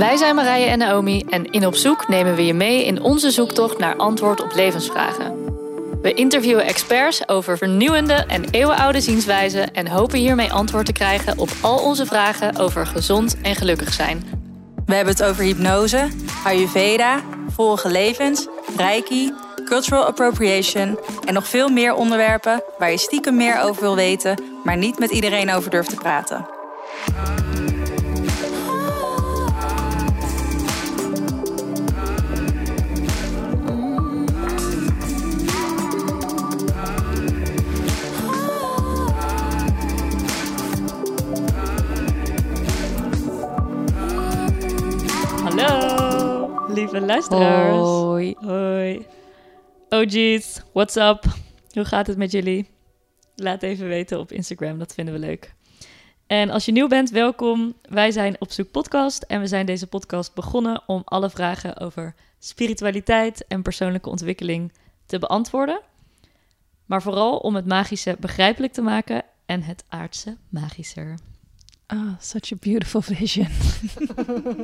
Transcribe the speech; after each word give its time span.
Wij 0.00 0.16
zijn 0.16 0.34
Marije 0.34 0.66
en 0.66 0.78
Naomi 0.78 1.24
en 1.28 1.44
in 1.44 1.66
Op 1.66 1.74
Zoek 1.74 2.08
nemen 2.08 2.34
we 2.34 2.46
je 2.46 2.54
mee 2.54 2.84
in 2.84 3.02
onze 3.02 3.30
zoektocht 3.30 3.78
naar 3.78 3.96
antwoord 3.96 4.42
op 4.42 4.54
levensvragen. 4.54 5.44
We 6.02 6.14
interviewen 6.14 6.64
experts 6.64 7.28
over 7.28 7.58
vernieuwende 7.58 8.12
en 8.14 8.44
eeuwenoude 8.50 9.00
zienswijzen 9.00 9.74
en 9.74 9.88
hopen 9.88 10.18
hiermee 10.18 10.52
antwoord 10.52 10.86
te 10.86 10.92
krijgen 10.92 11.38
op 11.38 11.48
al 11.60 11.78
onze 11.78 12.06
vragen 12.06 12.56
over 12.56 12.86
gezond 12.86 13.40
en 13.42 13.54
gelukkig 13.54 13.92
zijn. 13.92 14.24
We 14.86 14.94
hebben 14.94 15.14
het 15.14 15.22
over 15.22 15.44
hypnose, 15.44 16.08
Ayurveda, 16.44 17.20
vorige 17.48 17.90
levens, 17.90 18.46
Reiki, 18.76 19.32
cultural 19.64 20.04
appropriation 20.04 20.98
en 21.24 21.34
nog 21.34 21.48
veel 21.48 21.68
meer 21.68 21.94
onderwerpen 21.94 22.62
waar 22.78 22.90
je 22.90 22.98
stiekem 22.98 23.36
meer 23.36 23.60
over 23.62 23.82
wil 23.82 23.96
weten, 23.96 24.42
maar 24.64 24.76
niet 24.76 24.98
met 24.98 25.10
iedereen 25.10 25.52
over 25.52 25.70
durft 25.70 25.90
te 25.90 25.96
praten. 25.96 26.46
Luisteraars. 47.10 47.76
Hoi. 47.76 48.34
Hoi. 48.40 49.06
OG's, 49.88 50.60
what's 50.72 50.96
up? 50.96 51.24
Hoe 51.72 51.84
gaat 51.84 52.06
het 52.06 52.16
met 52.16 52.32
jullie? 52.32 52.68
Laat 53.36 53.62
even 53.62 53.88
weten 53.88 54.18
op 54.18 54.32
Instagram, 54.32 54.78
dat 54.78 54.94
vinden 54.94 55.14
we 55.14 55.20
leuk. 55.20 55.54
En 56.26 56.50
als 56.50 56.64
je 56.64 56.72
nieuw 56.72 56.88
bent, 56.88 57.10
welkom. 57.10 57.74
Wij 57.82 58.10
zijn 58.10 58.36
Op 58.38 58.50
Zoek 58.50 58.70
Podcast 58.70 59.22
en 59.22 59.40
we 59.40 59.46
zijn 59.46 59.66
deze 59.66 59.86
podcast 59.86 60.34
begonnen 60.34 60.82
om 60.86 61.02
alle 61.04 61.30
vragen 61.30 61.78
over 61.78 62.14
spiritualiteit 62.38 63.46
en 63.46 63.62
persoonlijke 63.62 64.10
ontwikkeling 64.10 64.72
te 65.06 65.18
beantwoorden. 65.18 65.80
Maar 66.86 67.02
vooral 67.02 67.36
om 67.36 67.54
het 67.54 67.66
magische 67.66 68.16
begrijpelijk 68.20 68.72
te 68.72 68.82
maken 68.82 69.22
en 69.46 69.62
het 69.62 69.84
aardse 69.88 70.36
magischer. 70.48 71.14
Oh, 71.92 72.14
such 72.20 72.52
a 72.52 72.56
beautiful 72.60 73.00
vision. 73.00 73.48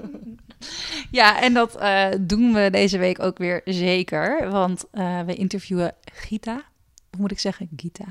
ja, 1.11 1.41
en 1.43 1.55
dat 1.55 1.77
eh, 1.77 2.09
doen 2.21 2.53
we 2.53 2.69
deze 2.71 2.99
week 2.99 3.23
ook 3.23 3.39
weer 3.39 3.61
zeker. 3.65 4.51
Want 4.51 4.85
eh, 4.91 5.21
we 5.21 5.35
interviewen 5.35 5.95
Gita. 6.13 6.63
Hoe 7.11 7.21
moet 7.21 7.31
ik 7.31 7.39
zeggen? 7.39 7.69
Gita. 7.77 8.05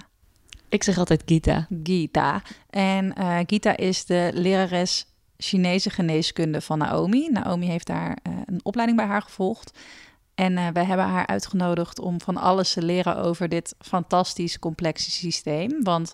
Ik 0.69 0.83
zeg 0.83 0.97
altijd 0.97 1.23
Gita. 1.25 1.67
Gita. 1.83 2.41
En 2.69 3.15
eh, 3.15 3.39
Gita 3.45 3.77
is 3.77 4.05
de 4.05 4.31
lerares 4.33 5.05
Chinese 5.37 5.89
geneeskunde 5.89 6.61
van 6.61 6.77
Naomi. 6.77 7.29
Naomi 7.29 7.65
heeft 7.67 7.87
daar 7.87 8.17
eh, 8.23 8.33
een 8.45 8.59
opleiding 8.63 8.99
bij 8.99 9.07
haar 9.07 9.21
gevolgd. 9.21 9.79
En 10.35 10.57
eh, 10.57 10.67
wij 10.73 10.85
hebben 10.85 11.05
haar 11.05 11.27
uitgenodigd 11.27 11.99
om 11.99 12.21
van 12.21 12.37
alles 12.37 12.73
te 12.73 12.81
leren 12.81 13.17
over 13.17 13.49
dit 13.49 13.75
fantastisch 13.79 14.59
complexe 14.59 15.11
systeem. 15.11 15.83
Want 15.83 16.13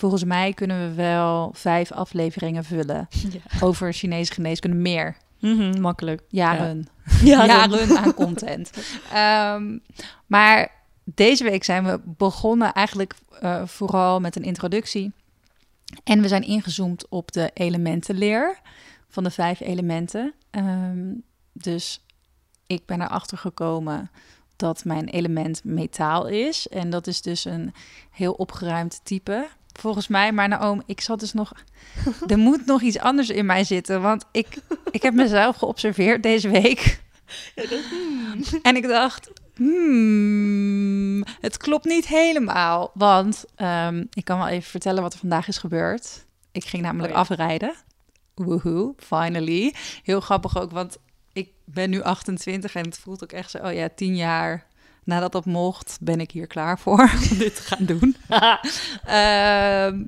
volgens 0.00 0.24
mij 0.24 0.52
kunnen 0.52 0.88
we 0.88 0.94
wel 0.94 1.50
vijf 1.54 1.92
afleveringen 1.92 2.64
vullen 2.64 3.08
Ja. 3.32 3.40
over 3.60 3.92
Chinese 3.92 4.32
geneeskunde. 4.32 4.76
Meer. 4.76 5.16
Mhm, 5.38 5.80
makkelijk. 5.80 6.22
Jaren. 6.28 6.88
Ja. 7.22 7.44
Jaren 7.46 7.96
aan 7.98 8.14
content. 8.14 8.70
Ehm, 9.12 9.78
maar 10.26 10.70
deze 11.04 11.44
week 11.44 11.64
zijn 11.64 11.84
we 11.84 12.00
begonnen 12.04 12.72
eigenlijk 12.72 13.14
eh, 13.40 13.66
vooral 13.66 14.20
met 14.20 14.36
een 14.36 14.42
introductie. 14.42 15.12
En 16.04 16.20
we 16.20 16.28
zijn 16.28 16.42
ingezoomd 16.42 17.08
op 17.08 17.32
de 17.32 17.50
elementenleer 17.54 18.58
van 19.08 19.24
de 19.24 19.30
vijf 19.30 19.60
elementen. 19.60 20.34
Ehm, 20.50 21.12
dus 21.52 22.04
ik 22.66 22.86
ben 22.86 23.00
erachter 23.00 23.38
gekomen 23.38 24.10
dat 24.56 24.84
mijn 24.84 25.08
element 25.08 25.64
metaal 25.64 26.26
is. 26.26 26.68
En 26.68 26.90
dat 26.90 27.06
is 27.06 27.22
dus 27.22 27.44
een 27.44 27.72
heel 28.10 28.32
opgeruimd 28.32 29.00
type. 29.02 29.48
Volgens 29.72 30.08
mij, 30.08 30.32
maar 30.32 30.48
Naomi, 30.48 30.82
ik 30.86 31.00
zat 31.00 31.20
dus 31.20 31.32
nog... 31.32 31.52
er 32.26 32.38
moet 32.38 32.66
nog 32.66 32.82
iets 32.82 32.98
anders 32.98 33.28
in 33.28 33.46
mij 33.46 33.64
zitten. 33.64 34.02
Want 34.02 34.24
ik, 34.32 34.48
ik 34.90 35.02
heb 35.02 35.14
mezelf 35.14 35.56
geobserveerd 35.56 36.22
deze 36.22 36.48
week. 36.48 37.00
En 38.62 38.76
ik 38.76 38.88
dacht, 38.88 39.30
hmm, 39.54 41.24
het 41.40 41.56
klopt 41.56 41.84
niet 41.84 42.06
helemaal. 42.06 42.90
Want 42.94 43.44
ehm, 43.54 44.04
ik 44.12 44.24
kan 44.24 44.38
wel 44.38 44.48
even 44.48 44.70
vertellen 44.70 45.02
wat 45.02 45.12
er 45.12 45.18
vandaag 45.18 45.48
is 45.48 45.58
gebeurd. 45.58 46.26
Ik 46.52 46.64
ging 46.64 46.82
namelijk 46.82 47.12
Oh 47.12 47.14
ja. 47.14 47.20
afrijden. 47.20 47.74
Woehoe, 48.34 48.94
finally. 48.96 49.74
Heel 50.02 50.20
grappig 50.20 50.58
ook, 50.58 50.70
want 50.70 50.98
ik 51.32 51.48
ben 51.64 51.90
nu 51.90 52.02
28 52.02 52.74
en 52.74 52.84
het 52.84 52.98
voelt 52.98 53.22
ook 53.22 53.32
echt 53.32 53.50
zo... 53.50 53.58
Oh 53.58 53.72
ja, 53.72 53.88
tien 53.94 54.16
jaar 54.16 54.66
nadat 55.10 55.32
dat 55.32 55.44
mocht, 55.44 55.98
ben 56.00 56.20
ik 56.20 56.30
hier 56.30 56.46
klaar 56.46 56.78
voor 56.78 57.10
om 57.30 57.38
dit 57.38 57.56
te 57.56 57.62
gaan 57.62 57.84
doen. 57.84 58.16
Ehm, 59.04 60.02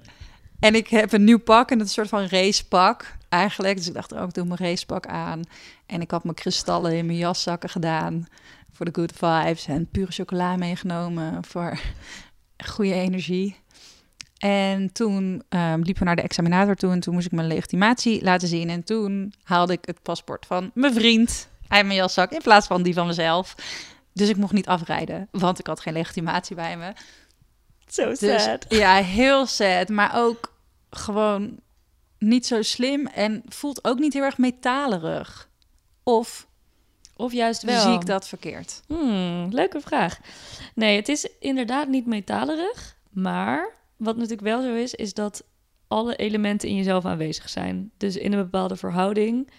en 0.61 0.75
ik 0.75 0.89
heb 0.89 1.13
een 1.13 1.25
nieuw 1.25 1.39
pak 1.39 1.71
en 1.71 1.79
het 1.79 1.89
is 1.89 1.97
een 1.97 2.07
soort 2.07 2.21
van 2.21 2.39
racepak 2.39 3.17
eigenlijk. 3.29 3.77
Dus 3.77 3.87
ik 3.87 3.95
dacht, 3.95 4.15
ook 4.15 4.35
doe 4.35 4.45
mijn 4.45 4.59
racepak 4.61 5.07
aan. 5.07 5.43
En 5.87 6.01
ik 6.01 6.11
had 6.11 6.25
mijn 6.25 6.37
kristallen 6.37 6.97
in 6.97 7.07
mijn 7.07 7.19
jaszakken 7.19 7.69
gedaan 7.69 8.27
voor 8.73 8.87
de 8.87 8.95
good 8.95 9.13
vibes. 9.15 9.67
En 9.67 9.89
pure 9.91 10.13
chocola 10.13 10.57
meegenomen 10.57 11.45
voor 11.45 11.79
goede 12.65 12.95
energie. 12.95 13.57
En 14.39 14.93
toen 14.93 15.43
ehm, 15.49 15.81
liepen 15.81 15.99
we 15.99 16.05
naar 16.05 16.17
de 16.17 16.23
examinator 16.23 16.75
toe 16.75 16.93
en 16.93 17.01
toen 17.01 17.15
moest 17.15 17.27
ik 17.27 17.33
mijn 17.33 17.47
legitimatie 17.47 18.23
laten 18.23 18.49
zien. 18.49 18.71
En 18.71 18.85
toen 18.85 19.35
haalde 19.43 19.73
ik 19.73 19.85
het 19.85 20.03
paspoort 20.03 20.47
van 20.47 20.71
mijn 20.75 20.95
vriend 20.95 21.49
uit 21.69 21.87
mijn 21.87 21.99
jaszak 21.99 22.31
in 22.31 22.43
plaats 22.43 22.67
van 22.67 22.83
die 22.83 22.95
van 22.95 23.07
mezelf. 23.07 23.55
Dus 24.13 24.29
ik 24.29 24.37
mocht 24.37 24.53
niet 24.53 24.67
afrijden, 24.67 25.29
want 25.31 25.59
ik 25.59 25.67
had 25.67 25.81
geen 25.81 25.93
legitimatie 25.93 26.57
bij 26.57 26.77
me. 26.77 26.93
Zo 27.87 28.09
Dus 28.09 28.57
ja, 28.69 28.95
heel 28.95 29.47
sad. 29.47 29.89
Maar 29.89 30.17
ook 30.17 30.55
gewoon 30.91 31.59
niet 32.19 32.47
zo 32.47 32.63
slim 32.63 33.07
en 33.07 33.43
voelt 33.49 33.85
ook 33.85 33.99
niet 33.99 34.13
heel 34.13 34.23
erg 34.23 34.39
metalerig. 34.39 35.49
Of 36.03 36.47
Of 37.17 37.33
juist 37.33 37.63
wel. 37.63 37.81
zie 37.81 37.93
ik 37.93 38.07
dat 38.07 38.29
verkeerd? 38.29 38.81
Hmm, 38.87 39.49
leuke 39.51 39.81
vraag. 39.81 40.19
Nee, 40.75 40.97
het 40.97 41.09
is 41.09 41.29
inderdaad 41.39 41.89
niet 41.89 42.07
metalerig. 42.07 42.97
Maar 43.11 43.73
wat 43.97 44.17
natuurlijk 44.17 44.43
wel 44.43 44.63
zo 44.63 44.75
is, 44.75 44.95
is 44.95 45.15
dat 45.15 45.45
alle 45.89 46.17
elementen 46.17 46.69
in 46.69 46.77
jezelf 46.77 47.05
aanwezig 47.05 47.49
zijn. 47.49 47.91
Dus 47.97 48.17
in 48.17 48.33
een 48.33 48.43
bepaalde 48.43 48.77
verhouding 48.77 49.51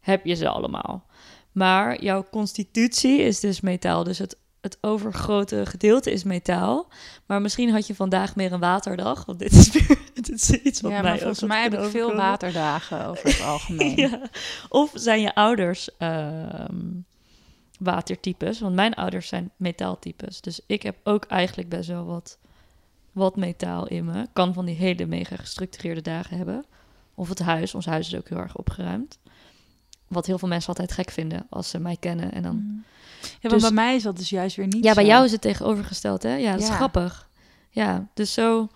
heb 0.00 0.24
je 0.24 0.34
ze 0.34 0.48
allemaal. 0.48 1.06
Maar 1.52 2.02
jouw 2.02 2.26
constitutie 2.30 3.18
is 3.18 3.40
dus 3.40 3.60
metaal. 3.60 4.04
Dus 4.04 4.18
het, 4.18 4.36
het 4.60 4.78
overgrote 4.80 5.66
gedeelte 5.66 6.10
is 6.12 6.24
metaal. 6.24 6.88
Maar 7.26 7.40
misschien 7.40 7.70
had 7.70 7.86
je 7.86 7.94
vandaag 7.94 8.36
meer 8.36 8.52
een 8.52 8.60
waterdag. 8.60 9.24
Want 9.24 9.38
dit 9.38 9.52
is, 9.52 9.72
weer, 9.72 9.98
dit 10.14 10.30
is 10.30 10.50
iets 10.50 10.80
wat 10.80 10.90
ja, 10.90 11.00
mij 11.00 11.10
maar 11.10 11.18
volgens 11.18 11.42
mij 11.42 11.62
heb 11.62 11.74
ik 11.74 11.90
veel 11.90 12.14
waterdagen 12.14 13.06
over 13.06 13.24
het 13.24 13.42
algemeen. 13.52 13.96
Ja. 13.96 14.20
Of 14.68 14.90
zijn 14.94 15.20
je 15.20 15.34
ouders 15.34 15.96
ehm, 15.96 16.76
watertypes? 17.78 18.60
Want 18.60 18.74
mijn 18.74 18.94
ouders 18.94 19.28
zijn 19.28 19.50
metaaltypes. 19.56 20.40
Dus 20.40 20.60
ik 20.66 20.82
heb 20.82 20.96
ook 21.04 21.24
eigenlijk 21.24 21.68
best 21.68 21.88
wel 21.88 22.04
wat, 22.04 22.38
wat 23.12 23.36
metaal 23.36 23.86
in 23.86 24.04
me. 24.04 24.26
Kan 24.32 24.54
van 24.54 24.64
die 24.64 24.76
hele 24.76 25.06
mega 25.06 25.36
gestructureerde 25.36 26.02
dagen 26.02 26.36
hebben. 26.36 26.64
Of 27.14 27.28
het 27.28 27.38
huis. 27.38 27.74
Ons 27.74 27.86
huis 27.86 28.06
is 28.06 28.18
ook 28.18 28.28
heel 28.28 28.38
erg 28.38 28.56
opgeruimd. 28.56 29.18
Wat 30.10 30.26
heel 30.26 30.38
veel 30.38 30.48
mensen 30.48 30.68
altijd 30.68 30.92
gek 30.92 31.10
vinden 31.10 31.46
als 31.50 31.70
ze 31.70 31.78
mij 31.78 31.96
kennen. 32.00 32.32
En 32.32 32.42
dan... 32.42 32.54
Mm. 32.56 32.84
Ja, 33.40 33.48
Dus- 33.48 33.62
bij 33.62 33.70
mij 33.70 33.94
is 33.94 34.02
dat 34.02 34.16
dus 34.16 34.30
juist 34.30 34.56
weer 34.56 34.66
niet 34.66 34.84
Ja, 34.84 34.94
bij 34.94 35.04
zo. 35.04 35.10
jou 35.10 35.24
is 35.24 35.32
het 35.32 35.40
tegenovergesteld, 35.40 36.22
hè? 36.22 36.34
Ja, 36.34 36.52
dat 36.52 36.60
is 36.60 36.68
grappig. 36.68 37.28
Ja, 37.70 38.06
dus 38.14 38.32
zo 38.32 38.68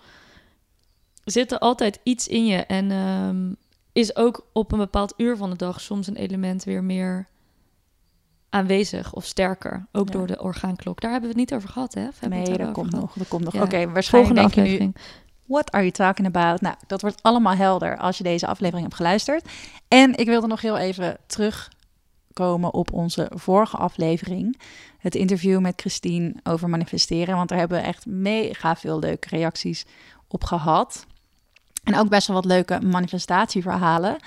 zit 1.23 1.51
er 1.51 1.59
altijd 1.59 1.99
iets 2.03 2.27
in 2.27 2.45
je. 2.45 2.57
En 2.57 2.91
ehm, 2.91 3.53
is 3.91 4.15
ook 4.15 4.45
op 4.53 4.71
een 4.71 4.77
bepaald 4.77 5.13
uur 5.17 5.37
van 5.37 5.49
de 5.49 5.55
dag 5.55 5.81
soms 5.81 6.07
een 6.07 6.15
element 6.15 6.63
weer 6.63 6.83
meer 6.83 7.27
aanwezig 8.49 9.13
of 9.13 9.25
sterker. 9.25 9.87
Ook 9.91 10.07
Ja. 10.07 10.13
door 10.13 10.27
de 10.27 10.41
orgaanklok. 10.41 11.01
Daar 11.01 11.11
hebben 11.11 11.29
we 11.29 11.39
het 11.39 11.49
niet 11.49 11.57
over 11.57 11.69
gehad, 11.69 11.93
hè? 11.93 12.07
Of 12.07 12.21
Nee, 12.21 12.57
dat 12.57 12.71
komt 12.71 12.91
nog. 12.91 13.13
Dat 13.13 13.27
komt 13.27 13.43
nog. 13.43 13.53
Ja. 13.53 13.61
Oké, 13.63 13.91
waarschijnlijk 13.91 14.33
Volgende 14.39 14.41
denk 14.41 14.53
je 14.53 14.61
nu, 14.61 14.65
aflevering. 14.67 14.95
What 15.45 15.71
are 15.71 15.83
you 15.83 15.91
talking 15.91 16.27
about? 16.27 16.61
Nou, 16.61 16.75
dat 16.87 17.01
wordt 17.01 17.23
allemaal 17.23 17.55
helder 17.55 17.97
als 17.97 18.17
je 18.17 18.23
deze 18.23 18.47
aflevering 18.47 18.83
hebt 18.83 18.95
geluisterd. 18.95 19.49
En 19.87 20.15
ik 20.15 20.25
wilde 20.25 20.47
nog 20.47 20.61
heel 20.61 20.77
even 20.77 21.17
terugkomen 21.25 22.73
op 22.73 22.93
onze 22.93 23.31
vorige 23.33 23.77
aflevering. 23.77 24.59
Het 24.97 25.15
interview 25.15 25.59
met 25.59 25.81
Christine 25.81 26.35
over 26.43 26.69
manifesteren. 26.69 27.35
Want 27.35 27.49
daar 27.49 27.57
hebben 27.57 27.77
we 27.77 27.87
echt 27.87 28.05
mega 28.05 28.75
veel 28.75 28.99
leuke 28.99 29.27
reacties 29.29 29.85
op 30.27 30.43
gehad. 30.43 31.05
En 31.83 31.97
ook 31.97 32.09
best 32.09 32.27
wel 32.27 32.35
wat 32.35 32.45
leuke 32.45 32.81
manifestatieverhalen. 32.81 34.17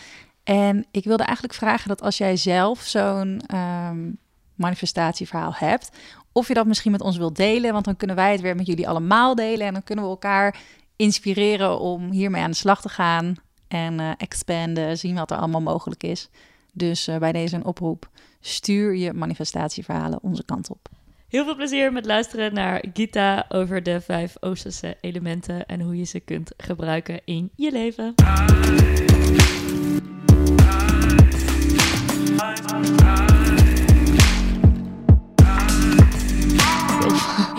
En 0.44 0.86
ik 0.90 1.04
wilde 1.04 1.22
eigenlijk 1.22 1.54
vragen 1.54 1.88
dat 1.88 2.02
als 2.02 2.18
jij 2.18 2.36
zelf 2.36 2.80
zo'n 2.80 3.40
ehm, 3.46 4.10
manifestatieverhaal 4.54 5.54
hebt, 5.54 5.90
of 6.32 6.48
je 6.48 6.54
dat 6.54 6.66
misschien 6.66 6.92
met 6.92 7.00
ons 7.00 7.16
wilt 7.16 7.36
delen, 7.36 7.72
want 7.72 7.84
dan 7.84 7.96
kunnen 7.96 8.16
wij 8.16 8.32
het 8.32 8.40
weer 8.40 8.56
met 8.56 8.66
jullie 8.66 8.88
allemaal 8.88 9.34
delen 9.34 9.66
en 9.66 9.72
dan 9.72 9.84
kunnen 9.84 10.04
we 10.04 10.10
elkaar 10.10 10.56
inspireren 10.98 11.80
om 11.80 12.10
hiermee 12.10 12.42
aan 12.42 12.50
de 12.50 12.56
slag 12.56 12.80
te 12.80 12.88
gaan 12.88 13.34
en 13.68 14.00
eh 14.00 14.10
expanden, 14.16 14.98
zien 14.98 15.14
wat 15.14 15.30
er 15.30 15.36
allemaal 15.36 15.60
mogelijk 15.60 16.02
is. 16.02 16.28
Dus 16.72 17.06
eh, 17.06 17.18
bij 17.18 17.32
deze 17.32 17.56
een 17.56 17.64
oproep. 17.64 18.08
Stuur 18.40 18.96
je 18.96 19.12
manifestatieverhalen 19.12 20.22
onze 20.22 20.44
kant 20.44 20.70
op. 20.70 20.88
Heel 21.28 21.44
veel 21.44 21.56
plezier 21.56 21.92
met 21.92 22.06
luisteren 22.06 22.54
naar 22.54 22.84
Gita 22.92 23.46
over 23.48 23.82
de 23.82 24.00
vijf 24.00 24.36
Oosterse 24.40 24.96
elementen 25.00 25.66
en 25.66 25.80
hoe 25.80 25.96
je 25.96 26.04
ze 26.04 26.20
kunt 26.20 26.52
gebruiken 26.56 27.20
in 27.24 27.50
je 27.54 27.72
leven. 27.72 28.14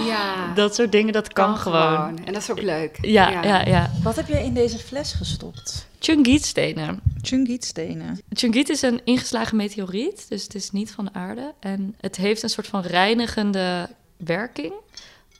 Ja, 0.09 0.53
Dat 0.53 0.75
soort 0.75 0.91
dingen, 0.91 1.13
dat 1.13 1.33
kan, 1.33 1.57
gewoon. 1.57 2.25
En 2.25 2.33
dat 2.33 2.41
is 2.41 2.51
ook 2.51 2.61
leuk. 2.61 2.97
Ja, 3.01 3.43
ja, 3.43 3.65
ja. 3.65 3.91
Wat 4.03 4.15
heb 4.15 4.27
je 4.27 4.43
in 4.43 4.53
deze 4.53 4.77
fles 4.77 5.13
gestopt? 5.13 5.87
Chungit-stenen. 5.99 7.01
Chungietstenen. 7.21 8.21
Chungit 8.29 8.69
is 8.69 8.81
een 8.81 9.01
ingeslagen 9.03 9.57
meteoriet, 9.57 10.25
dus 10.29 10.43
het 10.43 10.55
is 10.55 10.71
niet 10.71 10.91
van 10.91 11.05
de 11.05 11.13
aarde. 11.13 11.53
En 11.59 11.95
het 11.99 12.15
heeft 12.15 12.43
een 12.43 12.49
soort 12.49 12.67
van 12.67 12.81
reinigende 12.81 13.89
werking 14.17 14.73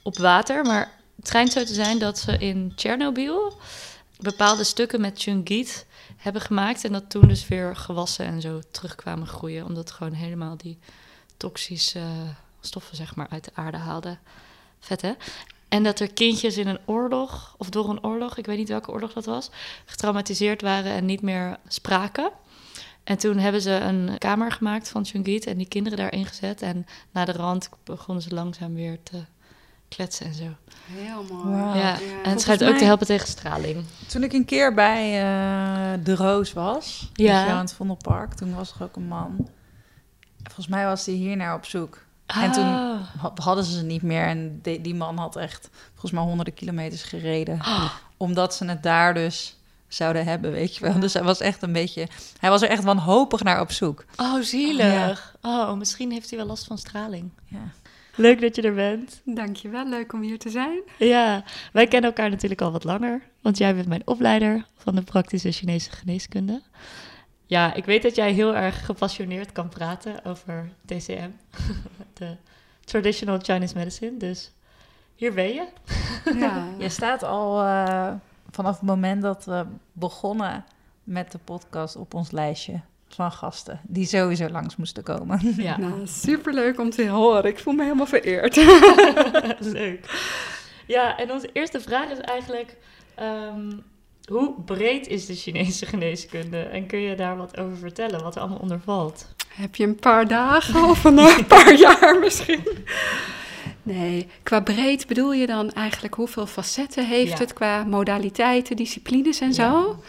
op 0.02 0.18
water. 0.18 0.64
Maar 0.64 0.90
het 1.16 1.28
schijnt 1.28 1.52
zo 1.52 1.64
te 1.64 1.74
zijn 1.74 1.98
dat 1.98 2.18
ze 2.18 2.38
in 2.38 2.72
Tsjernobyl 2.76 3.58
bepaalde 4.18 4.64
stukken 4.64 5.00
met 5.00 5.20
Chungit 5.22 5.86
hebben 6.16 6.42
gemaakt. 6.42 6.84
En 6.84 6.92
dat 6.92 7.10
toen 7.10 7.28
dus 7.28 7.48
weer 7.48 7.76
gewassen 7.76 8.26
en 8.26 8.40
zo 8.40 8.60
terugkwamen 8.70 9.26
groeien. 9.26 9.64
Omdat 9.64 9.90
gewoon 9.90 10.12
helemaal 10.12 10.56
die 10.56 10.78
toxische 11.36 12.02
stoffen 12.60 12.96
zeg 12.96 13.14
maar 13.14 13.26
uit 13.30 13.44
de 13.44 13.50
aarde 13.54 13.76
haalden. 13.76 14.18
Vet 14.80 15.02
hè? 15.02 15.12
En 15.68 15.82
dat 15.82 16.00
er 16.00 16.12
kindjes 16.12 16.56
in 16.56 16.68
een 16.68 16.78
oorlog, 16.84 17.54
of 17.58 17.70
door 17.70 17.88
een 17.88 18.04
oorlog, 18.04 18.36
ik 18.36 18.46
weet 18.46 18.58
niet 18.58 18.68
welke 18.68 18.90
oorlog 18.90 19.12
dat 19.12 19.24
was, 19.24 19.50
getraumatiseerd 19.84 20.62
waren 20.62 20.92
en 20.92 21.04
niet 21.04 21.22
meer 21.22 21.56
spraken. 21.68 22.30
En 23.04 23.18
toen 23.18 23.38
hebben 23.38 23.62
ze 23.62 23.70
een 23.70 24.18
kamer 24.18 24.52
gemaakt 24.52 24.88
van 24.88 25.04
Chungit 25.04 25.46
en 25.46 25.56
die 25.56 25.68
kinderen 25.68 25.98
daarin 25.98 26.26
gezet. 26.26 26.62
En 26.62 26.86
na 27.10 27.24
de 27.24 27.32
rand 27.32 27.68
begonnen 27.84 28.22
ze 28.22 28.34
langzaam 28.34 28.74
weer 28.74 28.98
te 29.02 29.24
kletsen 29.88 30.26
en 30.26 30.34
zo. 30.34 30.44
Heel 30.86 31.24
mooi. 31.32 31.56
Ja. 31.56 31.74
ja. 31.74 31.92
En 31.92 32.00
het 32.00 32.22
Volgens 32.22 32.42
schijnt 32.42 32.64
ook 32.64 32.76
te 32.76 32.84
helpen 32.84 33.06
tegen 33.06 33.28
straling. 33.28 33.84
Toen 34.08 34.22
ik 34.22 34.32
een 34.32 34.44
keer 34.44 34.74
bij 34.74 35.04
eh, 35.18 36.04
De 36.04 36.14
Roos 36.14 36.52
was, 36.52 37.10
Ja. 37.12 37.44
ja. 37.44 37.46
aan 37.46 37.58
het 37.58 37.72
Vondelpark, 37.72 38.34
toen 38.34 38.54
was 38.54 38.74
er 38.74 38.82
ook 38.82 38.96
een 38.96 39.06
man. 39.06 39.48
Volgens 40.42 40.68
mij 40.68 40.84
was 40.84 41.06
hij 41.06 41.14
hier 41.14 41.36
naar 41.36 41.54
op 41.54 41.64
zoek. 41.64 42.04
En 42.34 42.52
toen 42.52 42.64
Ah. 42.64 43.00
ha- 43.20 43.32
hadden 43.34 43.64
ze 43.64 43.72
ze 43.78 43.84
niet 43.84 44.02
meer. 44.02 44.22
En 44.26 44.58
die, 44.62 44.80
die 44.80 44.94
man 44.94 45.18
had 45.18 45.36
echt 45.36 45.68
volgens 45.90 46.12
mij 46.12 46.22
honderden 46.22 46.54
kilometers 46.54 47.02
gereden. 47.02 47.58
Ah. 47.60 47.90
Omdat 48.16 48.54
ze 48.54 48.64
het 48.64 48.82
daar 48.82 49.14
dus 49.14 49.56
zouden 49.88 50.24
hebben, 50.24 50.50
weet 50.52 50.76
je 50.76 50.84
wel. 50.84 51.00
Dus 51.00 51.12
hij 51.12 51.22
was 51.22 51.40
echt 51.40 51.62
een 51.62 51.72
beetje... 51.72 52.08
Hij 52.38 52.50
was 52.50 52.62
er 52.62 52.68
echt 52.68 52.84
wanhopig 52.84 53.42
naar 53.42 53.60
op 53.60 53.72
zoek. 53.72 54.04
Oh, 54.16 54.40
zielig. 54.40 55.36
Oh, 55.42 55.72
misschien 55.74 56.10
heeft 56.12 56.28
hij 56.30 56.38
wel 56.38 56.48
last 56.48 56.64
van 56.66 56.78
straling. 56.78 57.30
Ja. 57.46 57.58
Leuk 58.14 58.40
dat 58.40 58.56
je 58.56 58.62
er 58.62 58.74
bent. 58.74 59.20
Dankjewel, 59.24 59.88
leuk 59.88 60.12
om 60.12 60.20
hier 60.22 60.38
te 60.38 60.50
zijn. 60.50 60.80
Ja, 60.98 61.44
wij 61.72 61.86
kennen 61.86 62.10
elkaar 62.10 62.30
natuurlijk 62.30 62.60
al 62.60 62.72
wat 62.72 62.84
langer. 62.84 63.20
Want 63.42 63.58
jij 63.58 63.74
bent 63.74 63.88
mijn 63.88 64.02
opleider 64.04 64.64
van 64.76 64.94
de 64.94 65.02
praktische 65.02 65.50
Chinese 65.52 65.90
geneeskunde. 65.90 66.62
Ja, 67.50 67.74
ik 67.74 67.84
weet 67.84 68.02
dat 68.02 68.14
jij 68.14 68.32
heel 68.32 68.54
erg 68.56 68.84
gepassioneerd 68.86 69.52
kan 69.52 69.68
praten 69.68 70.24
over 70.24 70.70
TCM. 70.86 71.30
De 72.18 72.36
Traditional 72.84 73.38
Chinese 73.42 73.76
Medicine. 73.76 74.16
Dus 74.16 74.52
hier 75.14 75.34
ben 75.34 75.48
je. 75.54 75.66
Ja. 76.34 76.64
Je 76.78 76.88
staat 76.88 77.22
al 77.22 77.62
eh, 77.62 78.12
vanaf 78.50 78.74
het 78.74 78.88
moment 78.88 79.22
dat 79.22 79.44
we 79.44 79.66
begonnen 79.92 80.64
met 81.04 81.32
de 81.32 81.38
podcast 81.38 81.96
op 81.96 82.14
ons 82.14 82.30
lijstje 82.30 82.80
van 83.08 83.32
gasten. 83.32 83.80
Die 83.82 84.06
sowieso 84.06 84.48
langs 84.48 84.76
moesten 84.76 85.02
komen. 85.02 85.40
Ja, 85.56 85.78
Nou, 85.78 86.06
superleuk 86.06 86.80
om 86.80 86.90
te 86.90 87.08
horen. 87.08 87.44
Ik 87.44 87.58
voel 87.58 87.74
me 87.74 87.82
helemaal 87.82 88.06
vereerd. 88.06 88.56
leuk. 89.58 90.10
Ja, 90.86 91.18
en 91.18 91.30
onze 91.30 91.50
eerste 91.52 91.80
vraag 91.80 92.10
is 92.10 92.18
eigenlijk... 92.20 92.76
ehm, 93.14 93.70
hoe 94.30 94.54
breed 94.64 95.06
is 95.06 95.26
de 95.26 95.34
Chinese 95.34 95.86
geneeskunde? 95.86 96.58
En 96.58 96.86
kun 96.86 96.98
je 96.98 97.14
daar 97.14 97.36
wat 97.36 97.58
over 97.58 97.76
vertellen, 97.76 98.22
wat 98.22 98.34
er 98.34 98.40
allemaal 98.40 98.58
onder 98.58 98.80
valt? 98.84 99.26
Heb 99.48 99.76
je 99.76 99.84
een 99.84 99.96
paar 99.96 100.28
dagen 100.28 100.84
of 100.90 101.04
een 101.04 101.18
eh, 101.18 101.38
paar 101.48 101.74
jaar 101.74 102.18
misschien? 102.20 102.62
Nee, 103.82 104.26
qua 104.42 104.60
breed 104.60 105.06
bedoel 105.06 105.32
je 105.32 105.46
dan 105.46 105.72
eigenlijk 105.72 106.14
hoeveel 106.14 106.46
facetten 106.46 107.06
heeft 107.06 107.32
Ja. 107.32 107.38
het 107.38 107.52
qua 107.52 107.84
modaliteiten, 107.84 108.76
disciplines 108.76 109.40
en 109.40 109.54
zo? 109.54 110.02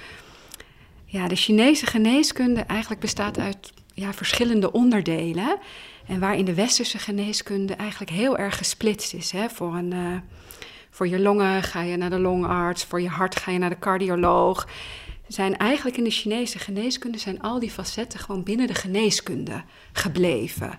Ja, 1.06 1.28
de 1.28 1.36
Chinese 1.36 1.86
geneeskunde 1.86 2.62
eigenlijk 2.62 3.02
bestaat 3.02 3.40
uit 3.40 3.74
ja, 3.94 4.14
verschillende 4.14 4.72
onderdelen. 4.72 5.58
En 6.08 6.20
waarin 6.20 6.46
de 6.46 6.54
westerse 6.54 6.98
geneeskunde 6.98 7.74
eigenlijk 7.74 8.12
heel 8.12 8.38
erg 8.38 8.58
gesplitst 8.58 9.14
is. 9.14 9.32
Hè? 9.32 9.50
Voor, 9.50 9.76
een, 9.76 9.94
eh, 9.94 10.16
voor 10.92 11.08
je 11.08 11.20
longen 11.20 11.64
ga 11.64 11.82
je 11.82 11.98
naar 11.98 12.10
de 12.10 12.20
longarts, 12.20 12.84
voor 12.84 13.02
je 13.02 13.10
hart 13.10 13.36
ga 13.36 13.52
je 13.52 13.58
naar 13.58 13.70
de 13.70 13.80
cardioloog. 13.80 14.68
Zijn 15.28 15.58
eigenlijk 15.58 15.98
in 15.98 16.04
de 16.04 16.10
Chinese 16.10 16.60
geneeskunde 16.60 17.18
zijn 17.18 17.42
al 17.42 17.60
die 17.60 17.72
facetten 17.72 18.20
gewoon 18.20 18.44
binnen 18.44 18.68
de 18.68 18.74
geneeskunde 18.74 19.64
gebleven. 19.92 20.78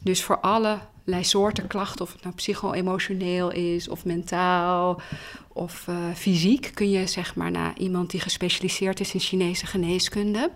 Dus 0.00 0.22
voor 0.22 0.38
allerlei 0.38 1.24
soorten 1.24 1.66
klachten, 1.66 2.04
of 2.04 2.12
het 2.12 2.22
nou 2.22 2.34
psycho-emotioneel 2.34 3.50
is, 3.50 3.88
of 3.88 4.04
mentaal, 4.04 5.00
of 5.48 5.88
eh, 5.88 5.96
fysiek, 6.14 6.70
kun 6.74 6.90
je 6.90 7.06
zeg 7.06 7.34
maar 7.34 7.50
naar 7.50 7.78
iemand 7.78 8.10
die 8.10 8.20
gespecialiseerd 8.20 9.00
is 9.00 9.14
in 9.14 9.20
Chinese 9.20 9.66
geneeskunde. 9.66 10.50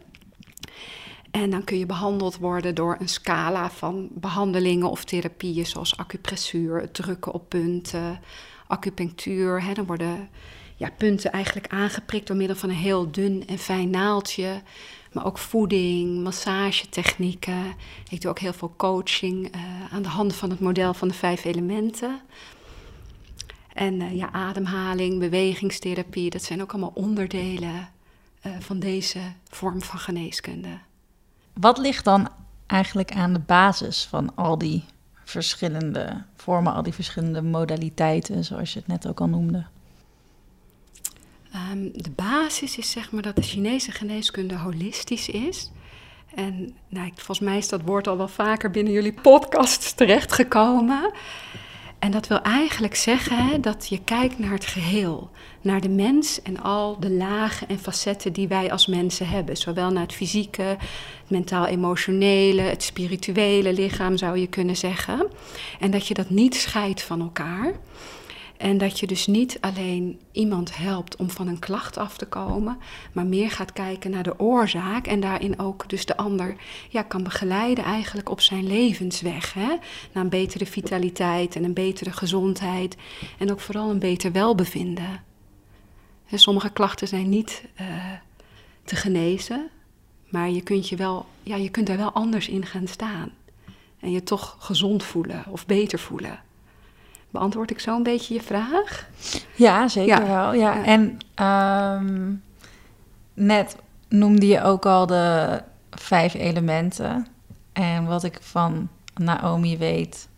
En 1.31 1.51
dan 1.51 1.65
kun 1.65 1.79
je 1.79 1.87
behandeld 1.87 2.37
worden 2.37 2.75
door 2.75 2.97
een 3.01 3.09
scala 3.09 3.71
van 3.71 4.09
behandelingen 4.13 4.91
of 4.91 5.05
therapieën, 5.05 5.67
zoals 5.67 5.97
acupressuur, 5.97 6.91
drukken 6.91 7.33
op 7.33 7.49
punten, 7.49 8.21
acupunctuur. 8.67 9.75
Dan 9.75 9.87
worden 9.87 10.29
ja, 10.77 10.91
punten 10.97 11.33
eigenlijk 11.33 11.67
aangeprikt 11.69 12.27
door 12.27 12.37
middel 12.37 12.57
van 12.57 12.69
een 12.69 12.75
heel 12.75 13.11
dun 13.11 13.47
en 13.47 13.59
fijn 13.59 13.91
naaldje. 13.91 14.63
Maar 15.13 15.27
ook 15.27 15.39
voeding, 15.39 16.23
massagetechnieken. 16.23 17.75
Ik 18.09 18.21
doe 18.21 18.31
ook 18.31 18.39
heel 18.39 18.53
veel 18.53 18.75
coaching 18.77 19.53
eh, 19.53 19.61
aan 19.93 20.03
de 20.03 20.09
hand 20.09 20.35
van 20.35 20.51
het 20.51 20.61
model 20.61 20.95
van 20.95 21.09
de 21.09 21.15
vijf 21.15 21.45
elementen. 21.45 22.21
En 23.73 24.01
eh, 24.01 24.17
ja, 24.17 24.33
ademhaling, 24.33 25.19
bewegingstherapie, 25.19 26.31
dat 26.31 26.43
zijn 26.43 26.63
ook 26.63 26.71
allemaal 26.71 26.93
onderdelen 26.95 27.89
eh, 28.41 28.53
van 28.59 28.79
deze 28.79 29.19
vorm 29.49 29.83
van 29.83 29.99
geneeskunde. 29.99 30.79
Wat 31.53 31.79
ligt 31.79 32.05
dan 32.05 32.29
eigenlijk 32.67 33.13
aan 33.13 33.33
de 33.33 33.41
basis 33.41 34.05
van 34.05 34.35
al 34.35 34.59
die 34.59 34.85
verschillende 35.31 36.23
vormen, 36.37 36.73
al 36.73 36.83
die 36.83 36.93
verschillende 36.93 37.43
modaliteiten, 37.43 38.45
zoals 38.45 38.73
je 38.73 38.79
het 38.79 38.89
net 38.89 39.09
ook 39.09 39.21
al 39.21 39.29
noemde? 39.29 39.65
Ehm, 41.53 41.89
de 41.93 42.11
basis 42.11 42.79
is 42.79 42.91
zeg 42.91 43.13
maar 43.13 43.23
dat 43.23 43.37
de 43.37 43.43
Chinese 43.43 43.91
geneeskunde 43.91 44.57
holistisch 44.57 45.29
is. 45.29 45.71
En 46.35 46.75
nou, 46.89 47.11
volgens 47.15 47.41
mij 47.41 47.57
is 47.57 47.69
dat 47.69 47.83
woord 47.83 48.07
al 48.07 48.17
wel 48.17 48.29
vaker 48.29 48.71
binnen 48.71 48.93
jullie 48.93 49.21
podcasts 49.23 49.93
terechtgekomen. 49.93 51.13
En 51.99 52.11
dat 52.11 52.27
wil 52.27 52.43
eigenlijk 52.43 52.95
zeggen 52.95 53.47
hè, 53.47 53.61
dat 53.61 53.89
je 53.89 54.01
kijkt 54.05 54.39
naar 54.39 54.51
het 54.53 54.67
geheel, 54.67 55.31
naar 55.61 55.81
de 55.81 55.89
mens 55.89 56.43
en 56.43 56.63
al 56.63 57.01
de 57.01 57.11
lagen 57.11 57.69
en 57.69 57.79
facetten 57.79 58.33
die 58.33 58.49
wij 58.49 58.73
als 58.73 58.87
mensen 58.87 59.29
hebben. 59.29 59.57
Zowel 59.57 59.91
naar 59.91 60.03
het 60.03 60.13
fysieke, 60.13 60.63
het 60.63 60.79
mentaal-emotionele, 61.29 62.63
het 62.63 62.83
spirituele 62.83 63.73
lichaam 63.73 64.17
zou 64.17 64.39
je 64.39 64.47
kunnen 64.47 64.77
zeggen. 64.77 65.27
En 65.81 65.91
dat 65.91 66.07
je 66.07 66.15
dat 66.15 66.31
niet 66.31 66.55
scheidt 66.55 67.03
van 67.03 67.21
elkaar. 67.21 67.73
En 68.59 68.79
dat 68.79 69.01
je 69.01 69.07
dus 69.07 69.27
niet 69.27 69.59
alleen 69.61 70.21
iemand 70.33 70.77
helpt 70.77 71.17
om 71.17 71.31
van 71.31 71.49
een 71.49 71.59
klacht 71.59 71.97
af 71.97 72.17
te 72.17 72.27
komen, 72.27 72.79
maar 73.13 73.27
meer 73.27 73.51
gaat 73.51 73.73
kijken 73.73 74.11
naar 74.11 74.23
de 74.23 74.39
oorzaak 74.39 75.07
en 75.07 75.21
daarin 75.21 75.59
ook 75.59 75.89
dus 75.89 76.07
de 76.07 76.17
ander 76.17 76.57
ja, 76.89 77.03
kan 77.03 77.23
begeleiden 77.23 77.85
eigenlijk 77.85 78.31
op 78.31 78.41
zijn 78.41 78.67
levensweg. 78.67 79.53
Hè? 79.55 79.77
Naar 80.13 80.25
een 80.25 80.29
betere 80.29 80.67
vitaliteit 80.67 81.57
en 81.57 81.65
een 81.65 81.75
betere 81.75 82.13
gezondheid 82.13 82.97
en 83.39 83.51
ook 83.51 83.61
vooral 83.61 83.91
een 83.91 83.99
beter 83.99 84.33
welbevinden. 84.33 85.25
Hè, 86.25 86.37
sommige 86.37 86.71
klachten 86.71 87.09
zijn 87.09 87.29
niet 87.29 87.65
eh, 87.75 87.87
te 88.85 88.97
genezen, 88.97 89.69
maar 90.29 90.51
je 90.51 90.63
kunt, 90.63 90.89
je, 90.89 90.97
wel, 90.97 91.27
ja, 91.43 91.57
je 91.57 91.69
kunt 91.69 91.89
er 91.89 91.97
wel 91.97 92.13
anders 92.13 92.49
in 92.49 92.67
gaan 92.67 92.87
staan. 92.87 93.31
En 94.01 94.11
je 94.11 94.23
toch 94.23 94.57
gezond 94.59 95.03
voelen 95.03 95.45
of 95.49 95.67
beter 95.67 95.99
voelen. 95.99 96.45
Beantwoord 97.37 97.71
ik 97.71 97.81
zo 97.81 97.97
een 97.97 98.03
beetje 98.03 98.35
je 98.35 98.43
vraag? 98.43 99.09
Ja, 99.55 99.89
zeker 99.89 100.21
Ja. 100.21 100.27
wel. 100.27 100.53
Ja. 100.53 100.75
Ja. 100.75 100.85
En 100.85 101.19
ehm, 101.35 102.33
net 103.35 103.77
noemde 104.09 104.47
je 104.47 104.63
ook 104.63 104.87
al 104.87 105.07
de 105.07 105.63
vijf 105.91 106.35
elementen. 106.35 107.27
En 107.73 108.07
wat 108.07 108.25
ik 108.25 108.39
van 108.41 108.89
Naomi 109.15 109.79
weet, 109.79 110.29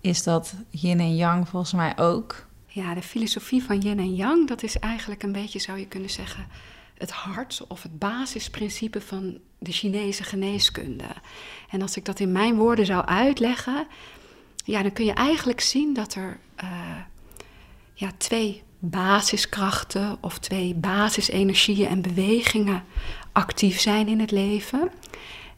is 0.00 0.22
dat 0.22 0.54
yin 0.70 1.00
en 1.00 1.16
yang 1.16 1.48
volgens 1.48 1.72
mij 1.72 1.98
ook. 1.98 2.46
Ja, 2.66 2.94
de 2.94 3.02
filosofie 3.02 3.64
van 3.64 3.78
yin 3.78 3.98
en 3.98 4.14
yang, 4.14 4.48
dat 4.48 4.62
is 4.62 4.78
eigenlijk 4.78 5.22
een 5.22 5.32
beetje, 5.32 5.58
zou 5.58 5.78
je 5.78 5.86
kunnen 5.86 6.10
zeggen, 6.10 6.46
het 6.98 7.10
hart 7.10 7.64
of 7.68 7.82
het 7.82 7.98
basisprincipe 7.98 9.00
van 9.00 9.38
de 9.58 9.72
Chinese 9.72 10.22
geneeskunde. 10.22 11.04
En 11.70 11.82
als 11.82 11.96
ik 11.96 12.04
dat 12.04 12.20
in 12.20 12.32
mijn 12.32 12.54
woorden 12.56 12.86
zou 12.86 13.04
uitleggen, 13.04 13.86
ja, 14.64 14.82
dan 14.82 14.92
kun 14.92 15.04
je 15.04 15.12
eigenlijk 15.12 15.60
zien 15.60 15.94
dat 15.94 16.14
er 16.14 16.38
uh, 16.62 16.96
ja, 17.94 18.10
twee 18.16 18.62
basiskrachten 18.78 20.18
of 20.20 20.38
twee 20.38 20.74
basisenergieën 20.74 21.88
en 21.88 22.02
bewegingen 22.02 22.84
actief 23.32 23.80
zijn 23.80 24.08
in 24.08 24.20
het 24.20 24.30
leven. 24.30 24.90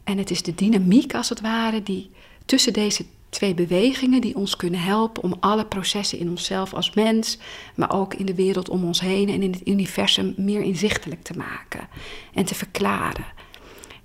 En 0.04 0.18
het 0.18 0.30
is 0.30 0.42
de 0.42 0.54
dynamiek 0.54 1.14
als 1.14 1.28
het 1.28 1.40
ware 1.40 1.82
die 1.82 2.10
tussen 2.44 2.72
deze 2.72 3.04
twee 3.28 3.54
bewegingen 3.54 4.20
die 4.20 4.36
ons 4.36 4.56
kunnen 4.56 4.80
helpen 4.80 5.22
om 5.22 5.36
alle 5.40 5.66
processen 5.66 6.18
in 6.18 6.28
onszelf 6.28 6.74
als 6.74 6.94
mens, 6.94 7.38
maar 7.74 7.92
ook 7.92 8.14
in 8.14 8.26
de 8.26 8.34
wereld 8.34 8.68
om 8.68 8.84
ons 8.84 9.00
heen 9.00 9.28
en 9.28 9.42
in 9.42 9.52
het 9.52 9.66
universum 9.68 10.34
meer 10.36 10.60
inzichtelijk 10.60 11.22
te 11.22 11.36
maken 11.36 11.88
en 12.34 12.44
te 12.44 12.54
verklaren. 12.54 13.24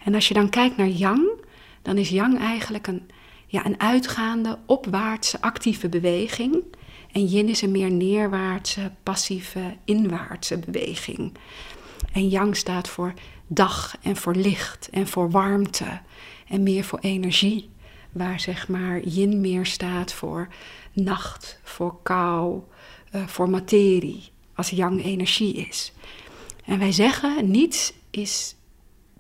En 0.04 0.16
als 0.16 0.28
je 0.28 0.34
dan 0.34 0.50
kijkt 0.50 0.78
naar 0.78 0.88
yang, 0.88 1.28
dan 1.82 1.98
is 1.98 2.10
yang 2.10 2.40
eigenlijk 2.40 2.88
een, 2.88 3.10
ja, 3.48 3.66
een 3.66 3.80
uitgaande, 3.80 4.58
opwaartse, 4.66 5.42
actieve 5.42 5.90
beweging. 5.90 6.64
En 7.12 7.26
yin 7.26 7.50
is 7.50 7.62
een 7.62 7.72
meer 7.72 7.92
neerwaartse, 7.92 8.92
passieve, 9.04 9.76
inwaartse 9.86 10.58
beweging. 10.58 11.34
En 12.14 12.28
yang 12.28 12.56
staat 12.56 12.88
voor 12.88 13.14
dag 13.48 13.98
en 14.02 14.16
voor 14.16 14.36
licht 14.36 14.90
en 14.90 15.08
voor 15.08 15.32
warmte 15.32 16.02
en 16.48 16.64
meer 16.64 16.84
voor 16.84 17.00
energie. 17.00 17.70
Waar 18.12 18.40
zeg 18.40 18.68
maar 18.68 19.00
yin 19.00 19.42
meer 19.42 19.66
staat 19.66 20.14
voor 20.14 20.48
nacht, 20.94 21.60
voor 21.64 22.02
kou, 22.04 22.62
uh, 23.16 23.28
voor 23.28 23.50
materie, 23.50 24.24
als 24.56 24.70
yang 24.70 25.04
energie 25.04 25.54
is. 25.54 25.92
En 26.66 26.80
wij 26.80 26.92
zeggen 26.92 27.52
niets 27.52 27.94
is 28.10 28.56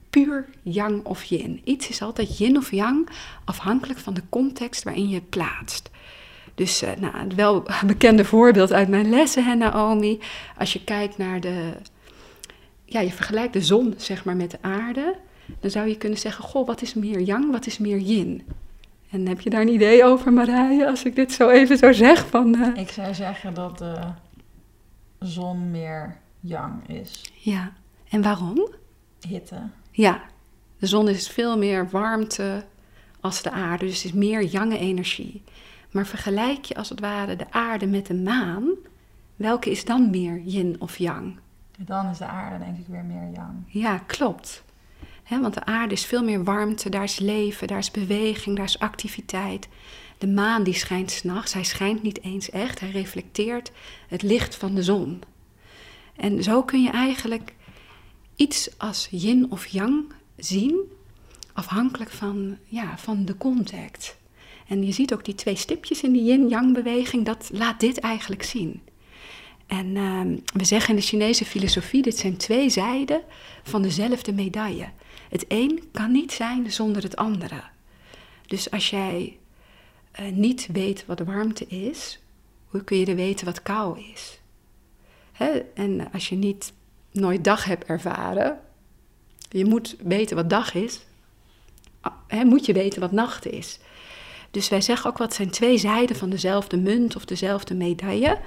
puur 0.10 0.46
yang 0.62 1.06
of 1.06 1.24
yin. 1.24 1.62
Iets 1.64 1.90
is 1.90 2.02
altijd 2.02 2.38
yin 2.38 2.58
of 2.58 2.72
yang, 2.72 3.10
afhankelijk 3.46 4.00
van 4.00 4.14
de 4.14 4.24
context 4.30 4.84
waarin 4.84 5.10
je 5.10 5.16
het 5.16 5.30
plaatst. 5.30 5.90
Dus 6.56 6.84
uh, 6.84 6.90
nou, 7.00 7.18
het 7.18 7.36
wel 7.36 7.66
bekende 7.86 8.26
voorbeeld 8.26 8.74
uit 8.74 8.88
mijn 8.88 9.10
lessen, 9.10 9.46
hè, 9.46 9.56
Naomi. 9.56 10.20
Als 10.58 10.74
je 10.74 10.84
kijkt 10.84 11.18
naar 11.18 11.40
de. 11.40 11.74
Ja, 12.86 13.00
je 13.00 13.12
vergelijkt 13.12 13.54
de 13.54 13.62
zon, 13.62 13.94
zeg 13.98 14.26
maar, 14.26 14.36
met 14.36 14.52
de 14.52 14.58
aarde. 14.62 15.16
Dan 15.60 15.72
zou 15.72 15.88
je 15.88 15.98
kunnen 15.98 16.20
zeggen: 16.20 16.44
Goh, 16.44 16.68
wat 16.68 16.82
is 16.82 16.94
meer 16.94 17.20
yang, 17.20 17.52
wat 17.52 17.66
is 17.66 17.78
meer 17.78 17.98
yin? 17.98 18.44
En 19.10 19.28
heb 19.28 19.42
je 19.42 19.50
daar 19.50 19.62
een 19.62 19.74
idee 19.74 20.04
over, 20.04 20.34
Marije, 20.34 20.88
als 20.88 21.04
ik 21.04 21.16
dit 21.16 21.32
zo 21.32 21.50
even 21.50 21.78
zo 21.78 21.92
zeg? 21.92 22.28
Van, 22.28 22.56
uh... 22.56 22.68
Ik 22.76 22.90
zou 22.90 23.14
zeggen 23.14 23.54
dat 23.54 23.78
de 23.78 23.98
zon 25.20 25.72
meer 25.72 26.18
yang 26.40 26.88
is. 26.88 27.32
Ja, 27.34 27.72
en 28.10 28.22
waarom? 28.22 28.70
Hitte. 29.28 29.62
Ja, 29.98 30.22
de 30.80 30.86
zon 30.86 31.08
is 31.10 31.30
veel 31.30 31.58
meer 31.58 31.90
warmte 31.90 32.66
als 33.20 33.42
de 33.42 33.52
aarde, 33.52 33.86
dus 33.86 33.96
het 33.96 34.06
is 34.06 34.12
meer 34.12 34.44
jange 34.44 34.78
energie. 34.78 35.44
Maar 35.92 36.06
vergelijk 36.06 36.66
je 36.66 36.76
als 36.76 36.90
het 36.90 37.00
ware 37.00 37.36
de 37.36 37.52
aarde 37.52 37.88
met 37.88 38.06
de 38.06 38.14
maan, 38.14 38.70
welke 39.36 39.72
is 39.72 39.86
dan 39.86 40.10
meer 40.10 40.40
yin 40.40 40.76
of 40.80 40.98
yang? 40.98 41.40
Dan 41.78 42.10
is 42.10 42.18
de 42.18 42.26
aarde 42.26 42.66
denk 42.66 42.78
ik 42.78 42.86
weer 42.88 43.04
meer 43.04 43.32
yang. 43.34 43.54
Ja, 43.68 43.98
klopt. 43.98 44.64
want 45.30 45.54
de 45.54 45.66
aarde 45.66 45.94
is 45.94 46.06
veel 46.06 46.24
meer 46.24 46.44
warmte, 46.44 46.90
daar 46.90 47.04
is 47.04 47.20
leven, 47.20 47.68
daar 47.68 47.78
is 47.78 47.92
beweging, 47.92 48.56
daar 48.56 48.66
is 48.66 48.80
activiteit. 48.80 49.68
De 50.18 50.28
maan 50.28 50.64
die 50.64 50.74
schijnt 50.74 51.12
s'nachts, 51.12 51.54
hij 51.54 51.64
schijnt 51.64 52.04
niet 52.04 52.24
eens 52.24 52.50
echt, 52.50 52.80
hij 52.80 52.92
reflecteert 52.92 53.72
het 54.08 54.22
licht 54.22 54.56
van 54.56 54.76
de 54.76 54.84
zon. 54.84 55.22
En 56.16 56.44
zo 56.44 56.64
kun 56.64 56.82
je 56.82 56.90
eigenlijk 56.90 57.56
iets 58.38 58.70
als 58.78 59.08
yin 59.12 59.52
of 59.52 59.66
yang 59.66 60.14
zien, 60.36 60.92
afhankelijk 61.54 62.12
van, 62.12 62.58
ja, 62.66 62.98
van 62.98 63.26
de 63.26 63.38
contact. 63.38 64.18
En 64.68 64.86
je 64.86 64.92
ziet 64.92 65.14
ook 65.14 65.26
die 65.26 65.36
twee 65.36 65.56
stipjes 65.56 66.04
in 66.04 66.12
die 66.12 66.24
yin-yang 66.24 66.74
beweging, 66.74 67.26
dat 67.26 67.50
laat 67.54 67.80
dit 67.80 68.00
eigenlijk 68.00 68.44
zien. 68.44 68.82
En 69.68 69.86
uh, 69.86 70.22
we 70.54 70.64
zeggen 70.64 70.90
in 70.90 70.96
de 70.96 71.06
Chinese 71.06 71.46
filosofie, 71.46 72.02
dit 72.02 72.18
zijn 72.18 72.38
twee 72.38 72.70
zijden 72.70 73.22
van 73.64 73.82
dezelfde 73.82 74.34
medaille. 74.34 74.90
Het 75.30 75.46
een 75.48 75.84
kan 75.92 76.12
niet 76.12 76.32
zijn 76.32 76.72
zonder 76.72 77.04
het 77.04 77.16
andere. 77.16 77.64
Dus 78.46 78.72
als 78.72 78.90
jij 78.90 79.38
uh, 80.20 80.28
niet 80.32 80.68
weet 80.72 81.06
wat 81.06 81.20
warmte 81.20 81.66
is, 81.68 82.20
hoe 82.68 82.84
kun 82.84 82.98
je 82.98 83.06
er 83.06 83.16
weten 83.16 83.46
wat 83.46 83.62
kou 83.62 84.00
is? 84.14 84.40
Hè? 85.32 85.50
En 85.74 86.12
als 86.12 86.30
je 86.30 86.36
niet 86.36 86.74
nooit 87.20 87.44
dag 87.44 87.64
hebt 87.64 87.86
ervaren, 87.86 88.60
je 89.50 89.66
moet 89.66 89.96
weten 90.00 90.36
wat 90.36 90.50
dag 90.50 90.74
is, 90.74 91.06
hè, 92.28 92.44
moet 92.44 92.66
je 92.66 92.74
weten 92.74 93.02
wat 93.02 93.12
nacht 93.12 93.46
is. 93.46 93.80
Dus 94.52 94.70
wij 94.70 94.82
zeggen 94.82 95.10
ook 95.10 95.18
wat 95.18 95.34
zijn 95.34 95.50
twee 95.50 95.78
zijden 95.78 96.16
van 96.16 96.30
dezelfde 96.30 96.78
munt 96.78 97.16
of 97.16 97.26
dezelfde 97.26 97.76
medaille. 97.76 98.40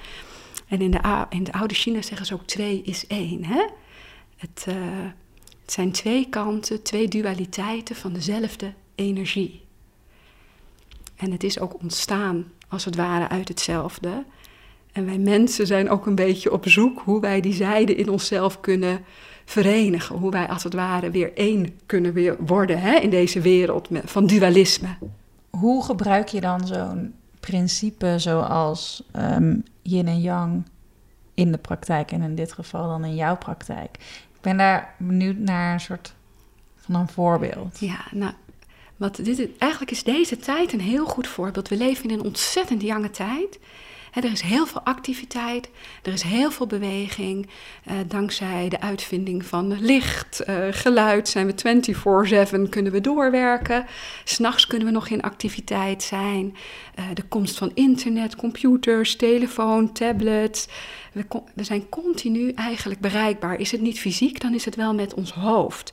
En 0.69 0.81
in 0.81 0.91
de, 0.91 1.27
in 1.29 1.45
de 1.45 1.53
oude 1.53 1.75
China 1.75 2.03
zeggen 2.03 2.27
ze 2.27 2.35
ook 2.35 2.47
twee 2.47 2.83
is 2.83 3.07
één. 3.07 3.45
Hè? 3.45 3.67
Het, 4.37 4.67
uh, 4.69 4.75
het 5.63 5.73
zijn 5.73 5.93
twee 5.93 6.29
kanten, 6.29 6.83
twee 6.83 7.09
dualiteiten 7.09 7.97
van 7.97 8.13
dezelfde 8.13 8.73
energie. 8.95 9.63
En 11.17 11.33
het 11.33 11.45
is 11.45 11.59
ook 11.59 11.83
ontstaan 11.83 12.53
als 12.69 12.85
het 12.85 12.97
ware 12.97 13.29
uit 13.29 13.49
hetzelfde. 13.49 14.25
En 14.93 15.07
wij 15.07 15.19
mensen 15.19 15.67
zijn 15.67 15.91
ook 15.91 16.07
een 16.07 16.15
beetje 16.15 16.53
op 16.53 16.69
zoek 16.69 17.01
hoe 17.01 17.21
wij 17.21 17.41
die 17.41 17.53
zijden 17.53 17.97
in 17.97 18.09
onszelf 18.09 18.61
kunnen 18.61 19.05
verenigen. 19.45 20.17
Hoe 20.17 20.31
wij 20.31 20.49
als 20.49 20.63
het 20.63 20.75
ware 20.75 21.11
weer 21.11 21.33
één 21.35 21.79
kunnen 21.87 22.13
weer 22.13 22.37
worden 22.39 22.81
hè, 22.81 22.95
in 22.97 23.11
deze 23.11 23.41
wereld 23.41 23.89
van 24.05 24.27
dualisme. 24.27 24.97
Hoe 25.51 25.85
gebruik 25.85 26.29
je 26.29 26.41
dan 26.41 26.67
zo'n 26.67 27.15
principe 27.41 28.15
zoals 28.19 29.03
um, 29.17 29.65
yin 29.83 30.09
en 30.09 30.21
yang 30.21 30.65
in 31.35 31.53
de 31.53 31.59
praktijk 31.59 32.13
en 32.13 32.23
in 32.23 32.35
dit 32.35 32.53
geval 32.53 32.89
dan 32.89 33.05
in 33.05 33.15
jouw 33.15 33.37
praktijk? 33.37 33.97
Ik 34.35 34.41
ben 34.41 34.57
daar 34.57 34.95
benieuwd 34.99 35.37
naar 35.37 35.73
een 35.73 35.81
soort 35.81 36.15
van 36.77 36.95
een 36.95 37.09
voorbeeld. 37.09 37.79
Ja, 37.79 38.05
nou, 38.13 38.33
wat 38.97 39.17
dit, 39.17 39.49
eigenlijk 39.59 39.93
is 39.93 40.03
deze 40.03 40.37
tijd 40.37 40.73
een 40.73 40.81
heel 40.81 41.07
goed 41.07 41.27
voorbeeld. 41.27 41.69
We 41.69 41.77
leven 41.77 42.11
in 42.11 42.19
een 42.19 42.25
ontzettend 42.25 42.83
jonge 42.83 43.11
tijd 43.11 43.59
er 44.13 44.33
is 44.33 44.41
heel 44.41 44.67
veel 44.67 44.81
activiteit, 44.81 45.71
er 46.03 46.13
is 46.13 46.23
heel 46.23 46.51
veel 46.51 46.67
beweging. 46.67 47.49
Uh, 47.87 47.95
dankzij 48.07 48.69
de 48.69 48.81
uitvinding 48.81 49.45
van 49.47 49.81
licht, 49.81 50.43
uh, 50.49 50.57
geluid 50.71 51.29
zijn 51.29 51.47
we 51.47 51.53
24/7, 51.53 52.69
kunnen 52.69 52.93
we 52.93 53.01
doorwerken. 53.01 53.87
S'nachts 54.25 54.67
kunnen 54.67 54.87
we 54.87 54.93
nog 54.93 55.09
in 55.09 55.23
activiteit 55.23 56.03
zijn. 56.03 56.57
Uh, 56.99 57.05
de 57.15 57.23
komst 57.23 57.59
van 57.59 57.71
internet, 57.75 58.37
computers, 58.37 59.17
telefoon, 59.17 59.93
tablets. 59.93 60.69
We, 61.13 61.25
we 61.55 61.65
zijn 61.65 61.89
continu 61.89 62.53
eigenlijk 62.53 63.01
bereikbaar. 63.01 63.61
Is 63.61 63.73
het 63.73 63.81
niet 63.81 64.01
fysiek, 64.01 64.41
dan 64.41 64.55
is 64.55 64.65
het 64.65 64.77
wel 64.77 64.95
met 64.95 65.15
ons 65.15 65.33
hoofd. 65.33 65.93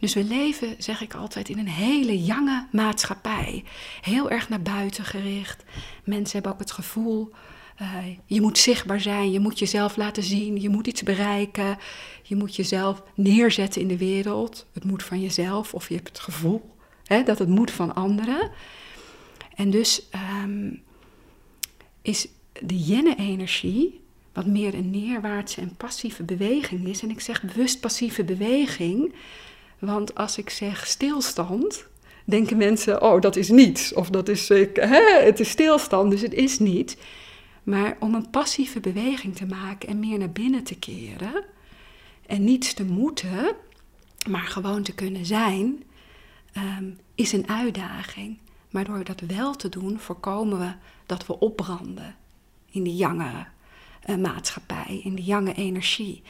Dus 0.00 0.14
we 0.14 0.24
leven, 0.24 0.74
zeg 0.78 1.00
ik 1.00 1.14
altijd, 1.14 1.48
in 1.48 1.58
een 1.58 1.68
hele 1.68 2.24
jonge 2.24 2.66
maatschappij. 2.72 3.64
Heel 4.00 4.30
erg 4.30 4.48
naar 4.48 4.62
buiten 4.62 5.04
gericht. 5.04 5.64
Mensen 6.04 6.32
hebben 6.32 6.52
ook 6.52 6.58
het 6.58 6.72
gevoel, 6.72 7.30
uh, 7.82 7.94
je 8.26 8.40
moet 8.40 8.58
zichtbaar 8.58 9.00
zijn, 9.00 9.30
je 9.30 9.40
moet 9.40 9.58
jezelf 9.58 9.96
laten 9.96 10.22
zien, 10.22 10.60
je 10.60 10.68
moet 10.68 10.86
iets 10.86 11.02
bereiken. 11.02 11.78
Je 12.22 12.36
moet 12.36 12.56
jezelf 12.56 13.02
neerzetten 13.14 13.80
in 13.80 13.88
de 13.88 13.96
wereld. 13.96 14.66
Het 14.72 14.84
moet 14.84 15.02
van 15.02 15.20
jezelf 15.20 15.74
of 15.74 15.88
je 15.88 15.94
hebt 15.94 16.08
het 16.08 16.18
gevoel 16.18 16.74
hè, 17.04 17.22
dat 17.22 17.38
het 17.38 17.48
moet 17.48 17.70
van 17.70 17.94
anderen. 17.94 18.50
En 19.54 19.70
dus 19.70 20.02
um, 20.44 20.82
is 22.02 22.28
de 22.60 22.78
jenne-energie, 22.78 24.00
wat 24.32 24.46
meer 24.46 24.74
een 24.74 24.90
neerwaartse 24.90 25.60
en 25.60 25.76
passieve 25.76 26.22
beweging 26.22 26.86
is. 26.86 27.02
En 27.02 27.10
ik 27.10 27.20
zeg 27.20 27.42
bewust 27.42 27.80
passieve 27.80 28.24
beweging, 28.24 29.14
want 29.78 30.14
als 30.14 30.38
ik 30.38 30.50
zeg 30.50 30.86
stilstand, 30.86 31.86
denken 32.24 32.56
mensen, 32.56 33.02
oh, 33.02 33.20
dat 33.20 33.36
is 33.36 33.48
niets. 33.48 33.94
Of 33.94 34.10
dat 34.10 34.28
is, 34.28 34.48
hè, 34.74 35.22
het 35.24 35.40
is 35.40 35.50
stilstand, 35.50 36.10
dus 36.10 36.20
het 36.20 36.34
is 36.34 36.58
niet. 36.58 36.96
Maar 37.62 37.96
om 38.00 38.14
een 38.14 38.30
passieve 38.30 38.80
beweging 38.80 39.36
te 39.36 39.46
maken 39.46 39.88
en 39.88 39.98
meer 39.98 40.18
naar 40.18 40.32
binnen 40.32 40.64
te 40.64 40.78
keren 40.78 41.44
en 42.26 42.44
niets 42.44 42.74
te 42.74 42.84
moeten, 42.84 43.54
maar 44.28 44.46
gewoon 44.46 44.82
te 44.82 44.94
kunnen 44.94 45.26
zijn, 45.26 45.82
ehm, 46.52 46.90
is 47.14 47.32
een 47.32 47.48
uitdaging. 47.48 48.38
Maar 48.70 48.84
door 48.84 49.04
dat 49.04 49.20
wel 49.20 49.54
te 49.54 49.68
doen, 49.68 49.98
voorkomen 49.98 50.58
we 50.58 50.72
dat 51.06 51.26
we 51.26 51.38
opbranden 51.38 52.16
in 52.70 52.82
die 52.82 52.96
jonge 52.96 53.46
uh, 54.06 54.16
maatschappij, 54.16 55.00
in 55.04 55.14
die 55.14 55.24
jonge 55.24 55.54
energie. 55.54 56.22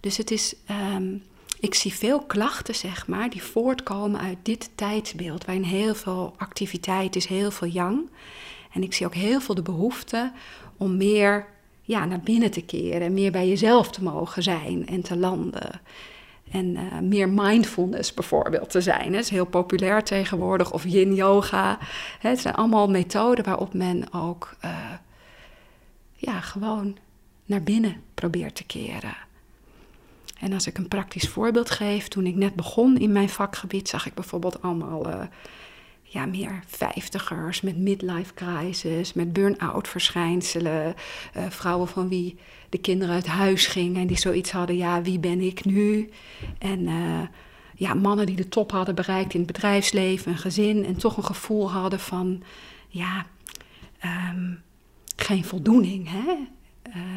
Dus 0.00 0.16
het 0.16 0.30
is 0.30 0.54
ehm, 0.66 1.16
ik 1.62 1.74
zie 1.74 1.94
veel 1.94 2.20
klachten, 2.20 2.74
zeg 2.74 3.06
maar, 3.06 3.30
die 3.30 3.42
voortkomen 3.42 4.20
uit 4.20 4.38
dit 4.42 4.70
tijdsbeeld, 4.74 5.44
waarin 5.44 5.64
heel 5.64 5.94
veel 5.94 6.34
activiteit 6.36 7.16
is, 7.16 7.26
heel 7.26 7.50
veel 7.50 7.68
yang. 7.68 8.10
En 8.72 8.82
ik 8.82 8.94
zie 8.94 9.06
ook 9.06 9.14
heel 9.14 9.40
veel 9.40 9.54
de 9.54 9.62
behoefte 9.62 10.32
om 10.76 10.96
meer 10.96 11.46
ja, 11.82 12.04
naar 12.04 12.20
binnen 12.20 12.50
te 12.50 12.62
keren 12.62 13.00
en 13.00 13.14
meer 13.14 13.32
bij 13.32 13.48
jezelf 13.48 13.90
te 13.90 14.02
mogen 14.02 14.42
zijn 14.42 14.86
en 14.86 15.02
te 15.02 15.16
landen. 15.16 15.80
En 16.50 16.76
eh, 16.76 16.98
meer 16.98 17.28
mindfulness 17.28 18.14
bijvoorbeeld 18.14 18.70
te 18.70 18.80
zijn. 18.80 19.14
Het 19.14 19.24
is 19.24 19.30
heel 19.30 19.46
populair 19.46 20.02
tegenwoordig. 20.02 20.72
Of 20.72 20.84
yin 20.84 21.14
yoga. 21.14 21.78
Het 22.18 22.40
zijn 22.40 22.54
allemaal 22.54 22.90
methoden 22.90 23.44
waarop 23.44 23.74
men 23.74 24.12
ook 24.12 24.56
uh, 24.64 24.70
ja, 26.14 26.40
gewoon 26.40 26.96
naar 27.46 27.62
binnen 27.62 28.02
probeert 28.14 28.54
te 28.54 28.64
keren. 28.64 29.16
En 30.42 30.52
als 30.52 30.66
ik 30.66 30.78
een 30.78 30.88
praktisch 30.88 31.28
voorbeeld 31.28 31.70
geef, 31.70 32.08
toen 32.08 32.26
ik 32.26 32.34
net 32.34 32.54
begon 32.54 32.98
in 32.98 33.12
mijn 33.12 33.28
vakgebied, 33.28 33.88
zag 33.88 34.06
ik 34.06 34.14
bijvoorbeeld 34.14 34.62
allemaal 34.62 35.08
uh, 35.08 35.22
ja, 36.02 36.26
meer 36.26 36.62
vijftigers 36.66 37.60
met 37.60 37.78
midlife 37.78 38.34
crisis, 38.34 39.12
met 39.12 39.32
burn-out 39.32 39.88
verschijnselen, 39.88 40.94
uh, 41.36 41.44
vrouwen 41.48 41.88
van 41.88 42.08
wie 42.08 42.38
de 42.68 42.78
kinderen 42.78 43.14
uit 43.14 43.26
huis 43.26 43.66
gingen 43.66 44.00
en 44.00 44.06
die 44.06 44.18
zoiets 44.18 44.50
hadden, 44.50 44.76
ja, 44.76 45.02
wie 45.02 45.18
ben 45.18 45.40
ik 45.40 45.64
nu? 45.64 46.10
En 46.58 46.80
uh, 46.80 47.20
ja, 47.74 47.94
mannen 47.94 48.26
die 48.26 48.36
de 48.36 48.48
top 48.48 48.70
hadden 48.70 48.94
bereikt 48.94 49.34
in 49.34 49.40
het 49.40 49.52
bedrijfsleven, 49.52 50.32
een 50.32 50.38
gezin 50.38 50.84
en 50.84 50.96
toch 50.96 51.16
een 51.16 51.24
gevoel 51.24 51.70
hadden 51.70 52.00
van, 52.00 52.42
ja, 52.88 53.26
um, 54.04 54.62
geen 55.16 55.44
voldoening. 55.44 56.08
Hè? 56.10 56.34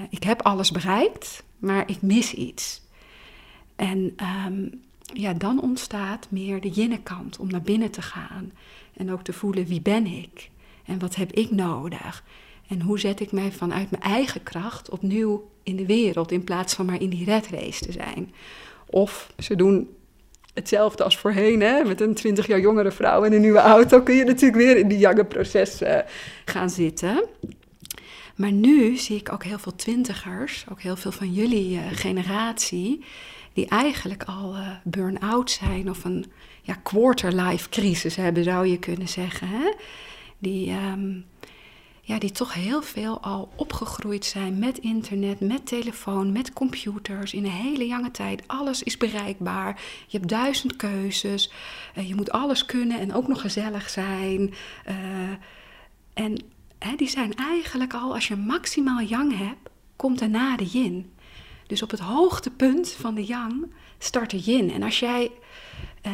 Ik 0.10 0.24
heb 0.24 0.42
alles 0.42 0.72
bereikt, 0.72 1.44
maar 1.58 1.84
ik 1.90 2.02
mis 2.02 2.34
iets. 2.34 2.84
En 3.76 4.16
um, 4.48 4.82
ja, 5.14 5.34
dan 5.34 5.62
ontstaat 5.62 6.28
meer 6.30 6.62
de 6.62 6.70
jinnenkant 6.70 7.38
om 7.38 7.50
naar 7.50 7.62
binnen 7.62 7.92
te 7.92 8.02
gaan. 8.02 8.52
En 8.94 9.12
ook 9.12 9.22
te 9.22 9.34
voelen 9.34 9.66
wie 9.66 9.82
ben 9.82 10.06
ik 10.06 10.50
en 10.86 11.00
wat 11.00 11.16
heb 11.16 11.32
ik 11.32 11.52
nodig. 11.52 12.24
En 12.68 12.82
hoe 12.82 13.00
zet 13.00 13.20
ik 13.20 13.32
mij 13.32 13.52
vanuit 13.52 13.92
mijn 13.92 14.04
eigen 14.04 14.44
kracht 14.44 14.90
opnieuw 14.90 15.50
in 15.64 15.76
de 15.76 15.86
wereld 15.86 16.32
in 16.32 16.44
plaats 16.44 16.74
van 16.74 16.86
maar 16.86 17.02
in 17.02 17.10
die 17.10 17.26
red 17.26 17.48
race 17.48 17.86
te 17.86 17.92
zijn. 17.92 18.34
Of 18.86 19.34
ze 19.38 19.56
doen 19.56 19.90
hetzelfde 20.54 21.04
als 21.04 21.18
voorheen, 21.18 21.62
hè? 21.62 21.84
met 21.84 22.02
een 22.02 22.14
20 22.14 22.48
jaar 22.48 22.60
jongere 22.60 22.92
vrouw 22.92 23.24
en 23.24 23.34
een 23.34 23.42
nieuwe 23.42 23.60
auto 23.60 24.02
kun 24.02 24.16
je 24.16 24.24
natuurlijk 24.24 24.62
weer 24.62 24.78
in 24.78 24.88
die 24.88 24.98
jonge 24.98 25.26
proces 25.26 25.82
uh, 25.82 25.98
gaan 26.46 26.70
zitten. 26.70 27.26
Maar 28.36 28.52
nu 28.52 28.98
zie 28.98 29.18
ik 29.18 29.32
ook 29.32 29.44
heel 29.44 29.60
veel 29.60 29.76
twintigers, 29.76 30.66
ook 30.72 30.82
heel 30.82 30.96
veel 30.96 31.12
van 31.12 31.34
jullie 31.34 31.76
uh, 31.76 31.82
generatie, 31.92 33.04
die 33.56 33.68
eigenlijk 33.68 34.24
al 34.24 34.56
uh, 34.56 34.70
burn-out 34.84 35.52
zijn 35.52 35.90
of 35.90 36.04
een 36.04 36.26
ja, 36.62 36.74
quarter-life 36.84 37.70
crisis 37.70 38.16
hebben, 38.16 38.44
zou 38.44 38.68
je 38.68 38.80
kunnen 38.80 39.08
zeggen. 39.08 39.48
Hè? 39.48 39.72
Die, 40.38 40.72
um, 40.72 41.26
ja, 42.02 42.20
die 42.20 42.32
toch 42.32 42.54
heel 42.54 42.82
veel 42.82 43.22
al 43.22 43.50
opgegroeid 43.56 44.26
zijn 44.26 44.60
met 44.60 44.78
internet, 44.78 45.40
met 45.40 45.66
telefoon, 45.66 46.32
met 46.32 46.54
computers. 46.54 47.34
In 47.34 47.46
een 47.46 47.52
hele 47.52 47.88
lange 47.88 48.12
tijd. 48.12 48.44
Alles 48.48 48.84
is 48.84 48.98
bereikbaar. 48.98 49.82
Je 50.08 50.18
hebt 50.18 50.30
duizend 50.30 50.76
keuzes. 50.76 51.52
Uh, 51.98 52.08
je 52.08 52.16
moet 52.16 52.32
alles 52.32 52.66
kunnen 52.66 53.00
en 53.00 53.14
ook 53.14 53.28
nog 53.28 53.42
gezellig 53.42 53.90
zijn. 53.90 54.54
Uh, 54.90 54.96
en 56.14 56.44
hè, 56.80 56.96
die 56.96 57.10
zijn 57.10 57.34
eigenlijk 57.36 57.94
al, 57.94 58.14
als 58.14 58.28
je 58.28 58.36
maximaal 58.36 59.02
yang 59.02 59.38
hebt, 59.38 59.70
komt 59.96 60.20
daarna 60.20 60.58
de 60.58 60.66
yin. 60.66 61.14
Dus 61.68 61.82
op 61.82 61.92
het 61.92 62.00
hoogtepunt 62.00 62.92
van 62.92 63.16
de 63.16 63.26
yang 63.26 63.72
start 63.98 64.30
de 64.30 64.40
yin. 64.40 64.72
En 64.72 64.84
als 64.84 65.00
jij 65.00 65.32
uh, 66.06 66.12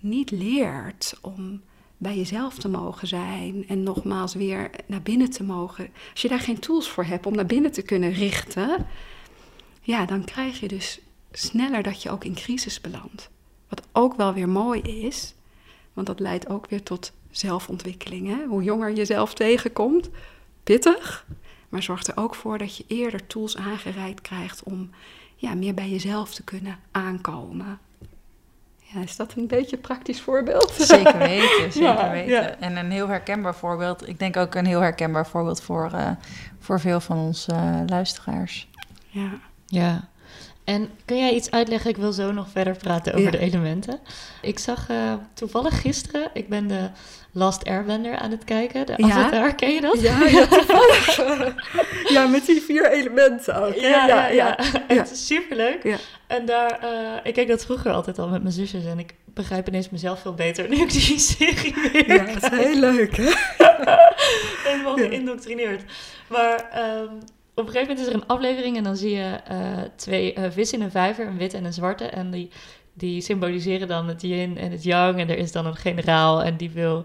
niet 0.00 0.30
leert 0.30 1.18
om 1.20 1.62
bij 1.96 2.16
jezelf 2.16 2.54
te 2.54 2.68
mogen 2.68 3.08
zijn 3.08 3.64
en 3.68 3.82
nogmaals 3.82 4.34
weer 4.34 4.70
naar 4.86 5.02
binnen 5.02 5.30
te 5.30 5.42
mogen. 5.44 5.88
Als 6.12 6.22
je 6.22 6.28
daar 6.28 6.40
geen 6.40 6.58
tools 6.58 6.88
voor 6.88 7.04
hebt 7.04 7.26
om 7.26 7.34
naar 7.34 7.46
binnen 7.46 7.72
te 7.72 7.82
kunnen 7.82 8.12
richten, 8.12 8.86
ja, 9.80 10.06
dan 10.06 10.24
krijg 10.24 10.60
je 10.60 10.68
dus 10.68 11.00
sneller 11.32 11.82
dat 11.82 12.02
je 12.02 12.10
ook 12.10 12.24
in 12.24 12.34
crisis 12.34 12.80
belandt. 12.80 13.30
Wat 13.68 13.82
ook 13.92 14.14
wel 14.14 14.34
weer 14.34 14.48
mooi 14.48 14.80
is, 14.80 15.34
want 15.92 16.06
dat 16.06 16.20
leidt 16.20 16.48
ook 16.48 16.68
weer 16.68 16.82
tot 16.82 17.12
zelfontwikkeling. 17.30 18.26
Hè? 18.26 18.44
Hoe 18.46 18.62
jonger 18.62 18.94
je 18.94 19.04
zelf 19.04 19.34
tegenkomt, 19.34 20.10
pittig, 20.62 21.26
maar 21.74 21.82
zorgt 21.82 22.08
er 22.08 22.16
ook 22.16 22.34
voor 22.34 22.58
dat 22.58 22.76
je 22.76 22.84
eerder 22.88 23.26
tools 23.26 23.56
aangereikt 23.56 24.20
krijgt 24.20 24.62
om 24.62 24.90
ja, 25.36 25.54
meer 25.54 25.74
bij 25.74 25.88
jezelf 25.88 26.34
te 26.34 26.44
kunnen 26.44 26.78
aankomen. 26.90 27.78
Ja, 28.78 29.00
is 29.00 29.16
dat 29.16 29.34
een 29.36 29.46
beetje 29.46 29.76
een 29.76 29.82
praktisch 29.82 30.20
voorbeeld? 30.20 30.72
Zeker 30.78 31.18
weten, 31.28 31.72
zeker 31.72 31.82
ja, 31.82 32.10
weten. 32.10 32.32
Ja. 32.32 32.56
En 32.58 32.76
een 32.76 32.90
heel 32.90 33.08
herkenbaar 33.08 33.54
voorbeeld. 33.54 34.08
Ik 34.08 34.18
denk 34.18 34.36
ook 34.36 34.54
een 34.54 34.66
heel 34.66 34.80
herkenbaar 34.80 35.26
voorbeeld 35.26 35.62
voor, 35.62 35.90
uh, 35.94 36.10
voor 36.58 36.80
veel 36.80 37.00
van 37.00 37.18
onze 37.18 37.52
uh, 37.52 37.80
luisteraars. 37.86 38.68
Ja. 39.08 39.30
Ja. 39.66 40.08
En 40.64 40.90
kun 41.04 41.18
jij 41.18 41.34
iets 41.34 41.50
uitleggen? 41.50 41.90
Ik 41.90 41.96
wil 41.96 42.12
zo 42.12 42.32
nog 42.32 42.48
verder 42.50 42.76
praten 42.76 43.14
over 43.14 43.30
de 43.30 43.38
elementen. 43.38 43.98
Ik 44.42 44.58
zag 44.58 44.90
uh, 44.90 45.12
toevallig 45.32 45.80
gisteren, 45.80 46.30
ik 46.32 46.48
ben 46.48 46.66
de 46.68 46.90
Last 47.36 47.64
Airbender 47.64 48.16
aan 48.16 48.30
het 48.30 48.44
kijken. 48.44 48.86
De 48.86 48.96
Avatar, 48.96 49.54
ken 49.54 49.70
je 49.70 49.80
dat? 49.80 50.00
Ja, 50.00 50.24
ja 50.24 50.46
ja, 52.14 52.26
met 52.26 52.46
die 52.46 52.60
vier 52.60 52.90
elementen 52.90 53.54
ook. 53.54 53.74
Ja, 53.74 54.06
ja, 54.06 54.28
ja. 54.40 54.58
Het 54.86 55.10
is 55.10 55.26
superleuk. 55.26 55.82
Ja. 55.82 55.96
En 56.26 56.46
daar, 56.46 56.80
uh, 56.84 56.90
ik 57.22 57.34
keek 57.34 57.48
dat 57.48 57.64
vroeger 57.64 57.92
altijd 57.92 58.18
al 58.18 58.28
met 58.28 58.42
mijn 58.42 58.54
zusjes 58.54 58.84
en 58.84 58.98
ik 58.98 59.14
begrijp 59.24 59.68
ineens 59.68 59.90
mezelf 59.90 60.20
veel 60.20 60.34
beter 60.34 60.68
nu 60.68 60.76
ik 60.76 60.92
die 60.92 61.18
serie 61.36 61.74
weer 61.92 62.12
Ja, 62.12 62.24
dat 62.24 62.52
is 62.52 62.58
heel 62.58 62.78
leuk, 62.78 63.16
hè? 63.16 63.32
Helemaal 64.70 64.96
geïndoctrineerd. 64.96 65.82
Maar 66.28 66.82
um, 67.00 67.18
op 67.54 67.66
een 67.66 67.72
gegeven 67.72 67.88
moment 67.88 67.98
is 67.98 68.06
er 68.06 68.14
een 68.14 68.26
aflevering 68.26 68.76
en 68.76 68.84
dan 68.84 68.96
zie 68.96 69.14
je 69.16 69.40
uh, 69.50 69.82
twee 69.96 70.34
uh, 70.38 70.44
vissen 70.50 70.78
in 70.78 70.84
een 70.84 70.90
vijver, 70.90 71.26
een 71.26 71.38
wit 71.38 71.54
en 71.54 71.64
een 71.64 71.72
zwarte. 71.72 72.04
En 72.04 72.30
die, 72.30 72.50
die 72.94 73.20
symboliseren 73.20 73.88
dan 73.88 74.08
het 74.08 74.22
yin 74.22 74.58
en 74.58 74.70
het 74.70 74.82
yang. 74.82 75.18
En 75.18 75.28
er 75.28 75.38
is 75.38 75.52
dan 75.52 75.66
een 75.66 75.76
generaal 75.76 76.42
en 76.42 76.56
die 76.56 76.70
wil 76.70 77.04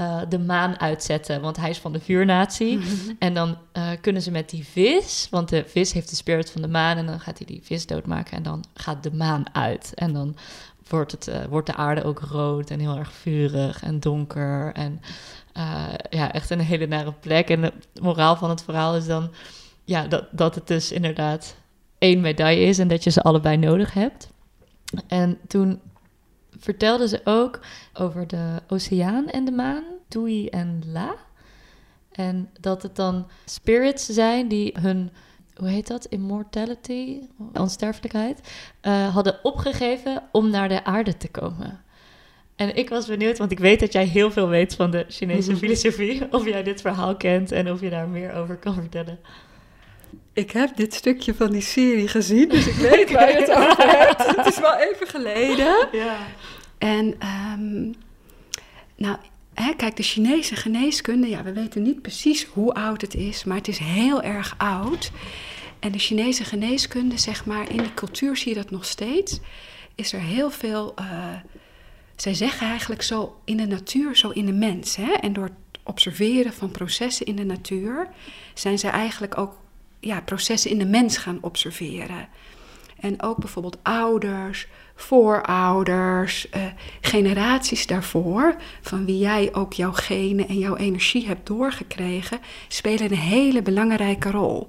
uh, 0.00 0.20
de 0.28 0.38
maan 0.38 0.80
uitzetten, 0.80 1.40
want 1.40 1.56
hij 1.56 1.70
is 1.70 1.78
van 1.78 1.92
de 1.92 2.00
vuurnatie. 2.00 2.76
Mm 2.78 2.82
-hmm. 2.84 3.16
En 3.18 3.34
dan 3.34 3.56
kunnen 4.00 4.22
ze 4.22 4.30
met 4.30 4.50
die 4.50 4.64
vis, 4.64 5.28
want 5.30 5.48
de 5.48 5.64
vis 5.66 5.92
heeft 5.92 6.10
de 6.10 6.16
spirit 6.16 6.50
van 6.50 6.62
de 6.62 6.68
maan... 6.68 6.96
en 6.96 7.06
dan 7.06 7.20
gaat 7.20 7.38
hij 7.38 7.46
die 7.46 7.60
vis 7.62 7.86
doodmaken 7.86 8.36
en 8.36 8.42
dan 8.42 8.64
gaat 8.74 9.02
de 9.02 9.12
maan 9.12 9.54
uit. 9.54 9.92
En 9.94 10.12
dan 10.12 10.36
wordt, 10.88 11.12
het, 11.12 11.30
wordt 11.48 11.66
de 11.66 11.74
aarde 11.74 12.04
ook 12.04 12.18
rood 12.18 12.70
en 12.70 12.80
heel 12.80 12.96
erg 12.96 13.12
vurig 13.12 13.82
en 13.82 14.00
donker. 14.00 14.72
En 14.74 15.00
ja, 16.10 16.32
echt 16.32 16.50
een 16.50 16.60
hele 16.60 16.86
nare 16.86 17.12
plek. 17.12 17.50
En 17.50 17.60
de 17.60 17.72
moraal 18.00 18.36
van 18.36 18.50
het 18.50 18.64
verhaal 18.64 18.96
is 18.96 19.06
dan 19.06 19.30
ja, 19.88 20.06
dat, 20.06 20.24
dat 20.30 20.54
het 20.54 20.66
dus 20.66 20.92
inderdaad 20.92 21.56
één 21.98 22.20
medaille 22.20 22.66
is 22.66 22.78
en 22.78 22.88
dat 22.88 23.04
je 23.04 23.10
ze 23.10 23.22
allebei 23.22 23.56
nodig 23.56 23.94
hebt. 23.94 24.28
En 25.06 25.38
toen 25.46 25.80
vertelde 26.58 27.08
ze 27.08 27.20
ook 27.24 27.60
over 27.92 28.26
de 28.26 28.62
oceaan 28.68 29.28
en 29.28 29.44
de 29.44 29.50
maan, 29.50 29.84
Tui 30.08 30.46
en 30.46 30.82
La. 30.92 31.14
En 32.12 32.50
dat 32.60 32.82
het 32.82 32.96
dan 32.96 33.26
spirits 33.44 34.06
zijn 34.06 34.48
die 34.48 34.74
hun, 34.80 35.10
hoe 35.56 35.68
heet 35.68 35.86
dat, 35.86 36.04
immortality, 36.04 37.20
onsterfelijkheid, 37.52 38.40
uh, 38.82 39.14
hadden 39.14 39.38
opgegeven 39.42 40.22
om 40.32 40.50
naar 40.50 40.68
de 40.68 40.84
aarde 40.84 41.16
te 41.16 41.28
komen. 41.28 41.82
En 42.56 42.76
ik 42.76 42.88
was 42.88 43.06
benieuwd, 43.06 43.38
want 43.38 43.50
ik 43.50 43.58
weet 43.58 43.80
dat 43.80 43.92
jij 43.92 44.04
heel 44.04 44.30
veel 44.30 44.48
weet 44.48 44.74
van 44.74 44.90
de 44.90 45.04
Chinese 45.08 45.56
filosofie. 45.62 46.32
Of 46.32 46.44
jij 46.44 46.62
dit 46.62 46.80
verhaal 46.80 47.16
kent 47.16 47.52
en 47.52 47.70
of 47.70 47.80
je 47.80 47.90
daar 47.90 48.08
meer 48.08 48.34
over 48.34 48.56
kan 48.56 48.74
vertellen 48.74 49.18
ik 50.38 50.50
heb 50.50 50.76
dit 50.76 50.94
stukje 50.94 51.34
van 51.34 51.50
die 51.50 51.60
serie 51.60 52.08
gezien, 52.08 52.48
dus 52.48 52.66
ik 52.66 52.74
weet 52.74 53.10
waar 53.10 53.30
je 53.30 53.36
het 53.36 53.50
over 53.50 53.98
hebt. 53.98 54.26
Het 54.36 54.46
is 54.46 54.60
wel 54.60 54.76
even 54.76 55.06
geleden. 55.06 55.88
Ja. 55.92 56.16
En 56.78 57.06
um, 57.06 57.94
nou, 58.96 59.16
hè, 59.54 59.74
kijk, 59.74 59.96
de 59.96 60.02
Chinese 60.02 60.56
geneeskunde, 60.56 61.28
ja, 61.28 61.42
we 61.42 61.52
weten 61.52 61.82
niet 61.82 62.02
precies 62.02 62.44
hoe 62.44 62.74
oud 62.74 63.00
het 63.00 63.14
is, 63.14 63.44
maar 63.44 63.56
het 63.56 63.68
is 63.68 63.78
heel 63.78 64.22
erg 64.22 64.54
oud. 64.58 65.10
En 65.78 65.92
de 65.92 65.98
Chinese 65.98 66.44
geneeskunde, 66.44 67.18
zeg 67.18 67.44
maar, 67.44 67.70
in 67.70 67.76
die 67.76 67.94
cultuur 67.94 68.36
zie 68.36 68.48
je 68.48 68.54
dat 68.54 68.70
nog 68.70 68.84
steeds, 68.84 69.40
is 69.94 70.12
er 70.12 70.20
heel 70.20 70.50
veel. 70.50 70.94
Uh, 71.00 71.34
zij 72.16 72.34
zeggen 72.34 72.66
eigenlijk 72.66 73.02
zo 73.02 73.40
in 73.44 73.56
de 73.56 73.66
natuur, 73.66 74.16
zo 74.16 74.28
in 74.28 74.46
de 74.46 74.52
mens. 74.52 74.96
Hè? 74.96 75.12
En 75.12 75.32
door 75.32 75.44
het 75.44 75.80
observeren 75.82 76.52
van 76.52 76.70
processen 76.70 77.26
in 77.26 77.36
de 77.36 77.44
natuur 77.44 78.08
zijn 78.54 78.78
zij 78.78 78.90
eigenlijk 78.90 79.38
ook 79.38 79.56
ja, 80.00 80.20
processen 80.20 80.70
in 80.70 80.78
de 80.78 80.86
mens 80.86 81.16
gaan 81.16 81.38
observeren. 81.40 82.28
En 83.00 83.22
ook 83.22 83.36
bijvoorbeeld 83.36 83.78
ouders, 83.82 84.66
voorouders, 84.94 86.46
uh, 86.56 86.62
generaties 87.00 87.86
daarvoor, 87.86 88.56
van 88.80 89.04
wie 89.04 89.18
jij 89.18 89.54
ook 89.54 89.72
jouw 89.72 89.92
genen 89.92 90.48
en 90.48 90.58
jouw 90.58 90.76
energie 90.76 91.26
hebt 91.26 91.46
doorgekregen, 91.46 92.40
spelen 92.68 93.10
een 93.10 93.18
hele 93.18 93.62
belangrijke 93.62 94.30
rol. 94.30 94.68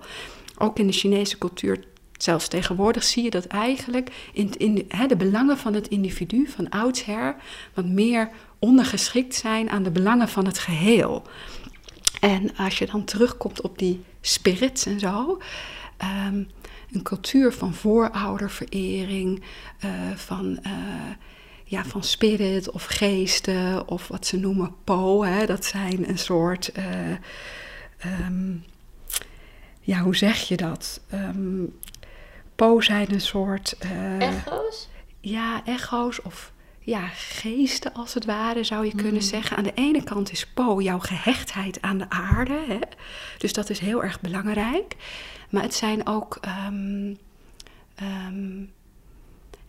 Ook 0.58 0.80
in 0.80 0.88
de 0.88 0.94
Chinese 0.94 1.38
cultuur, 1.38 1.84
zelfs 2.18 2.48
tegenwoordig, 2.48 3.04
zie 3.04 3.24
je 3.24 3.30
dat 3.30 3.46
eigenlijk 3.46 4.30
in, 4.34 4.58
in 4.58 4.86
hè, 4.88 5.08
de 5.08 5.15
belangen 5.15 5.58
van 5.58 5.74
het 5.74 5.88
individu 5.88 6.48
van 6.48 6.70
oudsher 6.70 7.36
wat 7.74 7.86
meer 7.86 8.30
ondergeschikt 8.60 9.36
zijn 9.36 9.70
aan 9.70 9.84
de 9.84 9.92
belangen 9.92 10.30
van 10.30 10.46
het 10.46 10.60
geheel. 10.60 11.24
En 12.20 12.56
als 12.56 12.78
je 12.78 12.86
dan 12.86 13.04
terugkomt 13.04 13.62
op 13.62 13.78
die 13.78 14.04
spirits 14.22 14.86
en 14.86 15.00
zo. 15.00 15.42
Ehm, 15.98 16.44
een 16.92 17.04
cultuur 17.04 17.54
van 17.54 17.74
voorouderverering, 17.74 19.44
uh, 19.86 19.92
van, 20.16 20.60
uh, 20.64 20.74
ja, 21.64 21.86
van 21.86 22.04
spirit 22.04 22.72
of 22.72 22.86
geesten 22.86 23.88
of 23.88 24.08
wat 24.08 24.26
ze 24.26 24.38
noemen 24.38 24.76
po. 24.84 25.24
Hè, 25.24 25.46
dat 25.46 25.66
zijn 25.66 26.10
een 26.10 26.18
soort, 26.18 26.72
uh, 26.78 28.26
um, 28.26 28.64
ja, 29.82 30.00
hoe 30.00 30.16
zeg 30.16 30.38
je 30.38 30.58
dat? 30.58 31.02
Um, 31.14 31.78
po 32.56 32.82
zijn 32.82 33.14
een 33.14 33.22
soort... 33.22 33.78
echo's? 34.20 34.90
Ja, 35.20 35.66
echo's 35.66 36.22
of 36.24 36.52
ja, 36.89 37.08
geesten 37.13 37.93
als 37.93 38.13
het 38.13 38.25
ware, 38.25 38.63
zou 38.63 38.86
je 38.86 38.95
kunnen 38.95 39.23
zeggen. 39.23 39.58
Aan 39.58 39.63
de 39.63 39.73
ene 39.73 40.04
kant 40.04 40.32
is 40.32 40.47
Po 40.47 40.82
jouw 40.82 40.99
gehechtheid 40.99 41.82
aan 41.82 41.97
de 41.97 42.10
aarde. 42.10 42.60
Hè? 42.67 42.80
Dus 43.38 43.54
dat 43.54 43.69
is 43.69 43.80
heel 43.80 44.04
erg 44.04 44.21
belangrijk. 44.21 44.95
Maar 45.49 45.63
het 45.63 45.73
zijn 45.73 46.08
ook. 46.08 46.39
Um, 46.67 47.17
um, 48.02 48.71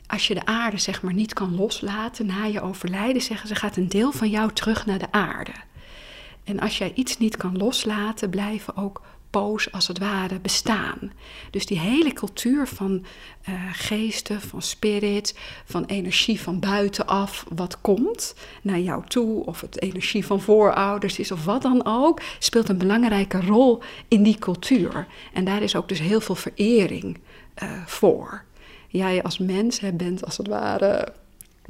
als 0.06 0.26
je 0.26 0.34
de 0.34 0.46
aarde 0.46 0.78
zeg 0.78 1.02
maar 1.02 1.14
niet 1.14 1.32
kan 1.32 1.54
loslaten 1.54 2.26
na 2.26 2.44
je 2.44 2.60
overlijden, 2.60 3.22
zeggen 3.22 3.48
ze 3.48 3.54
gaat 3.54 3.76
een 3.76 3.88
deel 3.88 4.12
van 4.12 4.30
jou 4.30 4.52
terug 4.52 4.86
naar 4.86 4.98
de 4.98 5.12
aarde. 5.12 5.52
En 6.44 6.60
als 6.60 6.78
jij 6.78 6.92
iets 6.94 7.18
niet 7.18 7.36
kan 7.36 7.56
loslaten, 7.56 8.30
blijven 8.30 8.76
ook 8.76 9.02
als 9.70 9.88
het 9.88 9.98
ware 9.98 10.40
bestaan. 10.40 11.12
Dus 11.50 11.66
die 11.66 11.78
hele 11.78 12.12
cultuur 12.12 12.66
van 12.66 13.04
uh, 13.48 13.54
geesten, 13.72 14.40
van 14.40 14.62
spirit, 14.62 15.38
van 15.64 15.84
energie 15.84 16.40
van 16.40 16.60
buitenaf, 16.60 17.46
wat 17.54 17.80
komt 17.80 18.34
naar 18.62 18.78
jou 18.78 19.06
toe, 19.06 19.46
of 19.46 19.60
het 19.60 19.82
energie 19.82 20.26
van 20.26 20.40
voorouders 20.40 21.18
is 21.18 21.32
of 21.32 21.44
wat 21.44 21.62
dan 21.62 21.86
ook, 21.86 22.20
speelt 22.38 22.68
een 22.68 22.78
belangrijke 22.78 23.40
rol 23.40 23.82
in 24.08 24.22
die 24.22 24.38
cultuur. 24.38 25.06
En 25.32 25.44
daar 25.44 25.62
is 25.62 25.76
ook 25.76 25.88
dus 25.88 26.00
heel 26.00 26.20
veel 26.20 26.34
verering 26.34 27.18
uh, 27.62 27.86
voor. 27.86 28.44
Jij 28.88 29.22
als 29.22 29.38
mens 29.38 29.80
bent 29.94 30.24
als 30.24 30.36
het 30.36 30.48
ware 30.48 31.12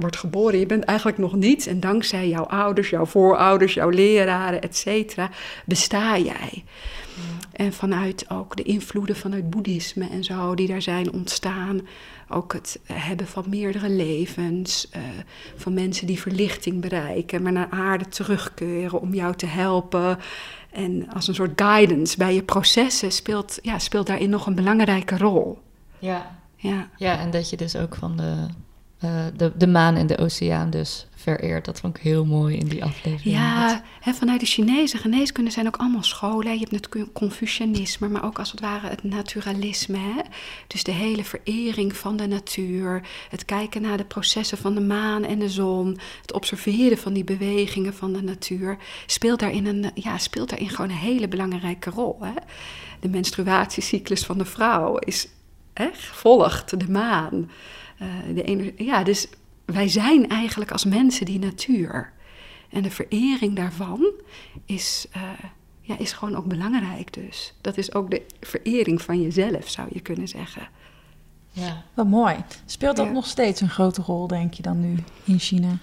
wordt 0.00 0.16
geboren. 0.16 0.58
Je 0.58 0.66
bent 0.66 0.84
eigenlijk 0.84 1.18
nog 1.18 1.34
niets. 1.34 1.66
En 1.66 1.80
dankzij 1.80 2.28
jouw 2.28 2.44
ouders, 2.44 2.90
jouw 2.90 3.06
voorouders, 3.06 3.74
jouw 3.74 3.88
leraren, 3.88 4.62
et 4.62 4.76
cetera, 4.76 5.30
besta 5.64 6.18
jij. 6.18 6.64
En 7.52 7.72
vanuit 7.72 8.30
ook 8.30 8.56
de 8.56 8.62
invloeden 8.62 9.16
vanuit 9.16 9.50
boeddhisme 9.50 10.08
en 10.08 10.24
zo, 10.24 10.54
die 10.54 10.66
daar 10.66 10.82
zijn 10.82 11.12
ontstaan. 11.12 11.80
Ook 12.28 12.52
het 12.52 12.80
hebben 12.92 13.26
van 13.26 13.44
meerdere 13.48 13.90
levens, 13.90 14.88
uh, 14.96 15.02
van 15.56 15.74
mensen 15.74 16.06
die 16.06 16.20
verlichting 16.20 16.80
bereiken, 16.80 17.42
maar 17.42 17.52
naar 17.52 17.70
aarde 17.70 18.08
terugkeren 18.08 19.00
om 19.00 19.14
jou 19.14 19.34
te 19.34 19.46
helpen. 19.46 20.18
En 20.70 21.08
als 21.12 21.28
een 21.28 21.34
soort 21.34 21.60
guidance 21.60 22.16
bij 22.16 22.34
je 22.34 22.42
processen 22.42 23.12
speelt, 23.12 23.58
ja, 23.62 23.78
speelt 23.78 24.06
daarin 24.06 24.30
nog 24.30 24.46
een 24.46 24.54
belangrijke 24.54 25.18
rol. 25.18 25.58
Ja. 25.98 26.38
Ja. 26.56 26.88
ja, 26.96 27.18
en 27.18 27.30
dat 27.30 27.50
je 27.50 27.56
dus 27.56 27.76
ook 27.76 27.94
van 27.94 28.16
de, 28.16 28.46
de, 29.36 29.52
de 29.56 29.66
maan 29.66 29.96
en 29.96 30.06
de 30.06 30.18
oceaan 30.18 30.70
dus 30.70 31.06
vereerd. 31.14 31.64
Dat 31.64 31.80
vond 31.80 31.96
ik 31.96 32.02
heel 32.02 32.24
mooi 32.24 32.56
in 32.56 32.68
die 32.68 32.84
aflevering. 32.84 33.36
Ja, 33.36 33.82
hè, 34.00 34.12
vanuit 34.12 34.40
de 34.40 34.46
Chinese 34.46 34.98
geneeskunde 34.98 35.50
zijn 35.50 35.66
ook 35.66 35.76
allemaal 35.76 36.02
scholen. 36.02 36.52
Je 36.52 36.58
hebt 36.58 36.70
natuurlijk 36.70 37.12
Confucianisme, 37.12 38.08
maar 38.08 38.24
ook 38.24 38.38
als 38.38 38.50
het 38.50 38.60
ware 38.60 38.88
het 38.88 39.02
naturalisme. 39.02 39.98
Hè? 39.98 40.20
Dus 40.66 40.84
de 40.84 40.92
hele 40.92 41.24
verering 41.24 41.96
van 41.96 42.16
de 42.16 42.26
natuur. 42.26 43.02
Het 43.30 43.44
kijken 43.44 43.82
naar 43.82 43.96
de 43.96 44.04
processen 44.04 44.58
van 44.58 44.74
de 44.74 44.80
maan 44.80 45.24
en 45.24 45.38
de 45.38 45.48
zon. 45.48 45.98
Het 46.20 46.32
observeren 46.32 46.98
van 46.98 47.12
die 47.12 47.24
bewegingen 47.24 47.94
van 47.94 48.12
de 48.12 48.22
natuur. 48.22 48.76
Speelt 49.06 49.40
daarin, 49.40 49.66
een, 49.66 49.90
ja, 49.94 50.18
speelt 50.18 50.48
daarin 50.48 50.68
gewoon 50.68 50.90
een 50.90 50.96
hele 50.96 51.28
belangrijke 51.28 51.90
rol. 51.90 52.18
Hè? 52.20 52.34
De 53.00 53.08
menstruatiecyclus 53.08 54.24
van 54.24 54.38
de 54.38 54.44
vrouw 54.44 54.96
is 54.96 55.28
hè, 55.74 55.88
volgt 55.92 56.80
de 56.80 56.90
maan. 56.90 57.50
Uh, 58.02 58.08
de 58.34 58.72
ja, 58.76 59.02
dus 59.04 59.28
wij 59.64 59.88
zijn 59.88 60.28
eigenlijk 60.28 60.70
als 60.70 60.84
mensen 60.84 61.26
die 61.26 61.38
natuur. 61.38 62.12
En 62.68 62.82
de 62.82 62.90
verering 62.90 63.56
daarvan 63.56 64.12
is, 64.64 65.06
uh, 65.16 65.22
ja, 65.80 65.98
is 65.98 66.12
gewoon 66.12 66.36
ook 66.36 66.46
belangrijk 66.46 67.12
dus. 67.12 67.54
Dat 67.60 67.76
is 67.76 67.94
ook 67.94 68.10
de 68.10 68.22
verering 68.40 69.02
van 69.02 69.22
jezelf, 69.22 69.68
zou 69.68 69.88
je 69.92 70.00
kunnen 70.00 70.28
zeggen. 70.28 70.68
Ja. 71.52 71.84
Wat 71.94 72.06
mooi. 72.06 72.36
Speelt 72.64 72.96
dat 72.96 73.06
ja. 73.06 73.12
nog 73.12 73.26
steeds 73.26 73.60
een 73.60 73.68
grote 73.68 74.02
rol, 74.02 74.26
denk 74.26 74.54
je 74.54 74.62
dan 74.62 74.80
nu 74.80 74.94
in 75.24 75.38
China? 75.38 75.78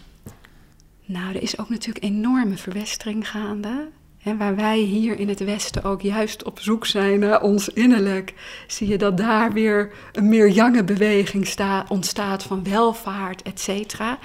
Nou, 1.06 1.36
er 1.36 1.41
is 1.41 1.60
ook 1.60 1.69
natuurlijk 1.69 2.06
enorme 2.06 2.58
verwestering 2.58 3.30
gaande. 3.30 3.89
En 4.28 4.38
waar 4.38 4.56
wij 4.56 4.80
hier 4.80 5.20
in 5.20 5.30
het 5.30 5.40
Westen 5.40 5.84
ook 5.84 6.02
juist 6.02 6.44
op 6.44 6.60
zoek 6.60 6.86
zijn 6.86 7.20
naar 7.20 7.42
ons 7.42 7.70
innerlijk, 7.70 8.34
zie 8.68 8.88
je 8.88 8.98
dat 8.98 9.18
daar 9.18 9.54
weer 9.54 9.92
een 10.12 10.30
meer 10.30 10.50
jonge 10.50 10.84
beweging 10.84 11.48
sta, 11.48 11.86
ontstaat 11.88 12.44
van 12.44 12.63
welvaart, 12.63 13.42
et 13.42 13.60
cetera. 13.60 14.18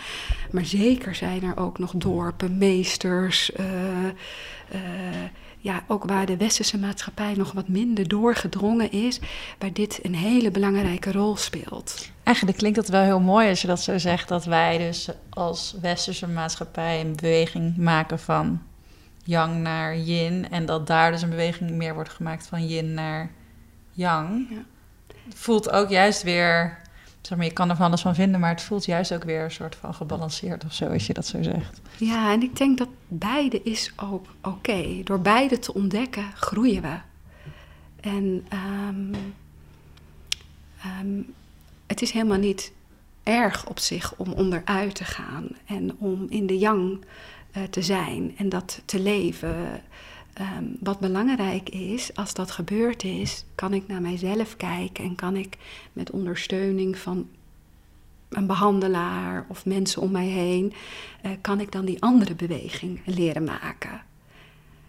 Maar 0.51 0.65
zeker 0.65 1.15
zijn 1.15 1.43
er 1.43 1.57
ook 1.57 1.79
nog 1.79 1.93
dorpen, 1.95 2.59
meesters, 2.59 3.51
uh, 3.51 3.67
uh, 4.75 4.81
ja, 5.59 5.85
ook 5.87 6.05
waar 6.05 6.27
de 6.27 6.37
westerse 6.37 6.79
maatschappij 6.79 7.35
nog 7.37 7.53
wat 7.53 7.69
minder 7.69 8.09
doorgedrongen 8.09 8.93
is, 8.93 9.21
waar 9.59 9.73
dit 9.73 9.99
een 10.03 10.15
hele 10.15 10.51
belangrijke 10.51 11.13
rol 11.13 11.37
speelt. 11.37 12.11
Eigenlijk 12.23 12.59
klinkt 12.59 12.77
dat 12.77 12.89
wel 12.89 13.03
heel 13.03 13.21
mooi 13.21 13.49
als 13.49 13.61
je 13.61 13.67
dat 13.67 13.81
zo 13.81 13.99
zegt, 13.99 14.29
dat 14.29 14.45
wij 14.45 14.79
dus 14.79 15.09
als 15.31 15.75
westerse 15.81 16.29
maatschappij 16.29 17.01
een 17.01 17.17
beweging 17.17 17.77
maken 17.77 18.19
van 18.19 18.61
yang 19.23 19.57
naar 19.57 19.97
yin. 19.97 20.51
En 20.51 20.67
dat 20.67 20.87
daar 20.87 21.11
dus 21.11 21.23
een 21.23 21.31
beweging 21.31 21.71
meer 21.71 21.95
wordt 21.95 22.11
gemaakt 22.11 22.47
van 22.47 22.67
yin 22.67 22.95
naar 22.95 23.31
yang. 23.93 24.47
Ja. 24.51 24.57
Het 25.25 25.35
voelt 25.35 25.71
ook 25.71 25.89
juist 25.89 26.23
weer, 26.23 26.79
zeg 27.21 27.39
maar, 27.39 27.47
je 27.47 27.53
kan 27.53 27.71
er 27.71 27.77
van 27.77 27.87
alles 27.87 28.01
van 28.01 28.15
vinden, 28.15 28.41
maar 28.41 28.51
het 28.51 28.63
voelt 28.63 28.85
juist 28.85 29.15
ook 29.15 29.25
weer 29.25 29.45
een 29.45 29.51
soort 29.51 29.75
van 29.75 29.95
gebalanceerd 29.95 30.65
of 30.65 30.73
zo, 30.73 30.87
als 30.87 31.07
je 31.07 31.13
dat 31.13 31.27
zo 31.27 31.43
zegt. 31.43 31.81
Ja, 31.97 32.33
en 32.33 32.43
ik 32.43 32.57
denk 32.57 32.79
dat 32.79 32.89
beide 33.09 33.63
is 33.63 33.93
ook 33.97 34.27
oké. 34.43 35.03
Door 35.05 35.21
beide 35.21 35.59
te 35.59 35.75
ontdekken, 35.75 36.25
groeien 36.35 36.83
we. 36.83 36.97
En 38.01 38.47
um, 38.89 39.15
um, 41.01 41.35
het 41.87 42.03
is 42.03 42.11
helemaal 42.11 42.39
niet 42.39 42.73
erg 43.23 43.67
op 43.67 43.79
zich 43.79 44.15
om 44.17 44.33
onderuit 44.33 44.95
te 44.95 45.05
gaan 45.05 45.49
en 45.67 45.97
om 45.99 46.27
in 46.29 46.47
de 46.47 46.59
yang 46.59 47.05
uh, 47.57 47.63
te 47.63 47.83
zijn 47.83 48.35
en 48.37 48.49
dat 48.49 48.83
te 48.85 49.01
leven. 49.01 49.83
Um, 50.41 50.77
wat 50.81 50.99
belangrijk 50.99 51.69
is, 51.69 52.15
als 52.15 52.35
dat 52.35 52.51
gebeurd 52.51 53.05
is, 53.05 53.45
kan 53.55 53.73
ik 53.75 53.87
naar 53.87 54.01
mijzelf 54.01 54.57
kijken 54.57 55.05
en 55.05 55.15
kan 55.15 55.37
ik 55.37 55.57
met 55.93 56.11
ondersteuning 56.11 56.99
van 56.99 57.29
een 58.29 58.47
behandelaar 58.47 59.47
of 59.49 59.67
mensen 59.67 60.03
om 60.03 60.11
mij 60.11 60.27
heen, 60.27 60.73
uh, 61.27 61.33
kan 61.41 61.61
ik 61.61 61.73
dan 61.73 61.85
die 61.85 62.03
andere 62.03 62.35
beweging 62.35 63.01
leren 63.05 63.45
maken. 63.45 64.03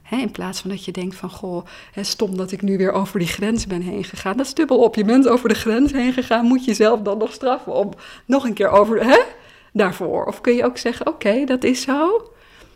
In 0.10 0.32
plaats 0.32 0.62
van 0.62 0.70
dat 0.70 0.86
je 0.86 0.92
denkt 0.92 1.16
van, 1.16 1.30
goh, 1.30 1.66
stom 2.02 2.38
dat 2.38 2.52
ik 2.52 2.62
nu 2.62 2.78
weer 2.78 2.92
over 2.92 3.20
die 3.20 3.28
grens 3.28 3.68
ben 3.68 3.82
heen 3.82 4.04
gegaan. 4.04 4.38
Dat 4.38 4.46
is 4.46 4.54
dubbel 4.54 4.78
op. 4.78 4.96
Je 4.96 5.06
bent 5.06 5.28
over 5.28 5.50
de 5.50 5.56
grens 5.56 5.92
heen 5.92 6.14
gegaan, 6.14 6.46
moet 6.46 6.60
je 6.60 6.66
jezelf 6.66 7.02
dan 7.02 7.18
nog 7.18 7.34
straffen 7.34 7.74
om 7.74 7.92
nog 8.26 8.46
een 8.46 8.54
keer 8.54 8.70
over, 8.70 9.26
daarvoor. 9.74 10.26
Of 10.26 10.42
kun 10.42 10.54
je 10.54 10.66
ook 10.66 10.78
zeggen, 10.78 11.08
oké, 11.08 11.46
dat 11.46 11.64
is 11.64 11.82
zo. 11.82 12.33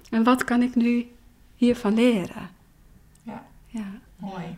En 0.09 0.23
wat 0.23 0.43
kan 0.43 0.61
ik 0.61 0.75
nu 0.75 1.07
hiervan 1.55 1.93
leren? 1.93 2.49
Ja, 3.23 3.45
ja. 3.67 3.85
mooi. 4.15 4.57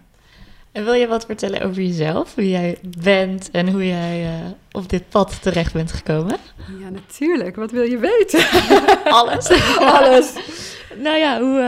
En 0.71 0.83
wil 0.83 0.93
je 0.93 1.07
wat 1.07 1.25
vertellen 1.25 1.61
over 1.61 1.81
jezelf? 1.81 2.35
Hoe 2.35 2.49
jij 2.49 2.77
bent 3.03 3.51
en 3.51 3.71
hoe 3.71 3.87
jij 3.87 4.41
uh, 4.41 4.49
op 4.71 4.89
dit 4.89 5.09
pad 5.09 5.41
terecht 5.41 5.73
bent 5.73 5.91
gekomen? 5.91 6.37
Ja, 6.79 6.89
natuurlijk. 6.89 7.55
Wat 7.55 7.71
wil 7.71 7.83
je 7.83 7.97
weten? 7.97 8.45
Alles. 9.19 9.49
Alles. 9.97 10.33
nou 10.97 11.17
ja, 11.17 11.39
hoe, 11.39 11.59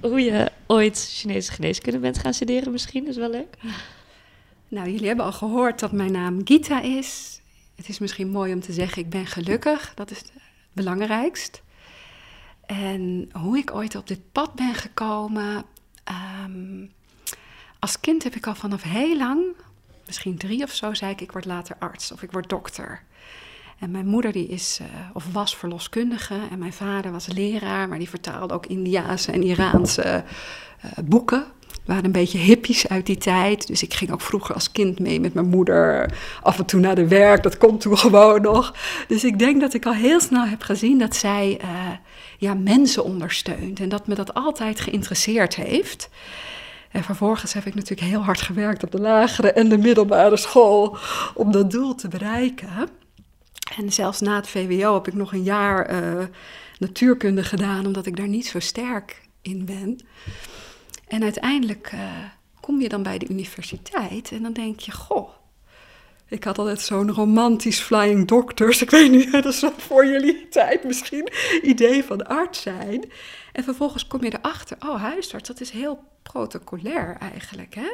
uh, 0.00 0.10
hoe 0.10 0.20
je 0.20 0.50
ooit 0.66 1.08
Chinese 1.12 1.52
geneeskunde 1.52 1.98
bent 1.98 2.18
gaan 2.18 2.34
studeren 2.34 2.72
misschien, 2.72 3.06
is 3.06 3.16
wel 3.16 3.30
leuk. 3.30 3.56
Nou, 4.68 4.90
jullie 4.90 5.06
hebben 5.06 5.24
al 5.24 5.32
gehoord 5.32 5.80
dat 5.80 5.92
mijn 5.92 6.12
naam 6.12 6.40
Gita 6.44 6.82
is. 6.82 7.40
Het 7.76 7.88
is 7.88 7.98
misschien 7.98 8.28
mooi 8.28 8.52
om 8.52 8.60
te 8.60 8.72
zeggen, 8.72 9.02
ik 9.02 9.10
ben 9.10 9.26
gelukkig. 9.26 9.92
Dat 9.94 10.10
is 10.10 10.18
het 10.18 10.32
belangrijkst. 10.72 11.62
En 12.68 13.30
hoe 13.32 13.58
ik 13.58 13.74
ooit 13.74 13.94
op 13.94 14.06
dit 14.06 14.32
pad 14.32 14.54
ben 14.54 14.74
gekomen. 14.74 15.64
Um, 16.44 16.90
als 17.78 18.00
kind 18.00 18.22
heb 18.22 18.34
ik 18.34 18.46
al 18.46 18.54
vanaf 18.54 18.82
heel 18.82 19.16
lang, 19.16 19.44
misschien 20.06 20.36
drie 20.36 20.62
of 20.62 20.70
zo, 20.70 20.94
zei 20.94 21.12
ik: 21.12 21.20
ik 21.20 21.32
word 21.32 21.44
later 21.44 21.76
arts 21.78 22.12
of 22.12 22.22
ik 22.22 22.32
word 22.32 22.48
dokter. 22.48 23.02
En 23.78 23.90
mijn 23.90 24.06
moeder 24.06 24.32
die 24.32 24.48
is, 24.48 24.78
uh, 24.82 24.86
of 25.12 25.32
was 25.32 25.56
verloskundige 25.56 26.40
en 26.50 26.58
mijn 26.58 26.72
vader 26.72 27.12
was 27.12 27.26
leraar, 27.26 27.88
maar 27.88 27.98
die 27.98 28.08
vertaalde 28.08 28.54
ook 28.54 28.66
Indiaanse 28.66 29.32
en 29.32 29.42
Iraanse 29.42 30.24
uh, 30.84 30.90
boeken. 31.04 31.44
Waren 31.88 32.04
een 32.04 32.12
beetje 32.12 32.38
hippies 32.38 32.88
uit 32.88 33.06
die 33.06 33.16
tijd. 33.16 33.66
Dus 33.66 33.82
ik 33.82 33.94
ging 33.94 34.12
ook 34.12 34.20
vroeger 34.20 34.54
als 34.54 34.72
kind 34.72 34.98
mee 34.98 35.20
met 35.20 35.34
mijn 35.34 35.48
moeder. 35.48 36.12
Af 36.42 36.58
en 36.58 36.64
toe 36.64 36.80
naar 36.80 36.94
de 36.94 37.08
werk, 37.08 37.42
dat 37.42 37.58
komt 37.58 37.80
toen 37.80 37.98
gewoon 38.08 38.42
nog. 38.42 38.74
Dus 39.06 39.24
ik 39.24 39.38
denk 39.38 39.60
dat 39.60 39.74
ik 39.74 39.86
al 39.86 39.94
heel 39.94 40.20
snel 40.20 40.44
heb 40.44 40.62
gezien 40.62 40.98
dat 40.98 41.16
zij 41.16 41.60
uh, 41.64 41.68
ja, 42.38 42.54
mensen 42.54 43.04
ondersteunt. 43.04 43.80
En 43.80 43.88
dat 43.88 44.06
me 44.06 44.14
dat 44.14 44.34
altijd 44.34 44.80
geïnteresseerd 44.80 45.54
heeft. 45.54 46.08
En 46.90 47.04
vervolgens 47.04 47.52
heb 47.52 47.64
ik 47.64 47.74
natuurlijk 47.74 48.08
heel 48.08 48.24
hard 48.24 48.40
gewerkt 48.40 48.82
op 48.84 48.90
de 48.90 49.00
lagere 49.00 49.52
en 49.52 49.68
de 49.68 49.78
middelbare 49.78 50.36
school 50.36 50.96
om 51.34 51.52
dat 51.52 51.70
doel 51.70 51.94
te 51.94 52.08
bereiken. 52.08 52.68
En 53.76 53.92
zelfs 53.92 54.20
na 54.20 54.36
het 54.36 54.48
VWO 54.48 54.94
heb 54.94 55.06
ik 55.06 55.14
nog 55.14 55.32
een 55.32 55.42
jaar 55.42 55.86
eh, 55.86 56.24
natuurkunde 56.78 57.44
gedaan, 57.44 57.86
omdat 57.86 58.06
ik 58.06 58.16
daar 58.16 58.28
niet 58.28 58.46
zo 58.46 58.58
sterk 58.58 59.20
in 59.42 59.64
ben. 59.64 60.00
En 61.08 61.22
uiteindelijk 61.22 61.92
uh, 61.92 62.00
kom 62.60 62.80
je 62.80 62.88
dan 62.88 63.02
bij 63.02 63.18
de 63.18 63.28
universiteit 63.28 64.32
en 64.32 64.42
dan 64.42 64.52
denk 64.52 64.80
je: 64.80 64.92
Goh, 64.92 65.30
ik 66.28 66.44
had 66.44 66.58
altijd 66.58 66.80
zo'n 66.80 67.12
romantisch 67.12 67.80
flying 67.80 68.26
doctors. 68.26 68.82
Ik 68.82 68.90
weet 68.90 69.10
niet, 69.10 69.32
dat 69.32 69.44
is 69.44 69.64
voor 69.76 70.06
jullie 70.06 70.48
tijd 70.48 70.84
misschien 70.84 71.28
idee 71.62 72.04
van 72.04 72.26
arts 72.26 72.60
zijn. 72.60 73.10
En 73.52 73.64
vervolgens 73.64 74.06
kom 74.06 74.24
je 74.24 74.38
erachter, 74.38 74.76
oh 74.80 75.00
huisarts, 75.02 75.48
dat 75.48 75.60
is 75.60 75.70
heel 75.70 76.04
protocolair 76.22 77.16
eigenlijk. 77.20 77.74
Hè? 77.74 77.90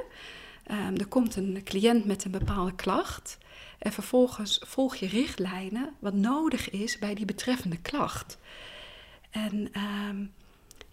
Um, 0.70 0.96
er 0.96 1.06
komt 1.06 1.36
een 1.36 1.60
cliënt 1.64 2.04
met 2.04 2.24
een 2.24 2.30
bepaalde 2.30 2.74
klacht. 2.74 3.38
En 3.78 3.92
vervolgens 3.92 4.60
volg 4.66 4.96
je 4.96 5.06
richtlijnen 5.06 5.94
wat 5.98 6.14
nodig 6.14 6.70
is 6.70 6.98
bij 6.98 7.14
die 7.14 7.24
betreffende 7.24 7.78
klacht. 7.78 8.38
En 9.30 9.68
um, 10.08 10.32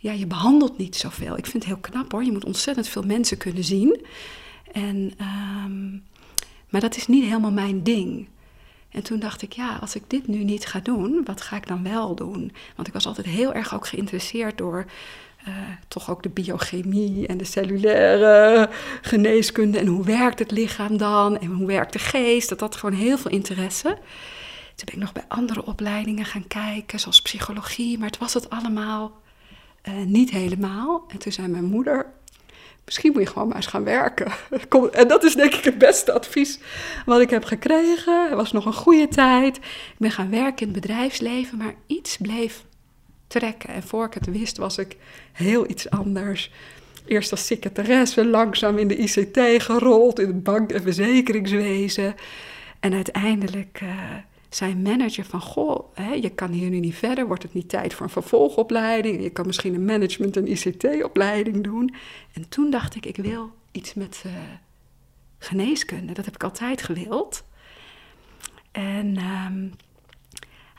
ja, 0.01 0.11
je 0.11 0.27
behandelt 0.27 0.77
niet 0.77 0.95
zoveel. 0.95 1.37
Ik 1.37 1.45
vind 1.45 1.63
het 1.63 1.73
heel 1.73 1.81
knap 1.81 2.11
hoor. 2.11 2.23
Je 2.23 2.31
moet 2.31 2.45
ontzettend 2.45 2.87
veel 2.87 3.03
mensen 3.03 3.37
kunnen 3.37 3.63
zien. 3.63 4.05
En 4.71 5.13
um, 5.65 6.03
maar 6.69 6.81
dat 6.81 6.95
is 6.95 7.07
niet 7.07 7.23
helemaal 7.23 7.51
mijn 7.51 7.83
ding. 7.83 8.27
En 8.89 9.03
toen 9.03 9.19
dacht 9.19 9.41
ik, 9.41 9.53
ja, 9.53 9.77
als 9.81 9.95
ik 9.95 10.03
dit 10.07 10.27
nu 10.27 10.43
niet 10.43 10.65
ga 10.65 10.79
doen, 10.79 11.21
wat 11.25 11.41
ga 11.41 11.55
ik 11.55 11.67
dan 11.67 11.83
wel 11.83 12.15
doen? 12.15 12.51
Want 12.75 12.87
ik 12.87 12.93
was 12.93 13.05
altijd 13.05 13.27
heel 13.27 13.53
erg 13.53 13.73
ook 13.73 13.87
geïnteresseerd 13.87 14.57
door 14.57 14.85
uh, 15.47 15.53
toch 15.87 16.09
ook 16.09 16.23
de 16.23 16.29
biochemie 16.29 17.27
en 17.27 17.37
de 17.37 17.43
cellulaire 17.43 18.69
geneeskunde. 19.01 19.79
En 19.79 19.87
hoe 19.87 20.05
werkt 20.05 20.39
het 20.39 20.51
lichaam 20.51 20.97
dan? 20.97 21.39
En 21.39 21.47
hoe 21.47 21.67
werkt 21.67 21.93
de 21.93 21.99
geest? 21.99 22.49
Dat 22.49 22.59
had 22.59 22.75
gewoon 22.75 22.99
heel 22.99 23.17
veel 23.17 23.31
interesse. 23.31 23.97
Toen 24.75 24.85
ben 24.85 24.93
ik 24.93 25.01
nog 25.01 25.13
bij 25.13 25.25
andere 25.27 25.65
opleidingen 25.65 26.25
gaan 26.25 26.47
kijken, 26.47 26.99
zoals 26.99 27.21
psychologie. 27.21 27.97
Maar 27.97 28.07
het 28.07 28.17
was 28.17 28.33
het 28.33 28.49
allemaal 28.49 29.21
uh, 29.87 29.93
niet 30.05 30.29
helemaal. 30.29 31.03
En 31.07 31.17
toen 31.17 31.31
zei 31.31 31.47
mijn 31.47 31.63
moeder, 31.63 32.05
misschien 32.85 33.11
moet 33.11 33.21
je 33.21 33.27
gewoon 33.27 33.47
maar 33.47 33.57
eens 33.57 33.65
gaan 33.65 33.83
werken. 33.83 34.31
En 34.91 35.07
dat 35.07 35.23
is 35.23 35.35
denk 35.35 35.53
ik 35.53 35.63
het 35.63 35.77
beste 35.77 36.11
advies 36.11 36.59
wat 37.05 37.21
ik 37.21 37.29
heb 37.29 37.43
gekregen. 37.43 38.27
Het 38.27 38.35
was 38.35 38.51
nog 38.51 38.65
een 38.65 38.73
goede 38.73 39.07
tijd. 39.07 39.57
Ik 39.57 39.95
ben 39.97 40.11
gaan 40.11 40.29
werken 40.29 40.67
in 40.67 40.73
het 40.73 40.81
bedrijfsleven, 40.81 41.57
maar 41.57 41.73
iets 41.87 42.17
bleef 42.17 42.63
trekken. 43.27 43.69
En 43.69 43.83
voor 43.83 44.05
ik 44.05 44.13
het 44.13 44.25
wist, 44.25 44.57
was 44.57 44.77
ik 44.77 44.97
heel 45.31 45.69
iets 45.69 45.89
anders. 45.89 46.51
Eerst 47.05 47.31
als 47.31 47.45
secretaresse, 47.45 48.25
langzaam 48.25 48.77
in 48.77 48.87
de 48.87 48.97
ICT 48.97 49.63
gerold, 49.63 50.19
in 50.19 50.27
het 50.27 50.43
bank- 50.43 50.71
en 50.71 50.81
verzekeringswezen. 50.81 52.15
En 52.79 52.93
uiteindelijk 52.93 53.79
uh, 53.83 53.89
zijn 54.55 54.81
manager 54.81 55.25
van, 55.25 55.41
goh, 55.41 55.95
hè, 55.95 56.13
je 56.13 56.29
kan 56.29 56.51
hier 56.51 56.69
nu 56.69 56.79
niet 56.79 56.95
verder, 56.95 57.27
wordt 57.27 57.43
het 57.43 57.53
niet 57.53 57.69
tijd 57.69 57.93
voor 57.93 58.05
een 58.05 58.11
vervolgopleiding? 58.11 59.23
Je 59.23 59.29
kan 59.29 59.45
misschien 59.45 59.73
een 59.73 59.85
management- 59.85 60.37
en 60.37 60.51
ICT-opleiding 60.51 61.63
doen. 61.63 61.93
En 62.33 62.49
toen 62.49 62.69
dacht 62.69 62.95
ik, 62.95 63.05
ik 63.05 63.15
wil 63.15 63.51
iets 63.71 63.93
met 63.93 64.23
uh, 64.25 64.31
geneeskunde. 65.37 66.13
Dat 66.13 66.25
heb 66.25 66.35
ik 66.35 66.43
altijd 66.43 66.81
gewild. 66.81 67.43
En 68.71 69.17
um, 69.17 69.73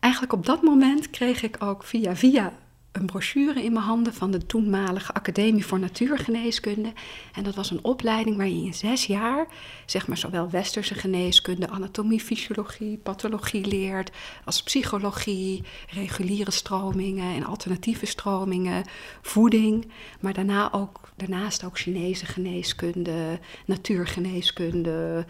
eigenlijk 0.01 0.33
op 0.33 0.47
dat 0.47 0.63
moment 0.63 1.11
kreeg 1.11 1.43
ik 1.43 1.63
ook 1.63 1.85
via 1.85 2.17
via 2.17 2.53
een 2.93 3.07
brochure 3.07 3.63
in 3.63 3.73
mijn 3.73 3.85
handen 3.85 4.15
van 4.15 4.31
de 4.31 4.47
toenmalige 4.47 5.13
Academie 5.13 5.67
voor 5.67 5.79
Natuurgeneeskunde. 5.79 6.93
En 7.33 7.43
dat 7.43 7.55
was 7.55 7.71
een 7.71 7.85
opleiding 7.85 8.37
waar 8.37 8.49
je 8.49 8.65
in 8.65 8.75
zes 8.75 9.07
jaar, 9.07 9.47
zeg 9.87 10.07
maar, 10.07 10.17
zowel 10.17 10.51
westerse 10.51 10.95
geneeskunde, 10.95 11.69
anatomie, 11.69 12.21
fysiologie, 12.21 12.97
pathologie 12.97 13.67
leert, 13.67 14.11
als 14.45 14.63
psychologie, 14.63 15.65
reguliere 15.89 16.51
stromingen 16.51 17.35
en 17.35 17.45
alternatieve 17.45 18.07
stromingen, 18.07 18.85
voeding, 19.23 19.91
maar 20.21 20.33
daarna 20.33 20.73
ook, 20.73 21.01
daarnaast 21.17 21.65
ook 21.65 21.79
Chinese 21.79 22.27
geneeskunde, 22.27 23.39
natuurgeneeskunde, 23.67 25.27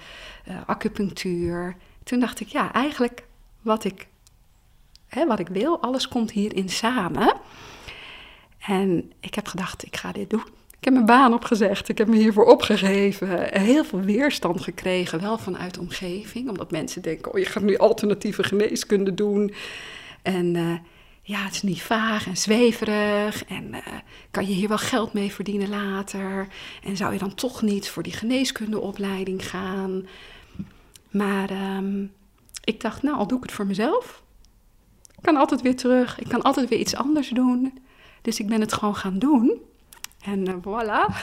uh, 0.49 0.57
acupunctuur. 0.67 1.77
Toen 2.03 2.21
dacht 2.21 2.41
ik, 2.41 2.49
ja, 2.49 2.73
eigenlijk 2.73 3.25
wat 3.61 3.85
ik 3.85 4.07
wat 5.15 5.39
ik 5.39 5.49
wil. 5.49 5.83
Alles 5.83 6.09
komt 6.09 6.31
hierin 6.31 6.69
samen. 6.69 7.35
En 8.59 9.13
ik 9.21 9.35
heb 9.35 9.47
gedacht, 9.47 9.87
ik 9.87 9.97
ga 9.97 10.13
dit 10.13 10.31
doen. 10.31 10.45
Ik 10.79 10.85
heb 10.89 10.93
mijn 10.93 11.07
baan 11.07 11.35
opgezegd, 11.35 11.89
ik 11.89 11.99
heb 11.99 12.09
me 12.09 12.17
hiervoor 12.17 12.45
opgegeven. 12.45 13.61
Heel 13.61 13.85
veel 13.85 14.01
weerstand 14.01 14.61
gekregen, 14.61 15.21
wel 15.21 15.39
vanuit 15.39 15.75
de 15.75 15.81
omgeving. 15.81 16.49
Omdat 16.49 16.71
mensen 16.71 17.03
denken, 17.03 17.33
oh 17.33 17.39
je 17.39 17.45
gaat 17.45 17.63
nu 17.63 17.77
alternatieve 17.77 18.43
geneeskunde 18.43 19.15
doen. 19.15 19.55
En 20.23 20.55
uh, 20.55 20.75
ja, 21.23 21.45
het 21.45 21.55
is 21.55 21.63
niet 21.63 21.83
vaag 21.83 22.27
en 22.27 22.37
zweverig. 22.37 23.45
En 23.45 23.65
uh, 23.69 23.79
kan 24.31 24.47
je 24.47 24.53
hier 24.53 24.69
wel 24.69 24.79
geld 24.79 25.13
mee 25.13 25.33
verdienen 25.33 25.69
later? 25.69 26.49
En 26.85 26.97
zou 26.97 27.13
je 27.13 27.19
dan 27.19 27.35
toch 27.35 27.63
niet 27.63 27.89
voor 27.89 28.03
die 28.03 28.13
geneeskundeopleiding 28.13 29.49
gaan? 29.49 30.07
Maar 31.11 31.51
um, 31.77 32.13
ik 32.65 32.81
dacht, 32.81 33.03
nou, 33.03 33.17
al 33.17 33.27
doe 33.27 33.39
ik 33.39 33.45
het 33.45 33.53
voor 33.53 33.67
mezelf. 33.67 34.22
Ik 35.23 35.29
kan 35.29 35.37
altijd 35.37 35.61
weer 35.61 35.77
terug. 35.77 36.19
Ik 36.21 36.29
kan 36.29 36.43
altijd 36.43 36.69
weer 36.69 36.79
iets 36.79 36.95
anders 36.95 37.29
doen. 37.29 37.79
Dus 38.23 38.41
ik 38.41 38.47
ben 38.47 38.61
het 38.61 38.73
gewoon 38.73 38.97
gaan 38.97 39.19
doen. 39.19 39.61
En 40.25 40.49
uh, 40.49 40.55
voilà. 40.55 41.15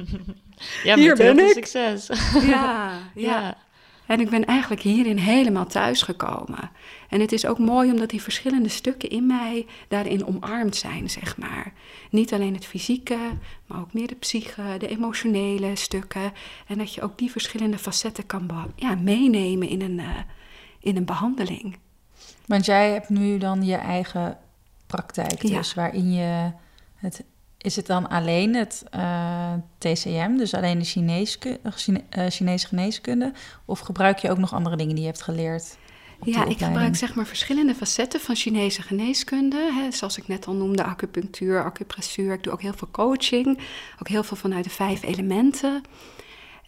ja, 0.88 0.96
Hier 0.96 1.16
ben 1.16 1.38
ik. 1.38 1.52
succes. 1.52 2.06
ja, 2.32 2.42
ja, 2.44 2.92
ja. 3.14 3.56
En 4.06 4.20
ik 4.20 4.30
ben 4.30 4.44
eigenlijk 4.44 4.80
hierin 4.80 5.16
helemaal 5.16 5.66
thuisgekomen. 5.66 6.70
En 7.08 7.20
het 7.20 7.32
is 7.32 7.46
ook 7.46 7.58
mooi 7.58 7.90
omdat 7.90 8.10
die 8.10 8.22
verschillende 8.22 8.68
stukken 8.68 9.10
in 9.10 9.26
mij 9.26 9.66
daarin 9.88 10.26
omarmd 10.26 10.76
zijn, 10.76 11.10
zeg 11.10 11.36
maar. 11.36 11.72
Niet 12.10 12.32
alleen 12.32 12.54
het 12.54 12.66
fysieke, 12.66 13.18
maar 13.66 13.80
ook 13.80 13.92
meer 13.92 14.06
de 14.06 14.14
psyche, 14.14 14.76
de 14.78 14.88
emotionele 14.88 15.76
stukken. 15.76 16.32
En 16.66 16.78
dat 16.78 16.94
je 16.94 17.02
ook 17.02 17.18
die 17.18 17.30
verschillende 17.30 17.78
facetten 17.78 18.26
kan 18.26 18.72
ja, 18.76 18.94
meenemen 18.94 19.68
in 19.68 19.80
een, 19.82 19.98
uh, 19.98 20.18
in 20.80 20.96
een 20.96 21.04
behandeling. 21.04 21.78
Want 22.48 22.64
jij 22.64 22.90
hebt 22.92 23.08
nu 23.08 23.38
dan 23.38 23.64
je 23.64 23.74
eigen 23.74 24.38
praktijk, 24.86 25.40
dus 25.40 25.74
waarin 25.74 26.12
je 26.12 26.52
het. 26.94 27.24
Is 27.58 27.76
het 27.76 27.86
dan 27.86 28.08
alleen 28.08 28.54
het 28.54 28.84
uh, 28.94 29.52
eh, 29.52 29.58
TCM, 29.78 30.36
dus 30.36 30.54
alleen 30.54 30.78
de 30.78 30.84
Chinese, 30.84 31.58
Chine, 31.74 32.02
uh, 32.18 32.26
Chinese 32.28 32.66
geneeskunde? 32.66 33.32
Of 33.64 33.78
gebruik 33.78 34.18
je 34.18 34.30
ook 34.30 34.38
nog 34.38 34.54
andere 34.54 34.76
dingen 34.76 34.94
die 34.94 35.04
je 35.04 35.10
hebt 35.10 35.22
geleerd? 35.22 35.76
Ja, 36.22 36.44
ik 36.44 36.58
gebruik 36.58 36.96
zeg 36.96 37.14
maar 37.14 37.26
verschillende 37.26 37.74
facetten 37.74 38.20
van 38.20 38.34
Chinese 38.34 38.82
geneeskunde. 38.82 39.72
Hè, 39.72 39.90
zoals 39.90 40.18
ik 40.18 40.28
net 40.28 40.46
al 40.46 40.54
noemde, 40.54 40.84
acupunctuur, 40.84 41.64
acupressuur. 41.64 42.32
Ik 42.32 42.42
doe 42.42 42.52
ook 42.52 42.62
heel 42.62 42.72
veel 42.72 42.90
coaching, 42.90 43.58
ook 43.98 44.08
heel 44.08 44.22
veel 44.22 44.36
vanuit 44.36 44.64
de 44.64 44.70
vijf 44.70 45.02
elementen. 45.02 45.82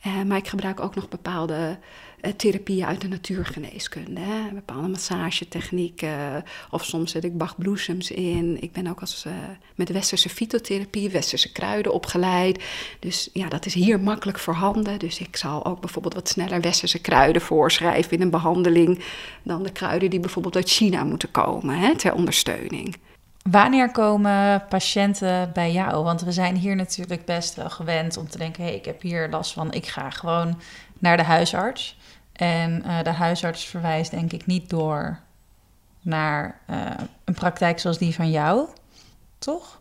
Uh, 0.06 0.22
maar 0.22 0.36
ik 0.36 0.48
gebruik 0.48 0.80
ook 0.80 0.94
nog 0.94 1.08
bepaalde 1.08 1.78
therapieën 2.37 2.87
uit 2.87 3.00
de 3.00 3.09
natuurgeneeskunde. 3.09 4.20
Hè? 4.20 4.52
Bepaalde 4.54 4.88
massagetechnieken. 4.88 6.44
Of 6.70 6.85
soms 6.85 7.11
zet 7.11 7.24
ik 7.24 7.38
bachbloesems 7.38 8.11
in. 8.11 8.62
Ik 8.62 8.72
ben 8.72 8.87
ook 8.87 9.00
als, 9.00 9.24
uh, 9.26 9.33
met 9.74 9.90
westerse 9.92 10.28
fytotherapie, 10.28 11.11
westerse 11.11 11.52
kruiden 11.52 11.92
opgeleid. 11.92 12.64
Dus 12.98 13.30
ja, 13.33 13.48
dat 13.48 13.66
is 13.66 13.74
hier 13.74 14.00
makkelijk 14.00 14.38
voorhanden. 14.38 14.98
Dus 14.98 15.18
ik 15.18 15.37
zal 15.37 15.64
ook 15.64 15.80
bijvoorbeeld 15.80 16.14
wat 16.14 16.28
sneller 16.28 16.61
westerse 16.61 17.00
kruiden 17.00 17.42
voorschrijven 17.42 18.12
in 18.12 18.22
een 18.22 18.30
behandeling. 18.30 19.04
dan 19.42 19.62
de 19.62 19.72
kruiden 19.72 20.11
die 20.11 20.20
bijvoorbeeld 20.20 20.56
uit 20.56 20.68
China 20.68 21.04
moeten 21.04 21.30
komen 21.30 21.78
hè, 21.78 21.96
ter 21.96 22.14
ondersteuning. 22.14 22.96
Wanneer 23.50 23.90
komen 23.90 24.64
patiënten 24.68 25.50
bij 25.52 25.72
jou? 25.72 26.04
Want 26.04 26.20
we 26.20 26.33
zijn 26.33 26.56
hier 26.56 26.76
natuurlijk 26.76 27.24
best 27.24 27.54
wel 27.54 27.70
gewend 27.70 28.16
om 28.16 28.28
te 28.28 28.38
denken: 28.38 28.62
hé, 28.62 28.68
hey, 28.68 28.78
ik 28.78 28.85
heb 28.85 29.02
hier 29.02 29.28
last 29.30 29.52
van, 29.52 29.72
ik 29.72 29.87
ga 29.87 30.11
gewoon 30.11 30.61
naar 30.98 31.16
de 31.16 31.22
huisarts. 31.22 31.98
En 32.40 32.83
uh, 32.87 33.03
de 33.03 33.11
huisarts 33.11 33.64
verwijst 33.64 34.11
denk 34.11 34.33
ik 34.33 34.46
niet 34.46 34.70
door 34.70 35.18
naar 36.00 36.61
uh, 36.70 36.76
een 37.24 37.35
praktijk 37.35 37.79
zoals 37.79 37.98
die 37.98 38.14
van 38.14 38.31
jou, 38.31 38.68
toch? 39.38 39.81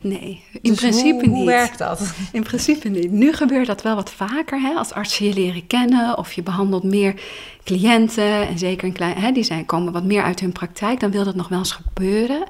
Nee, 0.00 0.44
in 0.52 0.70
dus 0.70 0.78
principe 0.78 1.14
hoe, 1.14 1.22
niet. 1.22 1.36
Hoe 1.36 1.46
werkt 1.46 1.78
dat? 1.78 2.14
In 2.32 2.42
principe 2.42 2.88
niet. 2.88 3.10
Nu 3.10 3.32
gebeurt 3.32 3.66
dat 3.66 3.82
wel 3.82 3.94
wat 3.94 4.10
vaker. 4.10 4.60
Hè? 4.60 4.74
Als 4.74 4.92
artsen 4.92 5.26
je 5.26 5.32
leren 5.32 5.66
kennen 5.66 6.18
of 6.18 6.32
je 6.32 6.42
behandelt 6.42 6.82
meer 6.82 7.22
cliënten. 7.64 8.48
En 8.48 8.58
zeker 8.58 8.86
een 8.86 8.92
klein, 8.92 9.16
hè, 9.16 9.32
die 9.32 9.42
zijn, 9.42 9.66
komen 9.66 9.92
wat 9.92 10.04
meer 10.04 10.22
uit 10.22 10.40
hun 10.40 10.52
praktijk. 10.52 11.00
Dan 11.00 11.10
wil 11.10 11.24
dat 11.24 11.34
nog 11.34 11.48
wel 11.48 11.58
eens 11.58 11.72
gebeuren. 11.72 12.48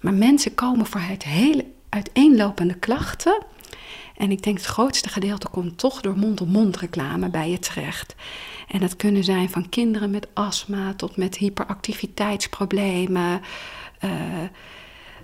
Maar 0.00 0.14
mensen 0.14 0.54
komen 0.54 0.86
voor 0.86 1.00
het 1.00 1.24
hele 1.24 1.64
uiteenlopende 1.88 2.74
klachten. 2.74 3.42
En 4.16 4.30
ik 4.30 4.42
denk 4.42 4.56
het 4.56 4.66
grootste 4.66 5.08
gedeelte 5.08 5.48
komt 5.48 5.78
toch 5.78 6.00
door 6.00 6.16
mond-op-mond 6.16 6.76
reclame 6.76 7.28
bij 7.28 7.50
je 7.50 7.58
terecht. 7.58 8.14
En 8.68 8.80
dat 8.80 8.96
kunnen 8.96 9.24
zijn 9.24 9.50
van 9.50 9.68
kinderen 9.68 10.10
met 10.10 10.28
astma 10.32 10.94
tot 10.94 11.16
met 11.16 11.36
hyperactiviteitsproblemen. 11.36 13.40
Uh, 14.04 14.10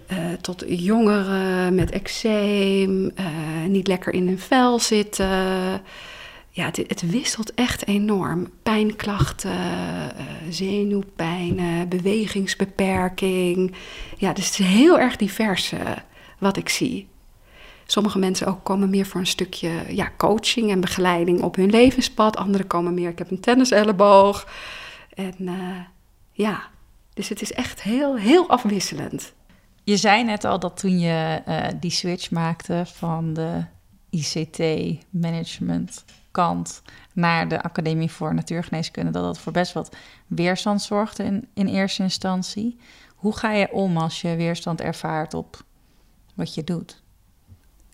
eh, 0.08 0.32
tot 0.40 0.64
jongeren 0.66 1.74
met 1.74 1.90
eczeem, 1.90 3.10
eh, 3.14 3.26
niet 3.66 3.86
lekker 3.86 4.12
in 4.12 4.26
hun 4.26 4.38
vel 4.38 4.78
zitten. 4.78 5.26
Ja, 6.50 6.64
het, 6.64 6.76
het 6.76 7.10
wisselt 7.10 7.54
echt 7.54 7.86
enorm. 7.86 8.50
Pijnklachten, 8.62 9.50
uh, 9.50 10.06
zenuwpijn, 10.50 11.88
bewegingsbeperking. 11.88 13.74
Ja, 14.16 14.32
dus 14.32 14.46
het 14.46 14.58
is 14.58 14.66
heel 14.66 14.98
erg 14.98 15.16
divers 15.16 15.72
wat 16.38 16.56
ik 16.56 16.68
zie. 16.68 17.08
Sommige 17.90 18.18
mensen 18.18 18.46
ook 18.46 18.64
komen 18.64 18.90
meer 18.90 19.06
voor 19.06 19.20
een 19.20 19.26
stukje 19.26 19.70
ja, 19.88 20.12
coaching 20.16 20.70
en 20.70 20.80
begeleiding 20.80 21.42
op 21.42 21.56
hun 21.56 21.70
levenspad. 21.70 22.36
Anderen 22.36 22.66
komen 22.66 22.94
meer, 22.94 23.10
ik 23.10 23.18
heb 23.18 23.30
een 23.30 23.40
tenniselleboog. 23.40 24.48
En 25.14 25.36
ja, 26.32 26.68
dus 27.14 27.28
het 27.28 27.42
is 27.42 27.52
echt 27.52 27.82
heel, 27.82 28.16
heel 28.16 28.48
afwisselend. 28.48 29.32
Je 29.84 29.96
zei 29.96 30.24
net 30.24 30.44
al 30.44 30.58
dat 30.58 30.76
toen 30.76 30.98
je 30.98 31.42
uh, 31.48 31.66
die 31.80 31.90
switch 31.90 32.30
maakte 32.30 32.82
van 32.86 33.34
de 33.34 33.64
ICT-management 34.10 36.04
kant 36.30 36.82
naar 37.12 37.48
de 37.48 37.62
Academie 37.62 38.10
voor 38.10 38.34
Natuurgeneeskunde, 38.34 39.10
dat 39.10 39.22
dat 39.22 39.38
voor 39.38 39.52
best 39.52 39.72
wat 39.72 39.96
weerstand 40.26 40.82
zorgde 40.82 41.24
in, 41.24 41.48
in 41.54 41.66
eerste 41.66 42.02
instantie. 42.02 42.78
Hoe 43.14 43.36
ga 43.36 43.52
je 43.52 43.72
om 43.72 43.96
als 43.96 44.20
je 44.20 44.36
weerstand 44.36 44.80
ervaart 44.80 45.34
op 45.34 45.64
wat 46.34 46.54
je 46.54 46.64
doet? 46.64 47.02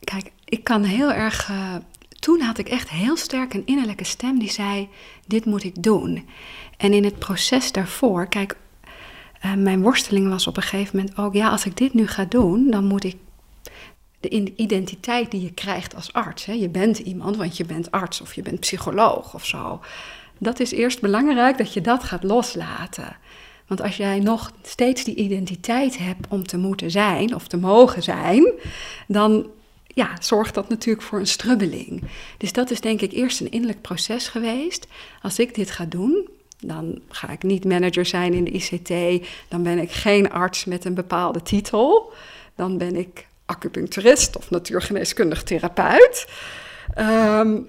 Kijk, 0.04 0.30
ik 0.44 0.64
kan 0.64 0.82
heel 0.82 1.12
erg. 1.12 1.48
Uh, 1.50 1.74
toen 2.18 2.40
had 2.40 2.58
ik 2.58 2.68
echt 2.68 2.90
heel 2.90 3.16
sterk 3.16 3.54
een 3.54 3.66
innerlijke 3.66 4.04
stem 4.04 4.38
die 4.38 4.50
zei: 4.50 4.88
Dit 5.26 5.44
moet 5.44 5.64
ik 5.64 5.82
doen. 5.82 6.28
En 6.76 6.92
in 6.92 7.04
het 7.04 7.18
proces 7.18 7.72
daarvoor, 7.72 8.26
kijk, 8.26 8.56
uh, 9.44 9.54
mijn 9.54 9.82
worsteling 9.82 10.28
was 10.28 10.46
op 10.46 10.56
een 10.56 10.62
gegeven 10.62 10.96
moment 10.96 11.18
ook: 11.18 11.34
ja, 11.34 11.48
als 11.48 11.64
ik 11.64 11.76
dit 11.76 11.94
nu 11.94 12.06
ga 12.06 12.24
doen, 12.24 12.70
dan 12.70 12.84
moet 12.84 13.04
ik 13.04 13.16
de 14.20 14.52
identiteit 14.56 15.30
die 15.30 15.42
je 15.42 15.52
krijgt 15.52 15.94
als 15.94 16.12
arts. 16.12 16.44
Hè, 16.44 16.52
je 16.52 16.68
bent 16.68 16.98
iemand, 16.98 17.36
want 17.36 17.56
je 17.56 17.64
bent 17.64 17.90
arts 17.90 18.20
of 18.20 18.34
je 18.34 18.42
bent 18.42 18.60
psycholoog 18.60 19.34
of 19.34 19.46
zo. 19.46 19.80
Dat 20.38 20.60
is 20.60 20.70
eerst 20.70 21.00
belangrijk 21.00 21.58
dat 21.58 21.72
je 21.72 21.80
dat 21.80 22.04
gaat 22.04 22.22
loslaten. 22.22 23.16
Want 23.66 23.82
als 23.82 23.96
jij 23.96 24.18
nog 24.18 24.52
steeds 24.62 25.04
die 25.04 25.14
identiteit 25.14 25.98
hebt 25.98 26.26
om 26.28 26.46
te 26.46 26.56
moeten 26.56 26.90
zijn 26.90 27.34
of 27.34 27.46
te 27.46 27.56
mogen 27.56 28.02
zijn, 28.02 28.52
dan 29.06 29.46
ja, 29.94 30.16
zorgt 30.20 30.54
dat 30.54 30.68
natuurlijk 30.68 31.07
voor 31.07 31.18
een 31.18 31.26
strubbeling. 31.26 32.02
Dus 32.38 32.52
dat 32.52 32.70
is 32.70 32.80
denk 32.80 33.00
ik 33.00 33.12
eerst 33.12 33.40
een 33.40 33.50
innerlijk 33.50 33.80
proces 33.80 34.28
geweest. 34.28 34.87
Als 35.22 35.38
ik 35.38 35.54
dit 35.54 35.70
ga 35.70 35.85
doen, 35.85 36.28
dan 36.61 37.00
ga 37.09 37.28
ik 37.28 37.42
niet 37.42 37.64
manager 37.64 38.07
zijn 38.07 38.33
in 38.33 38.44
de 38.44 38.50
ICT. 38.50 39.26
Dan 39.48 39.62
ben 39.62 39.78
ik 39.78 39.90
geen 39.90 40.30
arts 40.30 40.64
met 40.64 40.85
een 40.85 40.94
bepaalde 40.94 41.42
titel. 41.42 42.12
Dan 42.54 42.78
ben 42.78 42.96
ik 42.96 43.26
acupuncturist 43.46 44.37
of 44.37 44.50
natuurgeneeskundig 44.50 45.42
therapeut. 45.42 46.26
Ehm, 46.94 47.61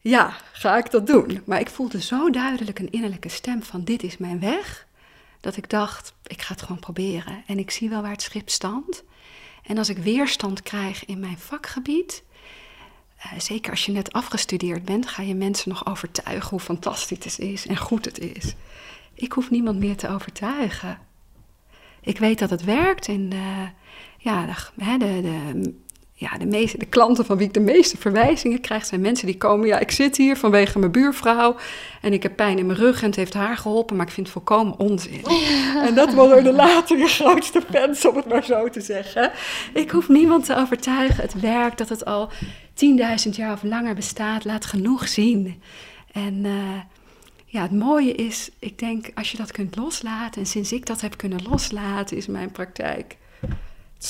ja, 0.00 0.36
ga 0.52 0.76
ik 0.78 0.90
dat 0.90 1.06
doen. 1.06 1.42
Maar 1.44 1.60
ik 1.60 1.68
voelde 1.68 2.00
zo 2.00 2.30
duidelijk 2.30 2.78
een 2.78 2.90
innerlijke 2.90 3.28
stem 3.28 3.62
van 3.62 3.84
dit 3.84 4.02
is 4.02 4.16
mijn 4.16 4.40
weg. 4.40 4.86
Dat 5.40 5.56
ik 5.56 5.70
dacht, 5.70 6.14
ik 6.26 6.42
ga 6.42 6.52
het 6.52 6.62
gewoon 6.62 6.80
proberen. 6.80 7.42
En 7.46 7.58
ik 7.58 7.70
zie 7.70 7.88
wel 7.88 8.02
waar 8.02 8.10
het 8.10 8.22
schip 8.22 8.50
standt. 8.50 9.04
En 9.66 9.78
als 9.78 9.88
ik 9.88 9.98
weerstand 9.98 10.62
krijg 10.62 11.04
in 11.04 11.20
mijn 11.20 11.38
vakgebied, 11.38 12.24
eh, 13.16 13.38
zeker 13.38 13.70
als 13.70 13.86
je 13.86 13.92
net 13.92 14.12
afgestudeerd 14.12 14.84
bent, 14.84 15.06
ga 15.06 15.22
je 15.22 15.34
mensen 15.34 15.68
nog 15.68 15.86
overtuigen 15.86 16.50
hoe 16.50 16.60
fantastisch 16.60 17.24
het 17.24 17.38
is 17.38 17.66
en 17.66 17.76
goed 17.76 18.04
het 18.04 18.18
is. 18.18 18.54
Ik 19.14 19.32
hoef 19.32 19.50
niemand 19.50 19.78
meer 19.78 19.96
te 19.96 20.08
overtuigen. 20.08 20.98
Ik 22.00 22.18
weet 22.18 22.38
dat 22.38 22.50
het 22.50 22.64
werkt 22.64 23.08
en 23.08 23.30
uh, 23.32 23.68
ja, 24.18 24.46
de, 24.76 24.96
de, 24.98 25.74
ja, 26.16 26.38
de, 26.38 26.46
meeste, 26.46 26.78
de 26.78 26.86
klanten 26.86 27.24
van 27.24 27.36
wie 27.36 27.46
ik 27.46 27.54
de 27.54 27.60
meeste 27.60 27.96
verwijzingen 27.96 28.60
krijg, 28.60 28.84
zijn 28.84 29.00
mensen 29.00 29.26
die 29.26 29.36
komen. 29.36 29.66
Ja, 29.66 29.78
ik 29.78 29.90
zit 29.90 30.16
hier 30.16 30.36
vanwege 30.36 30.78
mijn 30.78 30.92
buurvrouw 30.92 31.56
en 32.00 32.12
ik 32.12 32.22
heb 32.22 32.36
pijn 32.36 32.58
in 32.58 32.66
mijn 32.66 32.78
rug 32.78 33.00
en 33.00 33.06
het 33.06 33.16
heeft 33.16 33.34
haar 33.34 33.56
geholpen, 33.56 33.96
maar 33.96 34.06
ik 34.06 34.12
vind 34.12 34.26
het 34.26 34.36
volkomen 34.36 34.78
onzin. 34.78 35.24
En 35.86 35.94
dat 35.94 36.14
worden 36.14 36.44
de 36.44 36.52
later 36.52 36.98
je 36.98 37.06
grootste 37.06 37.62
fans, 37.70 38.06
om 38.06 38.16
het 38.16 38.28
maar 38.28 38.44
zo 38.44 38.68
te 38.68 38.80
zeggen. 38.80 39.32
Ik 39.72 39.90
hoef 39.90 40.08
niemand 40.08 40.44
te 40.44 40.56
overtuigen. 40.56 41.22
Het 41.22 41.40
werkt, 41.40 41.78
dat 41.78 41.88
het 41.88 42.04
al 42.04 42.30
10.000 43.24 43.30
jaar 43.30 43.52
of 43.52 43.62
langer 43.62 43.94
bestaat, 43.94 44.44
laat 44.44 44.64
genoeg 44.64 45.08
zien. 45.08 45.62
En 46.12 46.34
uh, 46.44 46.52
ja, 47.46 47.62
het 47.62 47.72
mooie 47.72 48.12
is, 48.12 48.50
ik 48.58 48.78
denk, 48.78 49.10
als 49.14 49.30
je 49.30 49.36
dat 49.36 49.52
kunt 49.52 49.76
loslaten, 49.76 50.40
en 50.40 50.46
sinds 50.46 50.72
ik 50.72 50.86
dat 50.86 51.00
heb 51.00 51.16
kunnen 51.16 51.42
loslaten, 51.48 52.16
is 52.16 52.26
mijn 52.26 52.50
praktijk. 52.50 53.16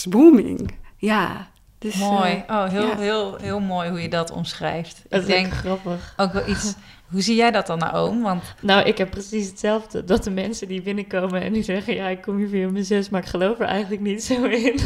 Booming. 0.09 0.75
Ja, 0.97 1.53
dus, 1.85 1.97
mooi. 1.97 2.45
Uh, 2.51 2.57
oh, 2.57 2.69
heel, 2.69 2.87
ja. 2.87 2.97
heel, 2.97 3.37
heel 3.37 3.61
mooi 3.61 3.89
hoe 3.89 4.03
je 4.03 4.09
dat 4.09 4.31
omschrijft. 4.31 5.03
Dat 5.09 5.21
ik 5.21 5.27
denk 5.27 5.53
grappig. 5.53 6.15
Ook 6.17 6.33
wel 6.33 6.49
iets. 6.49 6.75
Hoe 7.11 7.21
zie 7.23 7.35
jij 7.35 7.51
dat 7.51 7.67
dan, 7.67 7.79
Naoom? 7.79 8.23
Want... 8.23 8.43
Nou, 8.61 8.87
ik 8.87 8.99
heb 8.99 9.11
precies 9.11 9.47
hetzelfde. 9.49 10.05
Dat 10.05 10.25
de 10.25 10.31
mensen 10.31 10.69
die 10.69 10.83
binnenkomen 10.83 11.43
en 11.43 11.53
die 11.53 11.63
zeggen... 11.63 11.95
ja, 11.95 12.09
ik 12.09 12.23
kom 12.23 12.37
hier 12.37 12.49
via 12.49 12.71
mijn 12.71 12.85
zus, 12.85 13.09
maar 13.09 13.21
ik 13.21 13.29
geloof 13.29 13.61
er 13.61 13.67
eigenlijk 13.67 14.03
niet 14.03 14.25
zo 14.25 14.45
in. 14.45 14.81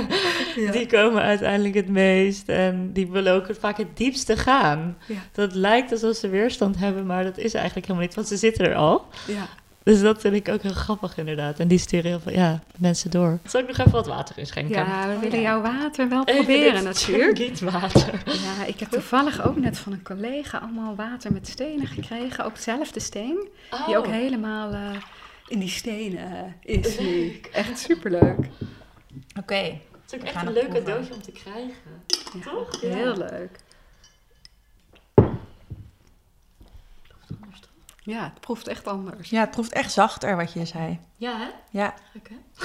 ja. 0.64 0.72
Die 0.72 0.86
komen 0.86 1.22
uiteindelijk 1.22 1.74
het 1.74 1.88
meest. 1.88 2.48
En 2.48 2.92
die 2.92 3.10
willen 3.10 3.34
ook 3.34 3.46
vaak 3.58 3.76
het 3.76 3.96
diepste 3.96 4.36
gaan. 4.36 4.96
Ja. 5.06 5.16
Dat 5.32 5.54
lijkt 5.54 5.92
alsof 5.92 6.16
ze 6.16 6.28
weerstand 6.28 6.78
hebben, 6.78 7.06
maar 7.06 7.24
dat 7.24 7.38
is 7.38 7.54
eigenlijk 7.54 7.86
helemaal 7.86 8.06
niet. 8.06 8.16
Want 8.16 8.28
ze 8.28 8.36
zitten 8.36 8.68
er 8.68 8.74
al. 8.74 9.06
Ja. 9.26 9.48
Dus 9.86 10.00
dat 10.00 10.20
vind 10.20 10.34
ik 10.34 10.48
ook 10.48 10.62
heel 10.62 10.72
grappig 10.72 11.16
inderdaad. 11.16 11.58
En 11.58 11.68
die 11.68 11.78
sturen 11.78 12.10
heel 12.10 12.20
veel 12.20 12.32
ja, 12.32 12.60
mensen 12.78 13.10
door. 13.10 13.38
Zal 13.44 13.60
ik 13.60 13.66
nog 13.66 13.78
even 13.78 13.90
wat 13.90 14.06
water 14.06 14.38
inschenken? 14.38 14.74
Ja, 14.74 15.08
we 15.08 15.18
willen 15.18 15.40
jouw 15.40 15.60
water 15.60 16.08
wel 16.08 16.24
proberen 16.34 16.84
natuurlijk. 16.84 17.38
Niet 17.38 17.60
water. 17.60 18.22
Ja, 18.24 18.64
ik 18.66 18.80
heb 18.80 18.90
toevallig 18.90 19.46
ook 19.46 19.56
net 19.56 19.78
van 19.78 19.92
een 19.92 20.02
collega 20.02 20.58
allemaal 20.58 20.94
water 20.94 21.32
met 21.32 21.48
stenen 21.48 21.86
gekregen. 21.86 22.44
Ook 22.44 22.54
dezelfde 22.54 23.00
steen. 23.00 23.48
Oh. 23.70 23.86
Die 23.86 23.96
ook 23.96 24.06
helemaal 24.06 24.72
uh, 24.72 24.90
in 25.48 25.58
die 25.58 25.68
stenen 25.68 26.54
uh, 26.66 26.76
is 26.82 26.98
nu. 26.98 27.40
Echt 27.52 27.78
superleuk. 27.78 28.38
Oké. 28.38 29.40
Okay. 29.40 29.80
Het 30.02 30.12
is 30.12 30.18
ook 30.18 30.24
echt 30.24 30.46
een 30.46 30.52
leuk 30.52 30.72
cadeautje 30.72 31.14
om 31.14 31.22
te 31.22 31.32
krijgen. 31.32 32.02
Ja, 32.34 32.50
Toch? 32.50 32.80
Heel 32.80 33.16
leuk. 33.16 33.50
Ja, 38.06 38.22
het 38.22 38.40
proeft 38.40 38.68
echt 38.68 38.86
anders. 38.86 39.30
Ja, 39.30 39.40
het 39.40 39.50
proeft 39.50 39.72
echt 39.72 39.92
zachter 39.92 40.36
wat 40.36 40.52
je 40.52 40.64
zei. 40.64 40.98
Ja, 41.16 41.38
hè? 41.38 41.48
Ja. 41.70 41.94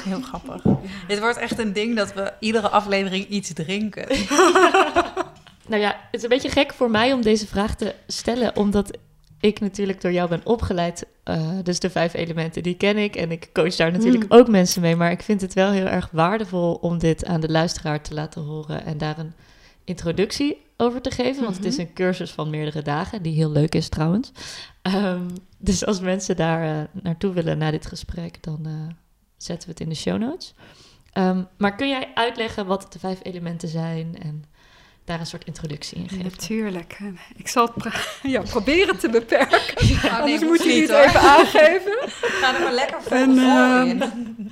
Heel 0.04 0.22
grappig. 0.32 0.64
Dit 1.08 1.20
wordt 1.20 1.38
echt 1.38 1.60
een 1.60 1.74
ding 1.74 1.96
dat 1.96 2.14
we 2.14 2.34
iedere 2.40 2.70
aflevering 2.70 3.28
iets 3.28 3.54
drinken. 3.54 4.08
nou 5.72 5.82
ja, 5.82 5.90
het 5.90 6.10
is 6.12 6.24
een 6.24 6.30
beetje 6.30 6.50
gek 6.50 6.74
voor 6.74 6.90
mij 6.90 7.14
om 7.14 7.22
deze 7.22 7.48
vraag 7.48 7.76
te 7.76 7.96
stellen, 8.08 8.56
omdat 8.56 8.98
ik 9.40 9.60
natuurlijk 9.60 10.02
door 10.02 10.12
jou 10.12 10.30
ben 10.30 10.42
opgeleid. 10.44 11.06
Uh, 11.26 11.50
dus 11.64 11.80
de 11.80 11.90
vijf 11.90 12.14
elementen, 12.14 12.64
die 12.64 12.78
ken 12.78 12.98
ik. 12.98 13.16
En 13.16 13.32
ik 13.32 13.50
coach 13.54 13.76
daar 13.76 13.92
natuurlijk 13.92 14.24
mm. 14.24 14.38
ook 14.38 14.48
mensen 14.48 14.82
mee. 14.82 14.96
Maar 14.96 15.12
ik 15.12 15.22
vind 15.22 15.42
het 15.42 15.54
wel 15.54 15.72
heel 15.72 15.86
erg 15.86 16.10
waardevol 16.12 16.74
om 16.74 16.98
dit 16.98 17.26
aan 17.26 17.42
de 17.42 17.52
luisteraar 17.52 18.02
te 18.02 18.14
laten 18.14 18.42
horen 18.42 18.86
en 18.86 18.98
daar 18.98 19.18
een 19.18 19.34
introductie 19.84 20.58
over 20.82 21.02
te 21.02 21.12
geven. 21.12 21.44
Want 21.44 21.56
het 21.56 21.66
is 21.66 21.78
mhm. 21.78 21.82
een 21.82 21.94
cursus 21.94 22.32
van 22.32 22.50
meerdere 22.50 22.82
dagen, 22.82 23.22
die 23.22 23.34
heel 23.34 23.52
leuk 23.52 23.76
is 23.76 23.90
trouwens. 23.90 24.32
Um, 24.82 25.28
dus 25.58 25.86
als 25.86 26.00
mensen 26.00 26.36
daar 26.36 26.80
uh, 26.80 27.04
naartoe 27.04 27.34
willen 27.34 27.58
na 27.58 27.72
dit 27.72 27.86
gesprek, 27.86 28.44
dan 28.44 28.60
uh, 28.68 28.74
zetten 29.38 29.68
we 29.68 29.74
het 29.74 29.84
in 29.84 29.90
de 29.90 29.96
show 29.96 30.20
notes. 30.20 30.54
Um, 31.14 31.48
maar 31.58 31.76
kun 31.76 31.90
jij 31.90 32.12
uitleggen 32.14 32.66
wat 32.66 32.94
de 32.94 33.00
vijf 33.00 33.20
elementen 33.24 33.70
zijn 33.70 34.18
en 34.22 34.44
daar 35.06 35.20
een 35.20 35.26
soort 35.26 35.46
introductie 35.46 35.98
in 35.98 36.10
geven? 36.10 36.24
Natuurlijk. 36.24 37.00
Ik 37.36 37.48
zal 37.48 37.66
het 37.66 37.74
pro 37.76 37.92
ja, 38.30 38.42
proberen 38.42 38.98
te 38.98 39.10
beperken. 39.10 39.88
Ja, 40.02 40.20
Anders 40.20 40.42
moet 40.42 40.64
je 40.64 40.82
het 40.82 40.90
even 40.90 41.20
aangeven. 41.20 41.98
Ga 42.42 42.56
er 42.56 42.62
maar 42.62 42.74
lekker 42.74 43.02
voor 43.02 43.18
en, 43.18 43.32
uh, 43.32 43.84
in. 43.86 44.52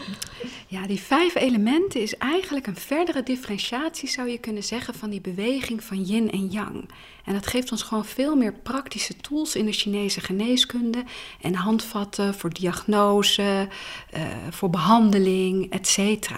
Ja, 0.67 0.87
die 0.87 0.99
vijf 0.99 1.35
elementen 1.35 2.01
is 2.01 2.17
eigenlijk 2.17 2.67
een 2.67 2.75
verdere 2.75 3.23
differentiatie, 3.23 4.09
zou 4.09 4.29
je 4.29 4.37
kunnen 4.37 4.63
zeggen, 4.63 4.93
van 4.93 5.09
die 5.09 5.21
beweging 5.21 5.83
van 5.83 6.03
yin 6.03 6.31
en 6.31 6.47
yang. 6.47 6.89
En 7.25 7.33
dat 7.33 7.47
geeft 7.47 7.71
ons 7.71 7.81
gewoon 7.81 8.05
veel 8.05 8.35
meer 8.35 8.53
praktische 8.53 9.15
tools 9.15 9.55
in 9.55 9.65
de 9.65 9.71
Chinese 9.71 10.21
geneeskunde 10.21 11.03
en 11.41 11.53
handvatten 11.53 12.33
voor 12.33 12.49
diagnose, 12.49 13.67
uh, 14.13 14.21
voor 14.49 14.69
behandeling, 14.69 15.71
etc. 15.71 16.29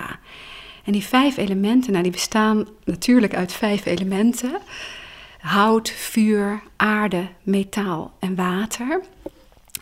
En 0.84 0.92
die 0.92 1.04
vijf 1.04 1.38
elementen, 1.38 1.92
nou, 1.92 2.04
die 2.04 2.12
bestaan 2.12 2.68
natuurlijk 2.84 3.36
uit 3.36 3.54
vijf 3.54 3.86
elementen: 3.86 4.58
hout, 5.40 5.90
vuur, 5.90 6.62
aarde, 6.76 7.28
metaal 7.44 8.14
en 8.20 8.36
water. 8.36 9.02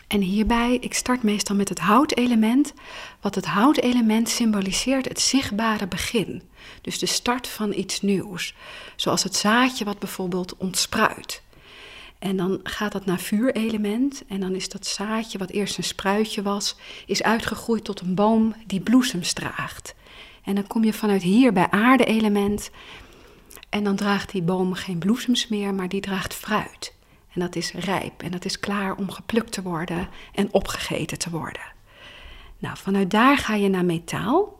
En 0.06 0.20
hierbij, 0.20 0.76
ik 0.80 0.94
start 0.94 1.22
meestal 1.22 1.56
met 1.56 1.68
het 1.68 1.78
houtelement. 1.78 2.72
Wat 3.20 3.34
het 3.34 3.46
houtelement 3.46 4.28
symboliseert 4.28 5.08
het 5.08 5.20
zichtbare 5.20 5.86
begin. 5.86 6.42
Dus 6.82 6.98
de 6.98 7.06
start 7.06 7.48
van 7.48 7.72
iets 7.72 8.00
nieuws. 8.00 8.54
Zoals 8.96 9.22
het 9.22 9.36
zaadje 9.36 9.84
wat 9.84 9.98
bijvoorbeeld 9.98 10.56
ontspruit. 10.56 11.42
En 12.18 12.36
dan 12.36 12.60
gaat 12.62 12.92
dat 12.92 13.04
naar 13.04 13.18
vuurelement. 13.18 14.22
En 14.28 14.40
dan 14.40 14.54
is 14.54 14.68
dat 14.68 14.86
zaadje, 14.86 15.38
wat 15.38 15.50
eerst 15.50 15.78
een 15.78 15.84
spruitje 15.84 16.42
was, 16.42 16.76
is 17.06 17.22
uitgegroeid 17.22 17.84
tot 17.84 18.00
een 18.00 18.14
boom 18.14 18.54
die 18.66 18.80
bloesems 18.80 19.32
draagt. 19.32 19.94
En 20.44 20.54
dan 20.54 20.66
kom 20.66 20.84
je 20.84 20.92
vanuit 20.92 21.22
hier 21.22 21.52
bij 21.52 21.70
aarde-element. 21.70 22.70
En 23.68 23.84
dan 23.84 23.96
draagt 23.96 24.32
die 24.32 24.42
boom 24.42 24.74
geen 24.74 24.98
bloesems 24.98 25.48
meer, 25.48 25.74
maar 25.74 25.88
die 25.88 26.00
draagt 26.00 26.34
fruit. 26.34 26.94
En 27.32 27.40
dat 27.40 27.56
is 27.56 27.72
rijp 27.72 28.22
en 28.22 28.30
dat 28.30 28.44
is 28.44 28.60
klaar 28.60 28.94
om 28.94 29.10
geplukt 29.10 29.52
te 29.52 29.62
worden 29.62 30.08
en 30.34 30.52
opgegeten 30.52 31.18
te 31.18 31.30
worden. 31.30 31.62
Nou, 32.58 32.76
vanuit 32.76 33.10
daar 33.10 33.38
ga 33.38 33.54
je 33.54 33.68
naar 33.68 33.84
metaal. 33.84 34.58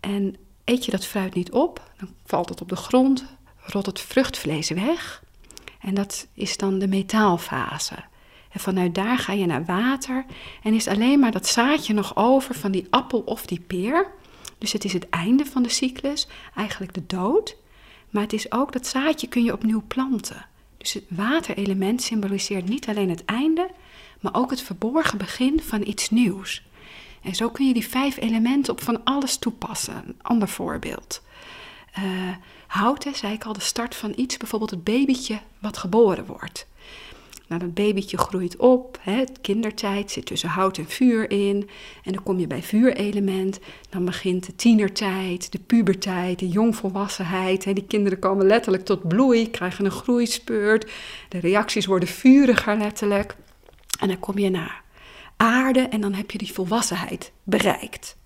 En 0.00 0.36
eet 0.64 0.84
je 0.84 0.90
dat 0.90 1.06
fruit 1.06 1.34
niet 1.34 1.52
op, 1.52 1.90
dan 1.98 2.08
valt 2.24 2.48
het 2.48 2.60
op 2.60 2.68
de 2.68 2.76
grond, 2.76 3.24
rot 3.56 3.86
het 3.86 4.00
vruchtvlees 4.00 4.70
weg. 4.70 5.22
En 5.80 5.94
dat 5.94 6.26
is 6.34 6.56
dan 6.56 6.78
de 6.78 6.88
metaalfase. 6.88 7.94
En 8.50 8.60
vanuit 8.60 8.94
daar 8.94 9.18
ga 9.18 9.32
je 9.32 9.46
naar 9.46 9.64
water 9.64 10.24
en 10.62 10.74
is 10.74 10.88
alleen 10.88 11.18
maar 11.18 11.32
dat 11.32 11.46
zaadje 11.46 11.94
nog 11.94 12.16
over 12.16 12.54
van 12.54 12.72
die 12.72 12.86
appel 12.90 13.20
of 13.20 13.46
die 13.46 13.60
peer. 13.60 14.10
Dus 14.62 14.72
het 14.72 14.84
is 14.84 14.92
het 14.92 15.08
einde 15.08 15.46
van 15.46 15.62
de 15.62 15.68
cyclus, 15.68 16.26
eigenlijk 16.54 16.94
de 16.94 17.06
dood. 17.06 17.56
Maar 18.10 18.22
het 18.22 18.32
is 18.32 18.52
ook 18.52 18.72
dat 18.72 18.86
zaadje 18.86 19.26
kun 19.26 19.44
je 19.44 19.52
opnieuw 19.52 19.82
planten. 19.88 20.46
Dus 20.76 20.92
het 20.92 21.04
waterelement 21.08 22.02
symboliseert 22.02 22.68
niet 22.68 22.88
alleen 22.88 23.10
het 23.10 23.24
einde, 23.24 23.70
maar 24.20 24.34
ook 24.34 24.50
het 24.50 24.62
verborgen 24.62 25.18
begin 25.18 25.60
van 25.62 25.86
iets 25.86 26.10
nieuws. 26.10 26.62
En 27.22 27.34
zo 27.34 27.50
kun 27.50 27.66
je 27.66 27.72
die 27.72 27.88
vijf 27.88 28.16
elementen 28.16 28.72
op 28.72 28.82
van 28.82 29.04
alles 29.04 29.36
toepassen. 29.36 30.02
Een 30.06 30.18
ander 30.22 30.48
voorbeeld. 30.48 31.22
Uh, 31.98 32.36
hout, 32.66 33.04
hè, 33.04 33.14
zei 33.14 33.32
ik 33.32 33.44
al, 33.44 33.52
de 33.52 33.60
start 33.60 33.94
van 33.94 34.12
iets, 34.16 34.36
bijvoorbeeld 34.36 34.70
het 34.70 34.84
babytje 34.84 35.40
wat 35.58 35.76
geboren 35.78 36.26
wordt. 36.26 36.66
Nou, 37.48 37.60
dat 37.60 37.74
babytje 37.74 38.18
groeit 38.18 38.56
op, 38.56 38.98
hè, 39.00 39.24
kindertijd 39.40 40.10
zit 40.10 40.26
tussen 40.26 40.48
hout 40.48 40.78
en 40.78 40.88
vuur 40.88 41.30
in. 41.30 41.68
En 42.04 42.12
dan 42.12 42.22
kom 42.22 42.38
je 42.38 42.46
bij 42.46 42.62
vuurelement, 42.62 43.60
dan 43.90 44.04
begint 44.04 44.46
de 44.46 44.54
tienertijd, 44.54 45.52
de 45.52 45.58
puberteit, 45.58 46.38
de 46.38 46.48
jongvolwassenheid. 46.48 47.64
Hè. 47.64 47.72
Die 47.72 47.86
kinderen 47.86 48.18
komen 48.18 48.46
letterlijk 48.46 48.84
tot 48.84 49.08
bloei, 49.08 49.50
krijgen 49.50 49.84
een 49.84 49.90
groeispeurt. 49.90 50.90
De 51.28 51.38
reacties 51.38 51.86
worden 51.86 52.08
vuriger 52.08 52.76
letterlijk. 52.76 53.36
En 54.00 54.08
dan 54.08 54.18
kom 54.18 54.38
je 54.38 54.50
naar 54.50 54.82
aarde 55.36 55.80
en 55.80 56.00
dan 56.00 56.12
heb 56.12 56.30
je 56.30 56.38
die 56.38 56.52
volwassenheid 56.52 57.32
bereikt. 57.42 58.16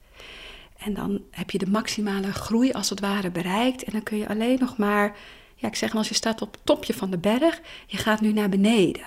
En 0.77 0.95
dan 0.95 1.21
heb 1.31 1.51
je 1.51 1.59
de 1.59 1.71
maximale 1.71 2.33
groei 2.33 2.73
als 2.73 2.91
het 2.91 3.01
ware 3.01 3.31
bereikt. 3.31 3.85
En 3.85 3.93
dan 3.93 4.03
kun 4.03 4.19
je 4.19 4.29
alleen 4.29 4.59
nog 4.61 4.77
maar, 4.77 5.17
ja, 5.57 5.69
ik 5.69 5.75
zeg 5.75 5.95
als 5.95 6.09
je 6.09 6.15
staat 6.15 6.43
op 6.43 6.53
het 6.53 6.67
topje 6.67 6.95
van 6.95 7.11
de 7.11 7.19
berg, 7.19 7.61
je 7.87 7.97
gaat 7.97 8.21
nu 8.21 8.33
naar 8.33 8.49
beneden. 8.49 9.07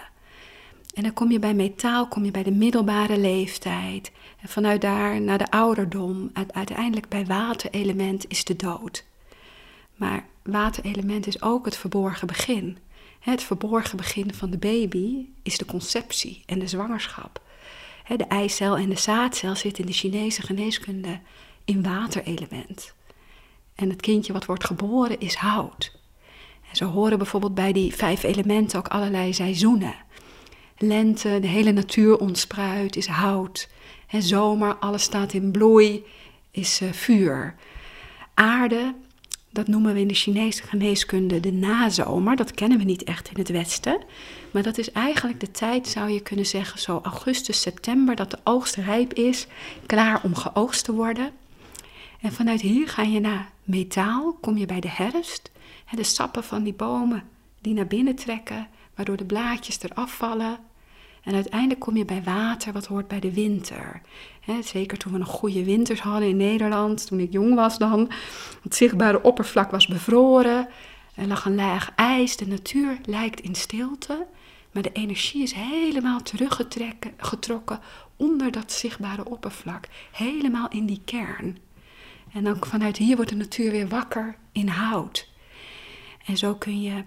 En 0.94 1.04
dan 1.04 1.14
kom 1.14 1.32
je 1.32 1.40
bij 1.40 1.54
metaal, 1.54 2.08
kom 2.08 2.26
je 2.26 2.32
bij 2.32 2.44
de 2.44 2.52
middelbare 2.52 3.18
leeftijd. 3.18 4.12
En 4.42 4.50
vanuit 4.50 4.82
daar 4.82 5.22
naar 5.22 5.38
de 5.38 5.52
ouderdom. 5.52 6.30
Uiteindelijk 6.52 7.08
bij 7.08 7.26
waterelement 7.26 8.26
is 8.28 8.44
de 8.44 8.56
dood. 8.56 9.06
Maar 9.96 10.26
waterelement 10.44 11.28
is 11.28 11.42
ook 11.42 11.66
het 11.66 11.78
verborgen 11.78 12.28
begin. 12.28 12.78
Het 13.20 13.44
verborgen 13.44 13.98
begin 13.98 14.34
van 14.34 14.50
de 14.50 14.58
baby 14.58 15.26
is 15.44 15.58
de 15.58 15.66
conceptie 15.66 16.44
en 16.46 16.60
de 16.60 16.68
zwangerschap. 16.68 17.42
De 18.18 18.26
eicel 18.26 18.78
en 18.78 18.90
de 18.90 19.00
zaadcel 19.00 19.56
zitten 19.56 19.84
in 19.84 19.90
de 19.90 19.98
Chinese 19.98 20.42
geneeskunde 20.42 21.20
in 21.66 21.84
waterelement. 21.84 22.94
En 23.76 23.90
het 23.90 24.02
kindje 24.02 24.34
wat 24.34 24.46
wordt 24.46 24.66
geboren 24.66 25.20
is 25.20 25.36
hout. 25.36 25.99
Zo 26.72 26.86
horen 26.86 27.18
bijvoorbeeld 27.18 27.56
bij 27.56 27.74
die 27.74 27.96
vijf 27.96 28.24
elementen 28.24 28.80
ook 28.80 28.88
allerlei 28.88 29.34
seizoenen. 29.34 29.96
Lente, 30.78 31.38
de 31.42 31.48
hele 31.48 31.72
natuur 31.72 32.18
ontspruit, 32.18 32.96
is 32.96 33.08
hout. 33.08 33.70
En 34.08 34.24
zomer, 34.24 34.76
alles 34.76 35.04
staat 35.04 35.34
in 35.34 35.52
bloei, 35.52 36.06
is 36.52 36.82
uh, 36.82 36.92
vuur. 36.92 37.56
Aarde, 38.34 38.94
dat 39.50 39.68
noemen 39.68 39.94
we 39.94 40.00
in 40.00 40.08
de 40.08 40.14
Chinese 40.14 40.64
geneeskunde 40.64 41.40
de 41.40 41.52
nazomer. 41.52 42.36
Dat 42.36 42.52
kennen 42.52 42.78
we 42.78 42.84
niet 42.84 43.04
echt 43.04 43.30
in 43.30 43.38
het 43.38 43.50
Westen. 43.50 44.02
Maar 44.52 44.64
dat 44.64 44.78
is 44.78 44.92
eigenlijk 44.92 45.40
de 45.40 45.52
tijd, 45.52 45.88
zou 45.88 46.10
je 46.10 46.20
kunnen 46.20 46.46
zeggen, 46.46 46.80
zo 46.80 47.00
augustus, 47.04 47.62
september, 47.62 48.16
dat 48.16 48.32
de 48.32 48.40
oogst 48.44 48.76
rijp 48.76 49.14
is, 49.14 49.48
klaar 49.86 50.22
om 50.24 50.36
geoogst 50.36 50.86
te 50.86 50.94
worden. 50.94 51.32
En 52.20 52.32
vanuit 52.32 52.62
hier 52.62 52.88
ga 52.88 53.02
je 53.02 53.20
naar 53.20 53.52
metaal, 53.64 54.38
kom 54.42 54.58
je 54.58 54.66
bij 54.66 54.80
de 54.80 54.90
herfst. 54.90 55.52
En 55.92 55.98
de 55.98 56.04
sappen 56.04 56.44
van 56.44 56.64
die 56.64 56.74
bomen 56.74 57.24
die 57.62 57.74
naar 57.74 57.88
binnen 57.88 58.16
trekken, 58.16 58.68
waardoor 58.96 59.18
de 59.18 59.26
blaadjes 59.26 59.82
eraf 59.82 60.14
vallen. 60.14 60.58
En 61.24 61.34
uiteindelijk 61.34 61.80
kom 61.80 61.98
je 61.98 62.06
bij 62.06 62.24
water, 62.24 62.74
wat 62.74 62.86
hoort 62.86 63.08
bij 63.08 63.20
de 63.20 63.34
winter. 63.34 64.02
zeker 64.64 64.98
toen 64.98 65.12
we 65.12 65.18
nog 65.18 65.30
goede 65.30 65.64
winters 65.64 66.00
hadden 66.00 66.30
in 66.30 66.38
Nederland, 66.38 67.08
toen 67.08 67.20
ik 67.20 67.32
jong 67.32 67.56
was 67.56 67.78
dan. 67.78 68.12
Het 68.64 68.76
zichtbare 68.76 69.24
oppervlak 69.24 69.72
was 69.72 69.88
bevroren. 69.88 70.68
Er 71.16 71.28
lag 71.28 71.46
een 71.46 71.56
laag 71.56 71.92
ijs. 71.96 72.38
De 72.38 72.48
natuur 72.48 72.98
lijkt 73.06 73.40
in 73.40 73.56
stilte. 73.56 74.28
Maar 74.72 74.84
de 74.84 74.92
energie 74.92 75.44
is 75.44 75.54
helemaal 75.54 76.22
teruggetrokken 76.22 77.80
onder 78.16 78.52
dat 78.52 78.72
zichtbare 78.72 79.26
oppervlak. 79.26 79.88
Helemaal 80.12 80.70
in 80.70 80.86
die 80.86 81.02
kern. 81.06 81.58
En 82.34 82.44
dan 82.44 82.58
vanuit 82.60 82.98
hier 82.98 83.16
wordt 83.16 83.32
de 83.32 83.38
natuur 83.38 83.72
weer 83.72 83.88
wakker 83.88 84.36
in 84.52 84.68
hout. 84.68 85.28
En 86.26 86.38
zo 86.38 86.56
kun 86.56 86.82
je 86.82 87.04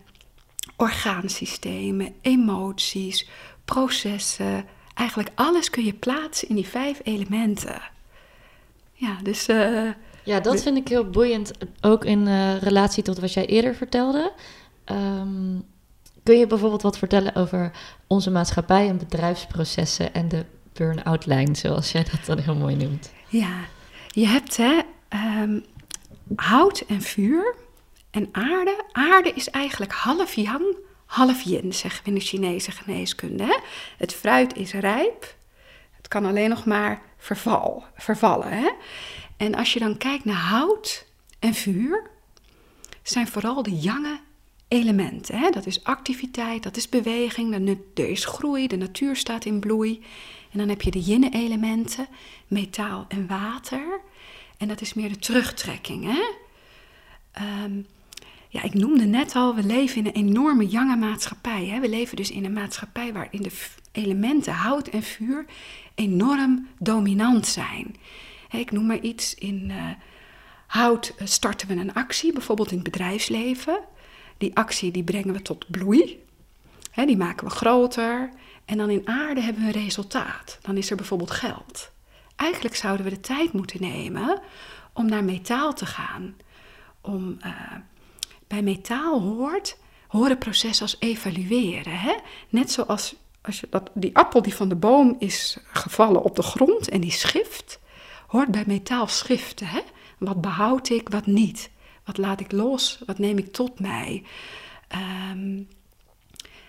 orgaansystemen, 0.76 2.14
emoties, 2.20 3.28
processen, 3.64 4.64
eigenlijk 4.94 5.30
alles 5.34 5.70
kun 5.70 5.84
je 5.84 5.94
plaatsen 5.94 6.48
in 6.48 6.54
die 6.54 6.68
vijf 6.68 7.00
elementen. 7.02 7.82
Ja, 8.92 9.16
dus. 9.22 9.48
Uh, 9.48 9.90
ja, 10.24 10.40
dat 10.40 10.62
vind 10.62 10.76
ik 10.76 10.88
heel 10.88 11.10
boeiend, 11.10 11.52
ook 11.80 12.04
in 12.04 12.26
uh, 12.26 12.56
relatie 12.56 13.02
tot 13.02 13.18
wat 13.18 13.32
jij 13.32 13.46
eerder 13.46 13.74
vertelde. 13.74 14.32
Um, 14.86 15.64
kun 16.22 16.38
je 16.38 16.46
bijvoorbeeld 16.46 16.82
wat 16.82 16.98
vertellen 16.98 17.34
over 17.34 17.72
onze 18.06 18.30
maatschappij 18.30 18.88
en 18.88 18.98
bedrijfsprocessen 18.98 20.14
en 20.14 20.28
de 20.28 20.44
burn-out 20.72 21.26
lijn, 21.26 21.56
zoals 21.56 21.92
jij 21.92 22.04
dat 22.10 22.26
dan 22.26 22.38
heel 22.38 22.54
mooi 22.54 22.76
noemt? 22.76 23.12
Ja, 23.28 23.54
je 24.08 24.26
hebt 24.26 24.56
hè, 24.56 24.80
um, 25.14 25.64
hout 26.36 26.80
en 26.80 27.02
vuur 27.02 27.54
en 28.10 28.28
aarde. 28.32 28.84
Aarde 28.92 29.32
is 29.32 29.50
eigenlijk 29.50 29.92
half 29.92 30.34
yang, 30.34 30.76
half 31.06 31.42
yin, 31.42 31.72
zeggen 31.72 32.04
we 32.04 32.10
in 32.10 32.14
de 32.14 32.24
Chinese 32.24 32.70
geneeskunde. 32.70 33.44
Hè? 33.44 33.58
Het 33.96 34.14
fruit 34.14 34.56
is 34.56 34.72
rijp, 34.72 35.34
het 35.90 36.08
kan 36.08 36.24
alleen 36.24 36.48
nog 36.48 36.64
maar 36.64 37.02
verval, 37.16 37.84
vervallen. 37.96 38.48
Hè? 38.48 38.70
En 39.36 39.54
als 39.54 39.72
je 39.72 39.78
dan 39.78 39.96
kijkt 39.96 40.24
naar 40.24 40.36
hout 40.36 41.06
en 41.38 41.54
vuur, 41.54 42.10
zijn 43.02 43.28
vooral 43.28 43.62
de 43.62 43.76
jange 43.76 44.20
elementen. 44.68 45.38
Hè? 45.38 45.50
Dat 45.50 45.66
is 45.66 45.84
activiteit, 45.84 46.62
dat 46.62 46.76
is 46.76 46.88
beweging, 46.88 47.78
er 47.94 48.08
is 48.08 48.24
groei, 48.24 48.66
de 48.66 48.76
natuur 48.76 49.16
staat 49.16 49.44
in 49.44 49.60
bloei. 49.60 50.02
En 50.52 50.58
dan 50.58 50.68
heb 50.68 50.82
je 50.82 50.90
de 50.90 51.00
yin-elementen, 51.00 52.06
metaal 52.46 53.04
en 53.08 53.26
water. 53.26 54.00
En 54.62 54.68
dat 54.68 54.80
is 54.80 54.94
meer 54.94 55.08
de 55.08 55.18
terugtrekking. 55.18 56.04
Hè? 56.04 56.22
Ehm, 57.32 57.82
ja, 58.48 58.62
ik 58.62 58.74
noemde 58.74 59.04
net 59.04 59.34
al, 59.34 59.54
we 59.54 59.62
leven 59.62 59.96
in 59.96 60.06
een 60.06 60.28
enorme 60.28 60.66
jonge 60.66 60.96
maatschappij. 60.96 61.66
Hè? 61.66 61.80
We 61.80 61.88
leven 61.88 62.16
dus 62.16 62.30
in 62.30 62.44
een 62.44 62.52
maatschappij 62.52 63.12
waarin 63.12 63.42
de 63.42 63.50
elementen 63.92 64.52
hout 64.52 64.88
en 64.88 65.02
vuur 65.02 65.44
enorm 65.94 66.68
dominant 66.78 67.46
zijn. 67.46 67.96
ik 68.50 68.70
noem 68.70 68.86
maar 68.86 69.00
iets, 69.00 69.34
in 69.34 69.70
uh, 69.70 69.88
hout 70.66 71.14
eh, 71.16 71.26
starten 71.26 71.68
we 71.68 71.74
een 71.74 71.94
actie, 71.94 72.32
bijvoorbeeld 72.32 72.70
in 72.70 72.78
het 72.78 72.84
bedrijfsleven. 72.84 73.80
Die 74.38 74.56
actie 74.56 74.90
die 74.90 75.04
brengen 75.04 75.32
we 75.32 75.42
tot 75.42 75.70
bloei, 75.70 76.24
die 76.94 77.16
maken 77.16 77.46
we 77.46 77.52
groter. 77.52 78.30
En 78.64 78.76
dan 78.76 78.90
in 78.90 79.08
aarde 79.08 79.40
hebben 79.40 79.62
we 79.62 79.68
een 79.68 79.84
resultaat. 79.84 80.58
Dan 80.60 80.76
is 80.76 80.90
er 80.90 80.96
bijvoorbeeld 80.96 81.30
geld. 81.30 81.90
Eigenlijk 82.42 82.76
zouden 82.76 83.04
we 83.04 83.10
de 83.10 83.20
tijd 83.20 83.52
moeten 83.52 83.80
nemen 83.80 84.40
om 84.92 85.06
naar 85.06 85.24
metaal 85.24 85.74
te 85.74 85.86
gaan. 85.86 86.36
Om, 87.00 87.38
uh, 87.46 87.74
bij 88.46 88.62
metaal 88.62 89.20
hoort, 89.20 89.78
horen 90.08 90.38
processen 90.38 90.86
als 90.86 90.96
evalueren. 90.98 92.00
Hè? 92.00 92.14
Net 92.48 92.70
zoals 92.70 93.14
als 93.42 93.60
je 93.60 93.66
dat, 93.70 93.90
die 93.94 94.16
appel 94.16 94.42
die 94.42 94.54
van 94.54 94.68
de 94.68 94.76
boom 94.76 95.16
is 95.18 95.58
gevallen 95.72 96.22
op 96.22 96.36
de 96.36 96.42
grond 96.42 96.88
en 96.88 97.00
die 97.00 97.10
schift, 97.10 97.80
hoort 98.26 98.50
bij 98.50 98.64
metaal 98.66 99.06
schiften. 99.06 99.66
Hè? 99.66 99.80
Wat 100.18 100.40
behoud 100.40 100.88
ik, 100.88 101.08
wat 101.08 101.26
niet? 101.26 101.70
Wat 102.04 102.18
laat 102.18 102.40
ik 102.40 102.52
los, 102.52 102.98
wat 103.06 103.18
neem 103.18 103.38
ik 103.38 103.52
tot 103.52 103.80
mij? 103.80 104.24
Um, 105.30 105.68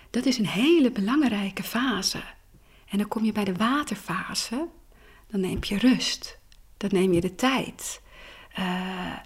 dat 0.10 0.26
is 0.26 0.38
een 0.38 0.48
hele 0.48 0.92
belangrijke 0.92 1.64
fase. 1.64 2.24
En 2.90 2.98
dan 2.98 3.08
kom 3.08 3.24
je 3.24 3.32
bij 3.32 3.46
de 3.46 3.56
waterfase, 3.56 4.68
dan 5.34 5.42
neem 5.42 5.60
je 5.62 5.78
rust. 5.78 6.40
Dan 6.78 6.90
neem 6.94 7.14
je 7.14 7.22
de 7.22 7.36
tijd. 7.36 8.02
Uh, 8.60 9.18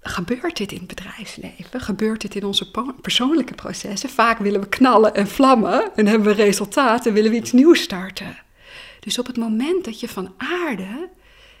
gebeurt 0.00 0.56
dit 0.56 0.72
in 0.72 0.78
het 0.78 0.86
bedrijfsleven? 0.86 1.80
Gebeurt 1.80 2.20
dit 2.20 2.34
in 2.34 2.44
onze 2.44 2.70
persoonlijke 3.00 3.54
processen? 3.54 4.10
Vaak 4.10 4.38
willen 4.38 4.60
we 4.60 4.68
knallen 4.68 5.14
en 5.14 5.28
vlammen 5.28 5.94
en 5.94 6.06
hebben 6.06 6.28
we 6.36 6.42
resultaten 6.42 7.06
en 7.06 7.14
willen 7.14 7.30
we 7.30 7.36
iets 7.36 7.52
nieuws 7.52 7.82
starten. 7.82 8.38
Dus 9.00 9.18
op 9.18 9.26
het 9.26 9.36
moment 9.36 9.84
dat 9.84 10.00
je 10.00 10.08
van 10.08 10.34
aarde, 10.36 11.10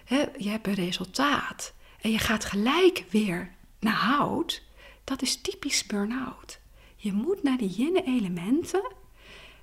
hè, 0.04 0.24
je 0.36 0.48
hebt 0.48 0.66
een 0.66 0.74
resultaat 0.74 1.72
en 2.00 2.10
je 2.10 2.18
gaat 2.18 2.44
gelijk 2.44 3.04
weer 3.10 3.50
naar 3.80 3.94
hout, 3.94 4.62
dat 5.04 5.22
is 5.22 5.36
typisch 5.36 5.86
burn-out. 5.86 6.60
Je 6.96 7.12
moet 7.12 7.42
naar 7.42 7.56
die 7.56 7.74
yin-elementen, 7.76 8.92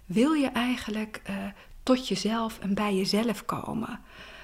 wil 0.05 0.33
je 0.33 0.47
eigenlijk 0.47 1.21
uh, 1.29 1.35
tot 1.83 2.07
jezelf 2.07 2.59
en 2.59 2.73
bij 2.73 2.95
jezelf 2.95 3.45
komen. 3.45 3.99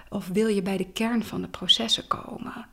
Of 0.10 0.28
wil 0.28 0.48
je 0.48 0.62
bij 0.62 0.78
de 0.78 0.92
kern 0.94 1.24
van 1.24 1.42
de 1.42 1.48
processen 1.48 2.08
komen. 2.08 2.66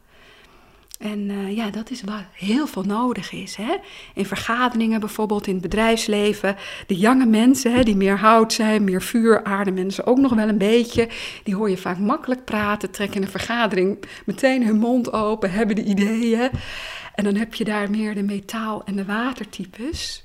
En 1.02 1.18
uh, 1.18 1.56
ja, 1.56 1.70
dat 1.70 1.90
is 1.90 2.02
wat 2.02 2.24
heel 2.32 2.66
veel 2.66 2.82
nodig 2.82 3.32
is. 3.32 3.56
Hè? 3.56 3.76
In 4.14 4.26
vergaderingen 4.26 5.00
bijvoorbeeld, 5.00 5.46
in 5.46 5.52
het 5.52 5.62
bedrijfsleven. 5.62 6.56
De 6.86 6.96
jonge 6.96 7.26
mensen, 7.26 7.72
hè, 7.72 7.82
die 7.82 7.96
meer 7.96 8.18
hout 8.18 8.52
zijn, 8.52 8.84
meer 8.84 9.02
vuur, 9.02 9.44
aarde 9.44 9.70
mensen 9.70 10.06
ook 10.06 10.18
nog 10.18 10.34
wel 10.34 10.48
een 10.48 10.58
beetje. 10.58 11.08
Die 11.44 11.54
hoor 11.54 11.70
je 11.70 11.76
vaak 11.76 11.98
makkelijk 11.98 12.44
praten, 12.44 12.90
trekken 12.90 13.16
in 13.16 13.22
een 13.22 13.30
vergadering 13.30 14.04
meteen 14.26 14.66
hun 14.66 14.78
mond 14.78 15.12
open, 15.12 15.52
hebben 15.52 15.76
de 15.76 15.84
ideeën. 15.84 16.50
En 17.14 17.24
dan 17.24 17.34
heb 17.34 17.54
je 17.54 17.64
daar 17.64 17.90
meer 17.90 18.14
de 18.14 18.22
metaal- 18.22 18.84
en 18.84 18.96
de 18.96 19.04
watertypes. 19.04 20.24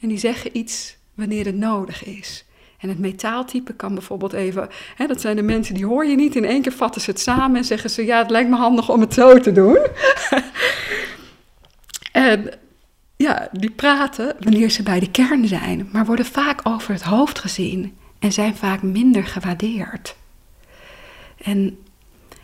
En 0.00 0.08
die 0.08 0.18
zeggen 0.18 0.56
iets 0.56 0.96
wanneer 1.14 1.44
het 1.44 1.56
nodig 1.56 2.04
is. 2.04 2.44
En 2.78 2.88
het 2.88 2.98
metaaltype 2.98 3.72
kan 3.72 3.94
bijvoorbeeld 3.94 4.32
even, 4.32 4.68
hè, 4.96 5.06
dat 5.06 5.20
zijn 5.20 5.36
de 5.36 5.42
mensen 5.42 5.74
die 5.74 5.86
hoor 5.86 6.06
je 6.06 6.16
niet, 6.16 6.36
in 6.36 6.44
één 6.44 6.62
keer 6.62 6.72
vatten 6.72 7.00
ze 7.00 7.10
het 7.10 7.20
samen 7.20 7.56
en 7.56 7.64
zeggen 7.64 7.90
ze, 7.90 8.04
ja, 8.04 8.18
het 8.18 8.30
lijkt 8.30 8.50
me 8.50 8.56
handig 8.56 8.90
om 8.90 9.00
het 9.00 9.14
zo 9.14 9.38
te 9.38 9.52
doen. 9.52 9.78
en 12.12 12.50
ja, 13.16 13.48
die 13.52 13.70
praten 13.70 14.36
wanneer 14.40 14.70
ze 14.70 14.82
bij 14.82 15.00
de 15.00 15.10
kern 15.10 15.48
zijn, 15.48 15.88
maar 15.92 16.06
worden 16.06 16.26
vaak 16.26 16.60
over 16.62 16.92
het 16.92 17.02
hoofd 17.02 17.38
gezien 17.38 17.96
en 18.18 18.32
zijn 18.32 18.56
vaak 18.56 18.82
minder 18.82 19.26
gewaardeerd. 19.26 20.16
En 21.42 21.78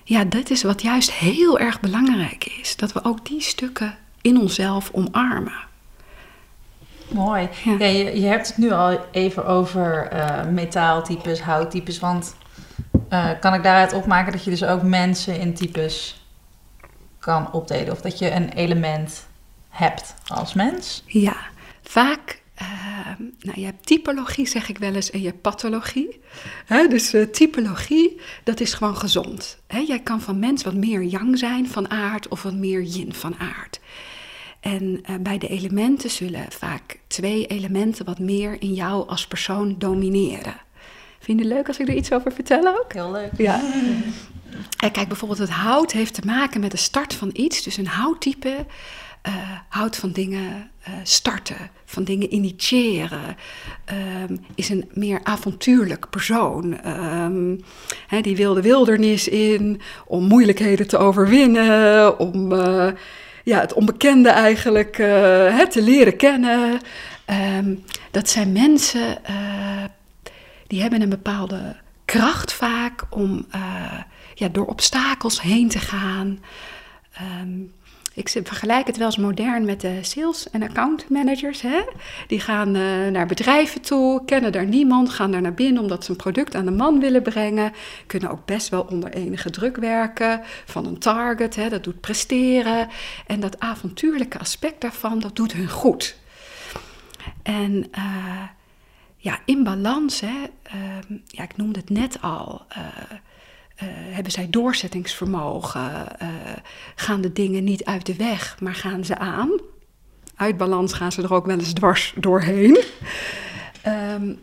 ja, 0.05 0.24
dat 0.24 0.51
is 0.51 0.62
wat 0.62 0.83
juist 0.83 1.12
heel 1.12 1.59
erg 1.59 1.80
belangrijk 1.80 2.45
is, 2.61 2.76
dat 2.76 2.93
we 2.93 3.05
ook 3.05 3.26
die 3.26 3.41
stukken 3.41 3.99
in 4.20 4.39
onszelf 4.39 4.91
omarmen. 4.93 5.70
Mooi. 7.14 7.48
Ja. 7.64 7.86
je, 7.86 8.20
je, 8.20 8.26
hebt 8.26 8.46
het 8.46 8.56
nu 8.56 8.70
al 8.70 8.98
even 9.10 9.46
over 9.46 10.12
uh, 10.12 10.46
metaaltypes, 10.46 11.40
houttypes. 11.40 11.98
Want 11.98 12.34
uh, 13.10 13.30
kan 13.40 13.54
ik 13.54 13.62
daaruit 13.62 13.92
opmaken 13.92 14.32
dat 14.32 14.44
je 14.44 14.50
dus 14.50 14.64
ook 14.64 14.82
mensen 14.82 15.38
in 15.38 15.54
types 15.54 16.24
kan 17.18 17.52
opdelen? 17.52 17.92
Of 17.92 18.00
dat 18.00 18.18
je 18.18 18.30
een 18.30 18.48
element 18.48 19.26
hebt 19.68 20.14
als 20.26 20.54
mens? 20.54 21.02
Ja, 21.06 21.36
vaak. 21.82 22.40
Uh, 22.62 22.68
nou, 23.38 23.60
je 23.60 23.64
hebt 23.64 23.86
typologie, 23.86 24.46
zeg 24.46 24.68
ik 24.68 24.78
wel 24.78 24.94
eens, 24.94 25.10
en 25.10 25.20
je 25.20 25.26
hebt 25.26 25.40
pathologie. 25.40 26.20
dus 26.88 27.14
typologie, 27.32 28.20
dat 28.44 28.60
is 28.60 28.74
gewoon 28.74 28.96
gezond. 28.96 29.58
jij 29.86 30.00
kan 30.00 30.20
van 30.20 30.38
mens 30.38 30.64
wat 30.64 30.74
meer 30.74 31.02
yang 31.02 31.38
zijn 31.38 31.68
van 31.68 31.90
aard 31.90 32.28
of 32.28 32.42
wat 32.42 32.54
meer 32.54 32.82
yin 32.82 33.14
van 33.14 33.34
aard. 33.38 33.80
En 34.62 34.82
uh, 35.10 35.16
bij 35.20 35.38
de 35.38 35.48
elementen 35.48 36.10
zullen 36.10 36.46
vaak 36.48 36.98
twee 37.06 37.46
elementen 37.46 38.04
wat 38.04 38.18
meer 38.18 38.56
in 38.60 38.74
jou 38.74 39.08
als 39.08 39.26
persoon 39.26 39.74
domineren. 39.78 40.54
Vind 41.18 41.38
je 41.38 41.44
het 41.44 41.54
leuk 41.54 41.68
als 41.68 41.78
ik 41.78 41.88
er 41.88 41.94
iets 41.94 42.12
over 42.12 42.32
vertel 42.32 42.66
ook? 42.66 42.92
Heel 42.92 43.10
leuk. 43.10 43.30
Ja. 43.36 43.60
En 44.76 44.90
kijk, 44.90 45.08
bijvoorbeeld 45.08 45.38
het 45.38 45.50
hout 45.50 45.92
heeft 45.92 46.14
te 46.14 46.22
maken 46.26 46.60
met 46.60 46.70
de 46.70 46.76
start 46.76 47.14
van 47.14 47.30
iets. 47.32 47.62
Dus 47.62 47.76
een 47.76 47.86
houttype 47.86 48.66
uh, 49.28 49.32
houdt 49.68 49.96
van 49.96 50.12
dingen 50.12 50.70
uh, 50.88 50.94
starten, 51.02 51.70
van 51.84 52.04
dingen 52.04 52.34
initiëren. 52.34 53.36
Um, 54.28 54.40
is 54.54 54.68
een 54.68 54.90
meer 54.92 55.20
avontuurlijk 55.22 56.10
persoon. 56.10 56.86
Um, 56.86 57.60
die 58.22 58.36
wil 58.36 58.54
de 58.54 58.62
wildernis 58.62 59.28
in 59.28 59.80
om 60.06 60.24
moeilijkheden 60.24 60.88
te 60.88 60.96
overwinnen, 60.96 62.18
om... 62.18 62.52
Uh, 62.52 62.88
ja, 63.45 63.61
het 63.61 63.72
onbekende 63.72 64.28
eigenlijk 64.28 64.99
uh, 64.99 65.61
te 65.61 65.82
leren 65.82 66.16
kennen. 66.16 66.80
Um, 67.59 67.84
dat 68.11 68.28
zijn 68.28 68.53
mensen 68.53 69.18
uh, 69.30 69.84
die 70.66 70.80
hebben 70.80 71.03
een 71.03 71.09
bepaalde 71.09 71.76
kracht 72.05 72.53
vaak 72.53 73.05
om 73.11 73.47
uh, 73.55 73.99
ja, 74.34 74.49
door 74.49 74.66
obstakels 74.66 75.40
heen 75.40 75.68
te 75.68 75.78
gaan. 75.78 76.40
Um, 77.40 77.72
ik 78.14 78.28
vergelijk 78.28 78.86
het 78.86 78.96
wel 78.96 79.06
eens 79.06 79.16
modern 79.16 79.64
met 79.64 79.80
de 79.80 79.98
sales- 80.00 80.50
en 80.50 80.62
account 80.62 81.08
managers. 81.08 81.60
Hè? 81.60 81.80
Die 82.26 82.40
gaan 82.40 82.76
uh, 82.76 83.08
naar 83.08 83.26
bedrijven 83.26 83.80
toe, 83.80 84.24
kennen 84.24 84.52
daar 84.52 84.66
niemand, 84.66 85.10
gaan 85.10 85.30
daar 85.30 85.40
naar 85.40 85.54
binnen 85.54 85.82
omdat 85.82 86.04
ze 86.04 86.10
een 86.10 86.16
product 86.16 86.54
aan 86.54 86.64
de 86.64 86.70
man 86.70 87.00
willen 87.00 87.22
brengen. 87.22 87.72
Kunnen 88.06 88.30
ook 88.30 88.46
best 88.46 88.68
wel 88.68 88.82
onder 88.82 89.12
enige 89.12 89.50
druk 89.50 89.76
werken 89.76 90.40
van 90.64 90.86
een 90.86 90.98
target. 90.98 91.56
Hè? 91.56 91.68
Dat 91.68 91.84
doet 91.84 92.00
presteren. 92.00 92.88
En 93.26 93.40
dat 93.40 93.60
avontuurlijke 93.60 94.38
aspect 94.38 94.80
daarvan, 94.80 95.18
dat 95.18 95.36
doet 95.36 95.52
hun 95.52 95.68
goed. 95.68 96.16
En 97.42 97.72
uh, 97.98 98.42
ja, 99.16 99.38
in 99.44 99.64
balans, 99.64 100.20
hè, 100.20 100.34
uh, 100.74 101.18
ja, 101.26 101.42
ik 101.42 101.56
noemde 101.56 101.78
het 101.78 101.90
net 101.90 102.22
al. 102.22 102.66
Uh, 102.76 102.86
uh, 103.83 104.14
hebben 104.14 104.33
zij 104.33 104.47
doorzettingsvermogen? 104.51 106.07
Uh, 106.22 106.28
gaan 106.95 107.20
de 107.20 107.33
dingen 107.33 107.64
niet 107.64 107.85
uit 107.85 108.07
de 108.07 108.16
weg, 108.16 108.61
maar 108.61 108.74
gaan 108.74 109.05
ze 109.05 109.18
aan? 109.18 109.51
Uit 110.35 110.57
balans 110.57 110.93
gaan 110.93 111.12
ze 111.12 111.22
er 111.22 111.35
ook 111.35 111.47
wel 111.47 111.59
eens 111.59 111.72
dwars 111.72 112.14
doorheen. 112.16 112.85
Um, 113.87 114.41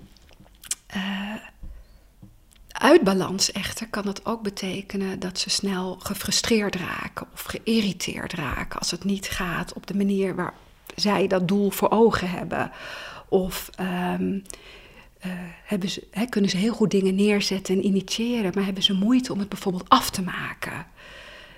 uit 2.72 3.02
balans 3.02 3.52
echter 3.52 3.88
kan 3.88 4.08
het 4.08 4.26
ook 4.26 4.42
betekenen 4.42 5.20
dat 5.20 5.40
ze 5.40 5.50
snel 5.50 5.96
gefrustreerd 6.00 6.76
raken 6.76 7.28
of 7.34 7.42
geïrriteerd 7.42 8.34
raken 8.34 8.80
als 8.80 8.92
het 8.92 9.04
niet 9.04 9.30
gaat 9.30 9.74
op 9.74 9.88
de 9.88 9.96
manier 9.96 10.36
waar 10.36 10.54
zij 10.96 11.28
dat 11.28 11.48
doel 11.48 11.70
voor 11.72 11.90
ogen 11.90 12.30
hebben. 12.30 12.72
Of 13.30 13.70
um, 13.80 14.44
uh, 15.26 15.32
hebben 15.64 15.90
ze, 15.90 16.08
hè, 16.12 16.26
kunnen 16.26 16.50
ze 16.50 16.58
heel 16.58 16.74
goed 16.74 16.92
dingen 16.92 17.16
neerzetten 17.16 17.76
en 17.76 17.86
initiëren, 17.86 18.52
maar 18.56 18.66
hebben 18.66 18.84
ze 18.84 18.94
moeite 18.94 19.34
om 19.34 19.40
het 19.40 19.50
bijvoorbeeld 19.50 19.90
af 19.90 20.10
te 20.10 20.22
maken. 20.22 20.86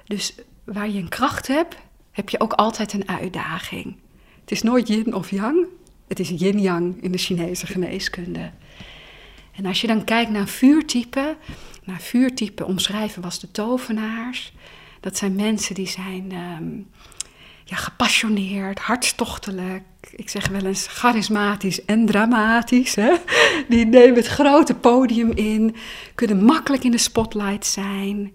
Dus 0.06 0.36
waar 0.64 0.90
je 0.90 1.00
een 1.00 1.10
kracht 1.10 1.48
hebt, 1.48 1.76
heb 2.12 2.30
je 2.30 2.40
ook 2.40 2.54
altijd 2.54 2.94
een 2.94 3.08
uitdaging. 3.08 3.96
Het 4.42 4.52
is 4.52 4.62
nooit 4.62 4.88
yin 4.88 5.14
of 5.14 5.30
yang, 5.30 5.66
het 6.08 6.20
is 6.20 6.30
yin-yang 6.30 7.02
in 7.02 7.12
de 7.12 7.18
Chinese 7.18 7.68
geneeskunde. 7.68 8.52
En 9.52 9.66
als 9.66 9.82
je 9.82 9.88
dan 9.88 10.04
kijkt 10.04 10.32
naar 10.32 10.48
vuurtypen, 10.48 11.36
naar 11.84 12.02
vuurtypen 12.02 12.66
omschrijven 12.66 13.22
was 13.22 13.40
de 13.40 13.52
tovenaars. 13.52 14.54
Dat 15.00 15.18
zijn 15.18 15.36
mensen 15.36 15.76
die 15.76 15.88
zijn 15.88 16.32
um, 16.32 16.90
ja, 17.72 17.78
gepassioneerd, 17.78 18.80
hartstochtelijk. 18.80 19.84
Ik 20.16 20.30
zeg 20.30 20.48
wel 20.48 20.66
eens 20.66 20.88
charismatisch 20.88 21.86
en 21.86 22.06
dramatisch. 22.06 22.96
Hè? 22.96 23.14
Die 23.70 23.86
nemen 23.86 24.16
het 24.16 24.28
grote 24.28 24.74
podium 24.74 25.32
in, 25.32 25.76
kunnen 26.16 26.46
makkelijk 26.46 26.84
in 26.84 26.92
de 26.92 26.98
spotlight 26.98 27.66
zijn. 27.66 28.32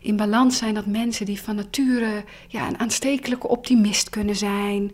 In 0.00 0.16
balans 0.16 0.58
zijn 0.58 0.74
dat 0.74 0.86
mensen 0.86 1.26
die 1.26 1.40
van 1.40 1.54
nature 1.54 2.24
ja, 2.48 2.68
een 2.68 2.78
aanstekelijke 2.78 3.48
optimist 3.48 4.10
kunnen 4.10 4.36
zijn. 4.36 4.92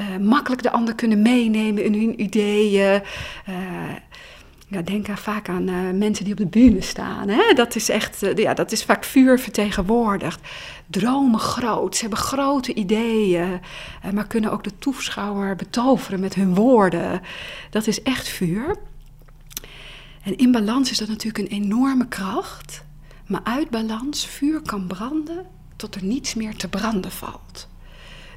Uh, 0.00 0.16
makkelijk 0.16 0.62
de 0.62 0.70
ander 0.70 0.94
kunnen 0.94 1.22
meenemen 1.22 1.84
in 1.84 1.94
hun 1.94 2.20
ideeën. 2.20 3.02
Uh, 3.48 3.54
ja, 4.68 4.82
denk 4.82 5.06
vaak 5.08 5.48
aan 5.48 5.68
uh, 5.68 5.90
mensen 5.90 6.24
die 6.24 6.32
op 6.32 6.38
de 6.38 6.46
bühne 6.46 6.80
staan. 6.80 7.28
Hè? 7.28 7.52
Dat 7.54 7.74
is 7.74 7.88
echt, 7.88 8.22
uh, 8.22 8.34
ja, 8.34 8.54
dat 8.54 8.72
is 8.72 8.84
vaak 8.84 9.04
vuur 9.04 9.38
vertegenwoordigd. 9.38 10.40
Dromen 10.86 11.40
groot, 11.40 11.94
ze 11.94 12.00
hebben 12.00 12.18
grote 12.18 12.74
ideeën, 12.74 13.60
uh, 14.04 14.10
maar 14.12 14.26
kunnen 14.26 14.52
ook 14.52 14.64
de 14.64 14.78
toeschouwer 14.78 15.56
betoveren 15.56 16.20
met 16.20 16.34
hun 16.34 16.54
woorden. 16.54 17.20
Dat 17.70 17.86
is 17.86 18.02
echt 18.02 18.28
vuur. 18.28 18.76
En 20.22 20.36
in 20.36 20.52
balans 20.52 20.90
is 20.90 20.98
dat 20.98 21.08
natuurlijk 21.08 21.38
een 21.38 21.62
enorme 21.62 22.08
kracht, 22.08 22.84
maar 23.26 23.40
uit 23.44 23.70
balans, 23.70 24.26
vuur 24.26 24.60
kan 24.60 24.86
branden 24.86 25.46
tot 25.76 25.94
er 25.94 26.04
niets 26.04 26.34
meer 26.34 26.56
te 26.56 26.68
branden 26.68 27.10
valt. 27.10 27.68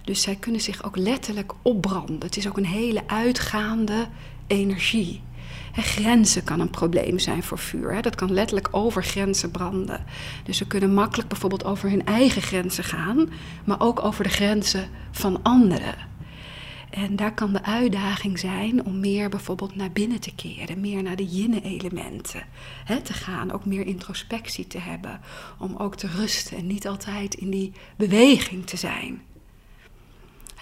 Dus 0.03 0.21
zij 0.21 0.36
kunnen 0.36 0.61
zich 0.61 0.84
ook 0.84 0.97
letterlijk 0.97 1.53
opbranden. 1.61 2.19
Het 2.19 2.38
is 2.38 2.47
ook 2.47 2.57
een 2.57 2.65
hele 2.65 3.03
uitgaande 3.07 4.07
energie. 4.47 5.21
Grenzen 5.74 6.43
kan 6.43 6.59
een 6.59 6.69
probleem 6.69 7.19
zijn 7.19 7.43
voor 7.43 7.59
vuur. 7.59 8.01
Dat 8.01 8.15
kan 8.15 8.32
letterlijk 8.32 8.67
over 8.72 9.03
grenzen 9.03 9.51
branden. 9.51 10.05
Dus 10.43 10.57
ze 10.57 10.67
kunnen 10.67 10.93
makkelijk 10.93 11.30
bijvoorbeeld 11.30 11.65
over 11.65 11.89
hun 11.89 12.05
eigen 12.05 12.41
grenzen 12.41 12.84
gaan, 12.84 13.30
maar 13.63 13.80
ook 13.80 14.03
over 14.03 14.24
de 14.24 14.30
grenzen 14.30 14.89
van 15.11 15.43
anderen. 15.43 15.95
En 16.89 17.15
daar 17.15 17.34
kan 17.34 17.53
de 17.53 17.63
uitdaging 17.63 18.39
zijn 18.39 18.86
om 18.86 18.99
meer 18.99 19.30
bijvoorbeeld 19.30 19.76
naar 19.76 19.91
binnen 19.91 20.19
te 20.19 20.36
keren, 20.36 20.82
meer 20.82 21.03
naar 21.03 21.15
de 21.15 21.26
yin-elementen 21.26 22.43
te 23.03 23.13
gaan, 23.13 23.51
ook 23.51 23.65
meer 23.65 23.86
introspectie 23.86 24.67
te 24.67 24.80
hebben, 24.80 25.19
om 25.59 25.76
ook 25.78 25.95
te 25.95 26.07
rusten 26.07 26.57
en 26.57 26.67
niet 26.67 26.88
altijd 26.88 27.34
in 27.34 27.49
die 27.49 27.72
beweging 27.95 28.65
te 28.65 28.78
zijn. 28.78 29.22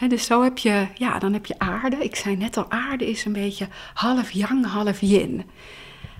Dus 0.08 0.26
zo 0.26 0.44
heb 0.44 0.58
je, 0.58 0.88
ja, 0.96 1.20
dan 1.20 1.34
heb 1.34 1.46
je 1.46 1.60
aarde. 1.60 2.04
Ik 2.04 2.16
zei 2.16 2.36
net 2.36 2.58
al, 2.58 2.72
aarde 2.72 3.10
is 3.10 3.26
een 3.26 3.34
beetje 3.34 3.68
half 3.94 4.32
yang, 4.32 4.66
half 4.66 5.02
yin. 5.02 5.44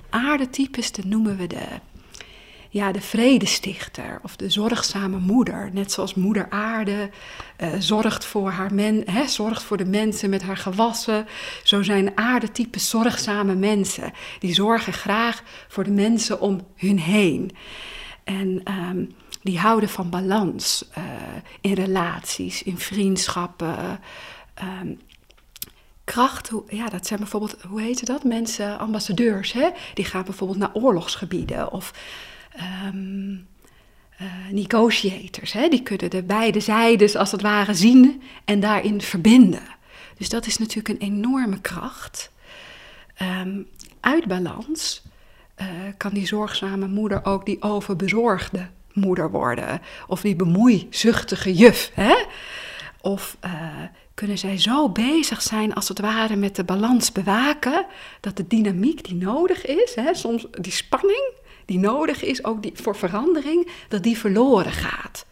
Aardetypes, 0.10 0.92
dat 0.92 1.06
noemen 1.06 1.38
we 1.38 1.48
de, 1.48 1.66
ja, 2.70 2.92
de 2.92 3.02
vredestichter 3.02 4.20
of 4.24 4.36
de 4.36 4.50
zorgzame 4.50 5.18
moeder. 5.18 5.70
Net 5.74 5.92
zoals 5.92 6.14
moeder 6.14 6.50
aarde 6.50 7.10
eh, 7.58 7.70
zorgt, 7.80 8.26
voor 8.26 8.50
haar 8.50 8.74
men, 8.74 9.04
zorgt 9.28 9.64
voor 9.64 9.78
de 9.78 9.86
mensen 9.86 10.30
met 10.30 10.42
haar 10.42 10.58
gewassen. 10.58 11.28
Zo 11.64 11.82
zijn 11.82 12.18
aardetypes 12.18 12.90
zorgzame 12.90 13.56
mensen. 13.56 14.12
Die 14.40 14.54
zorgen 14.54 14.94
graag 14.94 15.44
voor 15.68 15.84
de 15.84 15.92
mensen 15.92 16.42
om 16.42 16.68
hun 16.76 17.00
heen. 17.00 17.52
En 18.24 18.62
ehm, 18.64 19.06
die 19.42 19.60
houden 19.60 19.90
van 19.90 20.10
balans 20.10 20.86
uh, 20.98 21.04
in 21.62 21.74
relaties, 21.74 22.64
in 22.64 22.78
vriendschappen. 22.78 24.00
Um, 24.64 25.00
kracht, 26.04 26.52
ja, 26.68 26.90
dat 26.90 27.08
zijn 27.08 27.20
bijvoorbeeld, 27.20 27.62
hoe 27.62 27.82
heet 27.82 28.06
dat? 28.06 28.24
Mensen, 28.24 28.80
ambassadeurs, 28.80 29.52
hè? 29.52 29.70
die 29.94 30.06
gaan 30.06 30.24
bijvoorbeeld 30.24 30.60
naar 30.60 30.74
oorlogsgebieden 30.74 31.72
of 31.72 31.94
um, 32.86 33.48
uh, 34.22 34.28
negotiators, 34.52 35.52
hè? 35.52 35.68
die 35.68 35.84
kunnen 35.84 36.10
de 36.10 36.24
beide 36.24 36.60
zijdes 36.60 37.16
als 37.16 37.32
het 37.32 37.42
ware 37.42 37.74
zien 37.74 38.22
en 38.46 38.60
daarin 38.60 39.02
verbinden. 39.02 39.64
Dus 40.18 40.30
dat 40.30 40.46
is 40.46 40.58
natuurlijk 40.58 40.88
een 40.88 41.08
enorme 41.08 41.62
kracht. 41.62 42.32
Um, 43.22 43.68
uit 44.00 44.26
balans 44.26 45.02
uh, 45.62 45.68
kan 45.98 46.14
die 46.14 46.28
zorgzame 46.28 46.88
moeder 46.88 47.26
ook 47.26 47.46
die 47.46 47.62
overbezorgde 47.62 48.68
moeder 49.00 49.32
worden. 49.32 49.82
Of 50.08 50.22
die 50.22 50.36
bemoeizuchtige 50.36 51.54
juf. 51.54 51.92
Hè? 51.94 52.16
Of 53.02 53.38
uh, 53.46 53.52
kunnen 54.14 54.38
zij 54.38 54.58
zo 54.58 54.90
bezig 54.90 55.42
zijn, 55.42 55.74
als 55.74 55.88
het 55.88 56.00
ware, 56.00 56.36
met 56.36 56.56
de 56.56 56.64
balans 56.64 57.12
bewaken, 57.12 57.86
dat 58.20 58.38
de 58.38 58.48
dynamiek 58.48 59.04
die 59.04 59.16
nodig 59.16 59.66
is, 59.66 59.96
hè, 59.96 60.14
soms 60.14 60.46
die 60.52 60.72
spanning 60.72 61.32
die 61.66 61.80
nodig 61.80 62.24
is, 62.24 62.44
ook 62.44 62.64
die, 62.64 62.72
voor 62.76 62.96
verandering, 62.96 63.68
dat 63.88 64.04
die 64.04 64.18
verloren 64.18 64.72
gaat. 64.72 65.26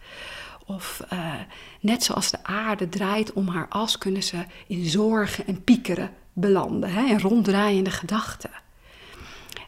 Of 0.66 1.02
uh, 1.14 1.34
net 1.80 2.04
zoals 2.04 2.32
de 2.32 2.44
aarde 2.44 2.90
draait 2.90 3.34
om 3.34 3.48
haar 3.48 3.68
as, 3.70 3.98
kunnen 3.98 4.24
ze 4.24 4.46
in 4.68 4.86
zorgen 4.86 5.48
en 5.48 5.64
piekeren 5.64 6.12
belanden, 6.34 6.90
hè, 6.90 7.06
en 7.06 7.22
ronddraaiende 7.22 7.92
gedachten. 7.92 8.52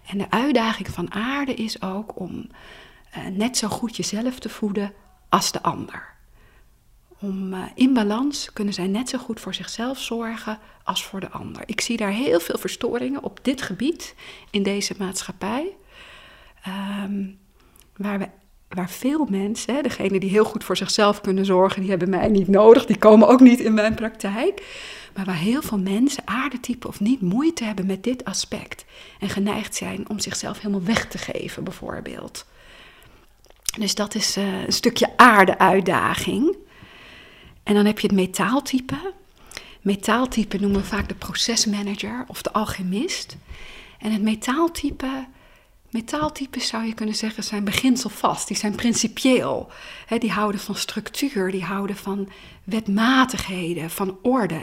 En 0.08 0.18
de 0.18 0.30
uitdaging 0.32 0.88
van 0.88 1.14
aarde 1.14 1.54
is 1.54 1.82
ook 1.82 2.20
om 2.20 2.50
net 3.28 3.57
zo 3.57 3.67
goed 3.67 3.95
jezelf 3.95 4.39
te 4.39 4.49
voeden 4.49 4.93
als 5.30 5.51
de 5.51 5.61
ander. 5.61 6.17
Om 7.20 7.53
uh, 7.53 7.63
in 7.76 7.93
balans 7.93 8.53
kunnen 8.53 8.74
zij 8.74 8.88
net 8.88 9.09
zo 9.09 9.17
goed 9.17 9.39
voor 9.39 9.53
zichzelf 9.53 9.99
zorgen 9.99 10.59
als 10.84 11.05
voor 11.05 11.20
de 11.20 11.30
ander. 11.30 11.61
Ik 11.65 11.82
zie 11.82 11.97
daar 11.97 12.11
heel 12.11 12.39
veel 12.39 12.57
verstoringen 12.57 13.24
op 13.24 13.39
dit 13.41 13.61
gebied 13.61 14.15
in 14.51 14.63
deze 14.63 14.95
maatschappij. 14.97 15.76
Um, 17.03 17.39
waar, 17.95 18.20
we, 18.20 18.28
waar 18.70 18.89
veel 18.89 19.26
mensen, 19.26 19.84
degenen 19.84 20.20
die 20.20 20.30
heel 20.30 20.45
goed 20.45 20.63
voor 20.63 20.78
zichzelf 20.78 21.22
kunnen 21.22 21.45
zorgen, 21.45 21.82
die 21.82 21.89
hebben 21.89 22.09
mij 22.09 22.28
niet 22.28 22.47
nodig, 22.47 22.86
die 22.86 22.97
komen 22.97 23.28
ook 23.28 23.39
niet 23.39 23.59
in 23.59 23.74
mijn 23.74 23.95
praktijk. 23.95 24.63
Maar 25.15 25.26
waar 25.26 25.36
heel 25.36 25.61
veel 25.61 25.80
mensen, 25.80 26.28
aardetypen 26.28 26.89
of 26.89 26.99
niet, 26.99 27.22
moeite 27.22 27.63
hebben 27.63 27.86
met 27.86 28.03
dit 28.03 28.26
aspect. 28.26 28.86
En 29.20 29.30
geneigd 29.30 29.76
zijn 29.76 30.09
om 30.09 30.20
zichzelf 30.20 30.57
helemaal 30.57 30.84
weg 30.84 31.07
te 31.07 31.17
geven, 31.17 31.63
bijvoorbeeld. 31.63 32.45
Dus 33.78 33.95
dat 33.95 34.15
is 34.15 34.38
uh, 34.38 34.61
een 34.61 34.74
stukje 34.74 35.17
aarde-uitdaging. 35.17 36.57
En 37.63 37.74
dan 37.74 37.86
heb 37.86 37.99
je 37.99 38.07
het 38.07 38.15
metaaltype. 38.15 39.13
Metaaltype 39.82 40.57
noemen 40.57 40.82
we 40.82 40.88
vaak 40.88 41.07
de 41.07 41.15
procesmanager 41.15 42.26
of 42.28 42.41
de 42.41 42.51
alchemist. 42.51 43.38
En 43.99 44.11
het 44.11 44.22
metaaltype, 44.22 45.28
metaaltypes 45.89 46.67
zou 46.67 46.86
je 46.86 46.93
kunnen 46.93 47.15
zeggen, 47.15 47.43
zijn 47.43 47.63
beginselvast. 47.63 48.47
Die 48.47 48.57
zijn 48.57 48.76
principieel. 48.76 49.72
Die 50.20 50.32
houden 50.32 50.61
van 50.61 50.76
structuur, 50.76 51.51
die 51.51 51.63
houden 51.63 51.95
van 51.95 52.30
wetmatigheden, 52.63 53.89
van 53.89 54.17
orde. 54.22 54.61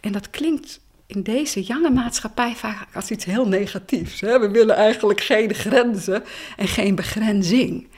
En 0.00 0.12
dat 0.12 0.30
klinkt 0.30 0.80
in 1.06 1.22
deze 1.22 1.62
jonge 1.62 1.90
maatschappij 1.90 2.54
vaak 2.54 2.86
als 2.94 3.10
iets 3.10 3.24
heel 3.24 3.48
negatiefs. 3.48 4.20
We 4.20 4.48
willen 4.52 4.76
eigenlijk 4.76 5.20
geen 5.20 5.54
grenzen 5.54 6.24
en 6.56 6.68
geen 6.68 6.94
begrenzing. 6.94 7.88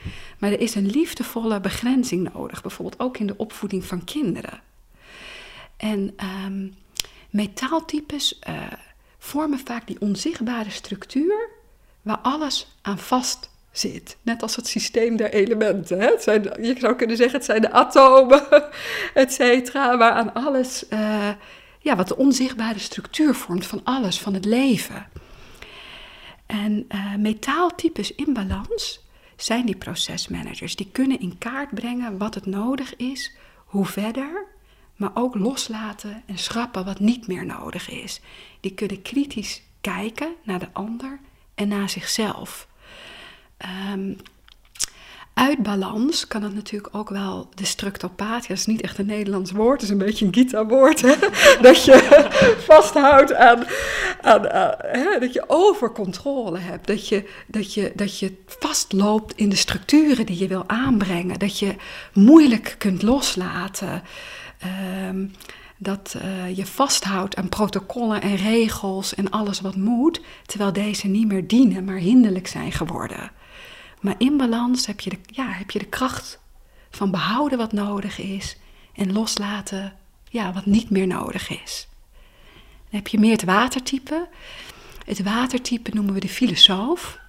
Maar 0.43 0.51
er 0.51 0.59
is 0.59 0.75
een 0.75 0.89
liefdevolle 0.89 1.59
begrenzing 1.59 2.33
nodig, 2.33 2.61
bijvoorbeeld 2.61 3.01
ook 3.01 3.17
in 3.17 3.27
de 3.27 3.37
opvoeding 3.37 3.85
van 3.85 4.03
kinderen. 4.03 4.61
En 5.77 6.15
um, 6.45 6.75
metaaltypes 7.29 8.39
uh, 8.49 8.61
vormen 9.17 9.59
vaak 9.59 9.87
die 9.87 10.01
onzichtbare 10.01 10.69
structuur 10.69 11.49
waar 12.01 12.17
alles 12.17 12.75
aan 12.81 12.97
vast 12.97 13.49
zit. 13.71 14.17
Net 14.21 14.41
als 14.41 14.55
het 14.55 14.67
systeem 14.67 15.15
der 15.15 15.33
elementen. 15.33 15.99
Hè? 15.99 16.07
Het 16.07 16.23
zijn, 16.23 16.43
je 16.43 16.75
zou 16.79 16.95
kunnen 16.95 17.17
zeggen, 17.17 17.35
het 17.35 17.45
zijn 17.45 17.61
de 17.61 17.71
atomen, 17.71 18.43
et 19.13 19.33
cetera, 19.33 19.97
waaraan 19.97 20.33
alles, 20.33 20.83
uh, 20.89 21.29
ja, 21.79 21.95
wat 21.95 22.07
de 22.07 22.17
onzichtbare 22.17 22.79
structuur 22.79 23.35
vormt 23.35 23.65
van 23.65 23.81
alles, 23.83 24.19
van 24.19 24.33
het 24.33 24.45
leven. 24.45 25.07
En 26.45 26.85
uh, 26.89 27.15
metaaltypes 27.15 28.15
in 28.15 28.33
balans 28.33 29.02
zijn 29.43 29.65
die 29.65 29.75
procesmanagers. 29.75 30.75
Die 30.75 30.89
kunnen 30.91 31.19
in 31.19 31.37
kaart 31.37 31.73
brengen 31.73 32.17
wat 32.17 32.35
het 32.35 32.45
nodig 32.45 32.95
is, 32.95 33.35
hoe 33.55 33.85
verder, 33.85 34.45
maar 34.95 35.11
ook 35.13 35.35
loslaten 35.35 36.23
en 36.25 36.37
schrappen 36.37 36.85
wat 36.85 36.99
niet 36.99 37.27
meer 37.27 37.45
nodig 37.45 37.89
is. 37.89 38.21
Die 38.59 38.73
kunnen 38.73 39.01
kritisch 39.01 39.61
kijken 39.81 40.33
naar 40.43 40.59
de 40.59 40.69
ander 40.73 41.19
en 41.55 41.67
naar 41.67 41.89
zichzelf. 41.89 42.67
Um, 43.91 44.17
uit 45.33 45.63
balans 45.63 46.27
kan 46.27 46.43
het 46.43 46.55
natuurlijk 46.55 46.95
ook 46.95 47.09
wel 47.09 47.49
destructopathia. 47.55 48.47
Dat 48.47 48.57
is 48.57 48.65
niet 48.65 48.81
echt 48.81 48.97
een 48.97 49.05
Nederlands 49.05 49.51
woord, 49.51 49.81
het 49.81 49.81
is 49.81 49.89
een 49.89 50.05
beetje 50.05 50.25
een 50.25 50.33
Gita-woord. 50.33 51.01
dat 51.61 51.83
je 51.83 52.27
vasthoudt 52.65 53.33
aan, 53.33 53.63
aan, 54.21 54.45
hè? 54.81 55.19
dat 55.19 55.33
je 55.33 55.43
overcontrole 55.47 56.57
hebt. 56.57 56.87
Dat 56.87 57.07
je, 57.07 57.29
dat, 57.47 57.73
je, 57.73 57.91
dat 57.95 58.19
je 58.19 58.33
vastloopt 58.45 59.35
in 59.35 59.49
de 59.49 59.55
structuren 59.55 60.25
die 60.25 60.37
je 60.37 60.47
wil 60.47 60.63
aanbrengen. 60.67 61.39
Dat 61.39 61.59
je 61.59 61.75
moeilijk 62.13 62.75
kunt 62.77 63.01
loslaten. 63.01 64.03
Um, 65.09 65.31
dat 65.77 66.15
uh, 66.17 66.57
je 66.57 66.65
vasthoudt 66.65 67.35
aan 67.35 67.49
protocollen 67.49 68.21
en 68.21 68.35
regels 68.35 69.15
en 69.15 69.29
alles 69.29 69.61
wat 69.61 69.75
moet, 69.75 70.21
terwijl 70.45 70.73
deze 70.73 71.07
niet 71.07 71.27
meer 71.27 71.47
dienen, 71.47 71.83
maar 71.83 71.95
hinderlijk 71.95 72.47
zijn 72.47 72.71
geworden. 72.71 73.31
Maar 74.03 74.15
in 74.17 74.37
balans 74.37 74.85
heb 74.85 74.99
je, 74.99 75.09
de, 75.09 75.19
ja, 75.25 75.47
heb 75.51 75.71
je 75.71 75.79
de 75.79 75.85
kracht 75.85 76.39
van 76.89 77.11
behouden 77.11 77.57
wat 77.57 77.71
nodig 77.71 78.19
is 78.19 78.57
en 78.95 79.13
loslaten 79.13 79.93
ja, 80.29 80.53
wat 80.53 80.65
niet 80.65 80.89
meer 80.89 81.07
nodig 81.07 81.49
is. 81.63 81.87
Dan 82.89 82.99
heb 82.99 83.07
je 83.07 83.19
meer 83.19 83.31
het 83.31 83.43
watertype. 83.43 84.27
Het 85.05 85.23
watertype 85.23 85.91
noemen 85.93 86.13
we 86.13 86.19
de 86.19 86.29
filosoof. 86.29 87.19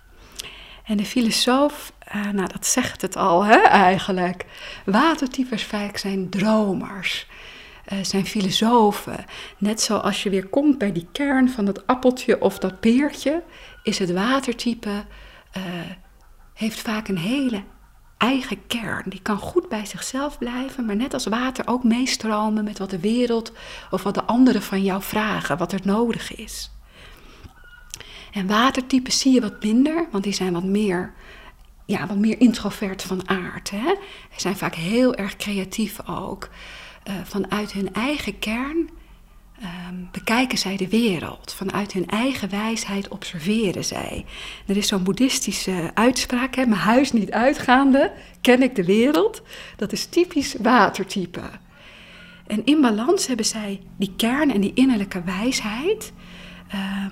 En 0.84 0.96
de 0.96 1.04
filosoof, 1.04 1.92
uh, 2.14 2.30
nou 2.30 2.48
dat 2.48 2.66
zegt 2.66 3.02
het 3.02 3.16
al 3.16 3.44
hè, 3.44 3.58
eigenlijk. 3.58 4.44
Watertypes 4.84 5.64
vaak 5.64 5.96
zijn 5.96 6.28
dromers, 6.28 7.26
uh, 7.92 7.98
zijn 8.02 8.26
filosofen. 8.26 9.24
Net 9.58 9.80
zoals 9.80 10.22
je 10.22 10.30
weer 10.30 10.46
komt 10.46 10.78
bij 10.78 10.92
die 10.92 11.06
kern 11.12 11.50
van 11.50 11.64
dat 11.64 11.86
appeltje 11.86 12.40
of 12.40 12.58
dat 12.58 12.80
peertje, 12.80 13.42
is 13.82 13.98
het 13.98 14.12
watertype 14.12 15.04
uh, 15.56 15.62
heeft 16.55 16.80
vaak 16.80 17.09
een 17.09 17.18
hele 17.18 17.62
eigen 18.16 18.66
kern. 18.66 19.02
Die 19.07 19.22
kan 19.22 19.38
goed 19.38 19.68
bij 19.68 19.86
zichzelf 19.86 20.38
blijven, 20.38 20.84
maar 20.84 20.96
net 20.96 21.14
als 21.14 21.26
water 21.26 21.66
ook 21.66 21.84
meestromen 21.84 22.64
met 22.64 22.78
wat 22.78 22.90
de 22.90 23.00
wereld 23.00 23.52
of 23.90 24.02
wat 24.02 24.14
de 24.14 24.24
anderen 24.24 24.62
van 24.62 24.82
jou 24.82 25.02
vragen, 25.02 25.59
wat 25.59 25.72
er 25.72 25.80
nodig 25.84 26.34
is. 26.34 26.70
En 28.32 28.46
watertypes 28.46 29.18
zie 29.18 29.32
je 29.32 29.40
wat 29.40 29.62
minder, 29.62 30.09
want 30.11 30.24
die 30.24 30.32
zijn 30.32 30.52
wat 30.52 30.64
meer, 30.64 31.12
ja, 31.86 32.07
wat 32.07 32.16
meer 32.16 32.40
introvert 32.40 33.02
van 33.02 33.28
aard. 33.28 33.68
Ze 33.68 33.96
zijn 34.36 34.57
vaak 34.57 34.74
heel 34.74 35.14
erg 35.14 35.36
creatief 35.36 36.09
ook. 36.09 36.48
Uh, 37.09 37.14
vanuit 37.24 37.72
hun 37.72 37.92
eigen 37.92 38.38
kern 38.38 38.90
um, 39.64 40.08
bekijken 40.12 40.58
zij 40.58 40.76
de 40.76 40.88
wereld. 40.88 41.54
Vanuit 41.56 41.92
hun 41.92 42.06
eigen 42.06 42.50
wijsheid 42.50 43.08
observeren 43.08 43.84
zij. 43.84 44.24
Er 44.66 44.76
is 44.76 44.88
zo'n 44.88 45.02
boeddhistische 45.02 45.90
uitspraak, 45.94 46.54
hè, 46.54 46.66
mijn 46.66 46.80
huis 46.80 47.12
niet 47.12 47.30
uitgaande, 47.30 48.12
ken 48.40 48.62
ik 48.62 48.74
de 48.74 48.84
wereld. 48.84 49.42
Dat 49.76 49.92
is 49.92 50.06
typisch 50.06 50.54
watertype. 50.60 51.42
En 52.46 52.64
in 52.64 52.80
balans 52.80 53.26
hebben 53.26 53.46
zij 53.46 53.80
die 53.96 54.12
kern 54.16 54.52
en 54.52 54.60
die 54.60 54.74
innerlijke 54.74 55.22
wijsheid, 55.22 56.12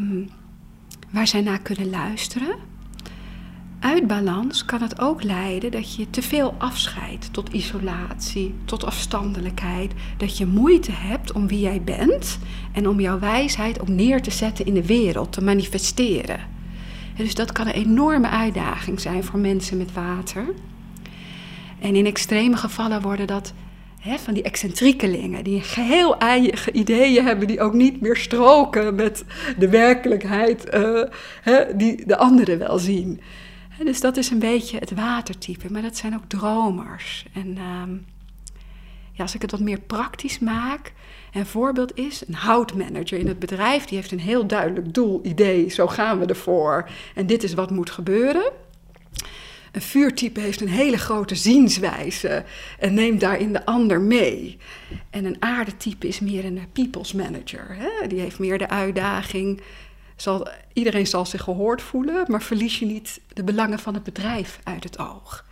um, 0.00 0.30
waar 1.11 1.26
zij 1.26 1.40
naar 1.40 1.61
kunnen 1.61 1.90
luisteren. 1.90 2.72
Uit 3.83 4.07
balans 4.07 4.64
kan 4.64 4.83
het 4.83 5.01
ook 5.01 5.22
leiden 5.22 5.70
dat 5.70 5.95
je 5.95 6.11
te 6.11 6.22
veel 6.22 6.55
afscheidt 6.59 7.33
tot 7.33 7.53
isolatie, 7.53 8.55
tot 8.64 8.85
afstandelijkheid. 8.85 9.93
Dat 10.16 10.39
je 10.39 10.47
moeite 10.47 10.93
hebt 10.93 11.33
om 11.33 11.49
wie 11.49 11.61
jij 11.61 11.83
bent 11.83 12.39
en 12.72 12.89
om 12.89 13.01
jouw 13.01 13.18
wijsheid 13.18 13.80
ook 13.80 13.89
neer 13.89 14.22
te 14.22 14.30
zetten 14.30 14.66
in 14.66 14.74
de 14.74 14.87
wereld, 14.87 15.33
te 15.33 15.43
manifesteren. 15.43 16.41
dus 17.16 17.35
dat 17.35 17.53
kan 17.53 17.66
een 17.66 17.72
enorme 17.72 18.28
uitdaging 18.28 19.01
zijn 19.01 19.24
voor 19.24 19.39
mensen 19.39 19.76
met 19.76 19.93
water. 19.93 20.45
En 21.80 21.97
in 21.97 22.07
extreme 22.07 22.57
gevallen 22.57 23.03
worden 23.03 23.26
dat 23.26 23.53
van 24.03 24.35
die 24.35 24.43
excentriekelingen, 24.43 25.45
die 25.45 25.61
geheel 25.61 26.18
eigen 26.18 26.76
ideeën 26.78 27.24
hebben, 27.24 27.47
die 27.47 27.61
ook 27.61 27.72
niet 27.72 28.01
meer 28.01 28.16
stroken 28.16 28.95
met 28.95 29.24
de 29.59 29.68
werkelijkheid 29.68 30.74
uh, 30.74 31.05
die 31.76 32.07
de 32.07 32.16
anderen 32.16 32.59
wel 32.59 32.78
zien. 32.78 33.20
Dus 33.85 34.01
dat 34.01 34.16
is 34.16 34.30
een 34.30 34.39
beetje 34.39 34.78
het 34.78 34.95
watertype, 34.95 35.72
maar 35.72 35.83
dat 35.83 35.97
zijn 35.97 36.14
ook 36.14 36.24
dromers. 36.26 37.26
En 37.33 37.57
ehm, 37.57 37.93
ja, 39.12 39.22
als 39.22 39.35
ik 39.35 39.43
het 39.43 39.51
wat 39.51 39.61
meer 39.61 39.80
praktisch 39.80 40.39
maak, 40.39 40.93
een 41.33 41.47
voorbeeld 41.47 41.97
is 41.97 42.22
een 42.28 42.35
houtmanager 42.35 43.18
in 43.18 43.28
het 43.28 43.39
bedrijf, 43.39 43.85
die 43.85 43.99
heeft 43.99 44.12
een 44.12 44.20
heel 44.20 44.47
duidelijk 44.47 44.95
doel, 44.95 45.20
idee, 45.22 45.68
zo 45.68 45.87
gaan 45.87 46.18
we 46.18 46.26
ervoor 46.26 46.89
en 47.14 47.26
dit 47.26 47.43
is 47.43 47.55
wat 47.55 47.70
moet 47.70 47.91
gebeuren. 47.91 48.53
Een 49.72 49.83
vuurtype 49.83 50.41
heeft 50.41 50.61
een 50.61 50.68
hele 50.68 50.99
grote 50.99 51.35
zienswijze 51.35 52.45
en 52.78 52.95
neemt 52.95 53.20
daarin 53.20 53.53
de 53.53 53.64
ander 53.64 54.01
mee. 54.01 54.59
En 55.11 55.24
een 55.24 55.37
aardetype 55.39 56.09
is 56.09 56.20
meer 56.20 56.45
een 56.45 56.61
people's 56.72 57.12
manager. 57.12 57.66
Hè? 57.68 58.07
Die 58.07 58.20
heeft 58.20 58.39
meer 58.39 58.59
de 58.59 58.68
uitdaging. 58.68 59.61
Zal, 60.23 60.49
iedereen 60.73 61.07
zal 61.07 61.27
zich 61.27 61.43
gehoord 61.43 61.83
voelen, 61.83 62.25
maar 62.29 62.43
verlies 62.43 62.79
je 62.79 62.87
niet 62.87 63.20
de 63.33 63.45
belangen 63.45 63.79
van 63.79 63.95
het 63.95 64.03
bedrijf 64.03 64.59
uit 64.64 64.85
het 64.85 64.99
oog. 64.99 65.45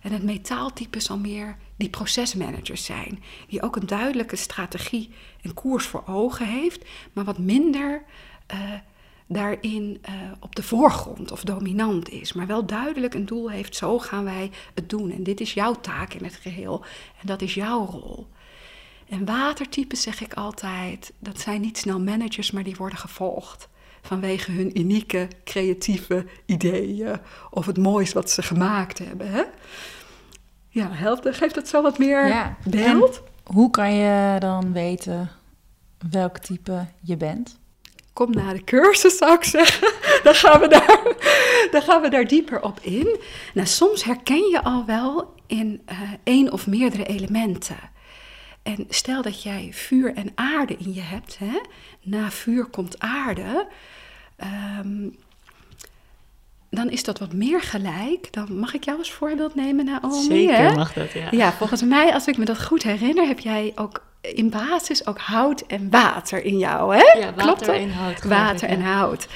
En 0.00 0.12
het 0.12 0.22
metaaltype 0.22 1.00
zal 1.00 1.18
meer 1.18 1.56
die 1.76 1.88
procesmanagers 1.88 2.84
zijn, 2.84 3.22
die 3.48 3.62
ook 3.62 3.76
een 3.76 3.86
duidelijke 3.86 4.36
strategie 4.36 5.10
en 5.42 5.54
koers 5.54 5.86
voor 5.86 6.02
ogen 6.06 6.46
heeft, 6.46 6.84
maar 7.12 7.24
wat 7.24 7.38
minder 7.38 8.02
uh, 8.54 8.60
daarin 9.26 10.02
uh, 10.08 10.14
op 10.40 10.54
de 10.54 10.62
voorgrond 10.62 11.32
of 11.32 11.42
dominant 11.44 12.08
is, 12.08 12.32
maar 12.32 12.46
wel 12.46 12.66
duidelijk 12.66 13.14
een 13.14 13.26
doel 13.26 13.50
heeft, 13.50 13.76
zo 13.76 13.98
gaan 13.98 14.24
wij 14.24 14.50
het 14.74 14.88
doen. 14.88 15.10
En 15.10 15.22
dit 15.22 15.40
is 15.40 15.54
jouw 15.54 15.74
taak 15.74 16.14
in 16.14 16.24
het 16.24 16.34
geheel 16.34 16.84
en 17.20 17.26
dat 17.26 17.42
is 17.42 17.54
jouw 17.54 17.86
rol. 17.86 18.26
En 19.08 19.24
watertypes 19.24 20.02
zeg 20.02 20.20
ik 20.20 20.34
altijd, 20.34 21.12
dat 21.18 21.40
zijn 21.40 21.60
niet 21.60 21.78
snel 21.78 22.00
managers, 22.00 22.50
maar 22.50 22.64
die 22.64 22.76
worden 22.76 22.98
gevolgd 22.98 23.68
vanwege 24.02 24.52
hun 24.52 24.78
unieke 24.78 25.28
creatieve 25.44 26.24
ideeën 26.46 27.20
of 27.50 27.66
het 27.66 27.78
moois 27.78 28.12
wat 28.12 28.30
ze 28.30 28.42
gemaakt 28.42 28.98
hebben. 28.98 29.30
Hè? 29.30 29.42
Ja, 30.68 30.88
helpt, 30.90 31.36
geeft 31.36 31.54
dat 31.54 31.68
zo 31.68 31.82
wat 31.82 31.98
meer 31.98 32.26
ja. 32.26 32.56
beeld? 32.64 33.22
hoe 33.44 33.70
kan 33.70 33.94
je 33.94 34.36
dan 34.38 34.72
weten 34.72 35.30
welk 36.10 36.38
type 36.38 36.86
je 37.00 37.16
bent? 37.16 37.58
kom 38.18 38.30
naar 38.30 38.54
de 38.54 38.64
cursus, 38.64 39.16
zou 39.16 39.32
ik 39.32 39.44
zeggen. 39.44 39.92
dan, 40.24 40.34
gaan 40.34 40.60
we 40.60 40.68
daar, 40.68 41.02
dan 41.70 41.82
gaan 41.82 42.02
we 42.02 42.08
daar 42.08 42.26
dieper 42.26 42.62
op 42.62 42.80
in. 42.80 43.18
Nou, 43.54 43.66
soms 43.66 44.04
herken 44.04 44.48
je 44.50 44.62
al 44.62 44.84
wel 44.86 45.34
in 45.46 45.82
uh, 45.90 46.00
één 46.24 46.52
of 46.52 46.66
meerdere 46.66 47.04
elementen. 47.04 47.76
En 48.68 48.86
stel 48.88 49.22
dat 49.22 49.42
jij 49.42 49.68
vuur 49.72 50.14
en 50.14 50.32
aarde 50.34 50.76
in 50.76 50.94
je 50.94 51.00
hebt, 51.00 51.38
hè? 51.38 51.60
na 52.02 52.30
vuur 52.30 52.64
komt 52.64 52.98
aarde, 52.98 53.66
um, 54.80 55.16
dan 56.70 56.90
is 56.90 57.04
dat 57.04 57.18
wat 57.18 57.32
meer 57.32 57.62
gelijk. 57.62 58.32
Dan 58.32 58.58
mag 58.58 58.74
ik 58.74 58.84
jou 58.84 58.98
als 58.98 59.12
voorbeeld 59.12 59.54
nemen, 59.54 59.84
Naomi. 59.84 60.22
Zeker 60.22 60.56
hè? 60.56 60.74
mag 60.74 60.92
dat, 60.92 61.12
ja. 61.12 61.28
Ja, 61.30 61.52
volgens 61.52 61.82
mij, 61.82 62.12
als 62.12 62.26
ik 62.26 62.36
me 62.36 62.44
dat 62.44 62.64
goed 62.64 62.82
herinner, 62.82 63.26
heb 63.26 63.38
jij 63.38 63.72
ook 63.74 64.02
in 64.20 64.50
basis 64.50 65.06
ook 65.06 65.18
hout 65.18 65.60
en 65.60 65.90
water 65.90 66.44
in 66.44 66.58
jou, 66.58 66.96
hè? 66.96 67.18
Ja, 67.18 67.34
water 67.34 67.74
en 67.74 67.90
hout. 67.90 68.24
Water 68.24 68.68
en 68.68 68.80
hout. 68.80 69.28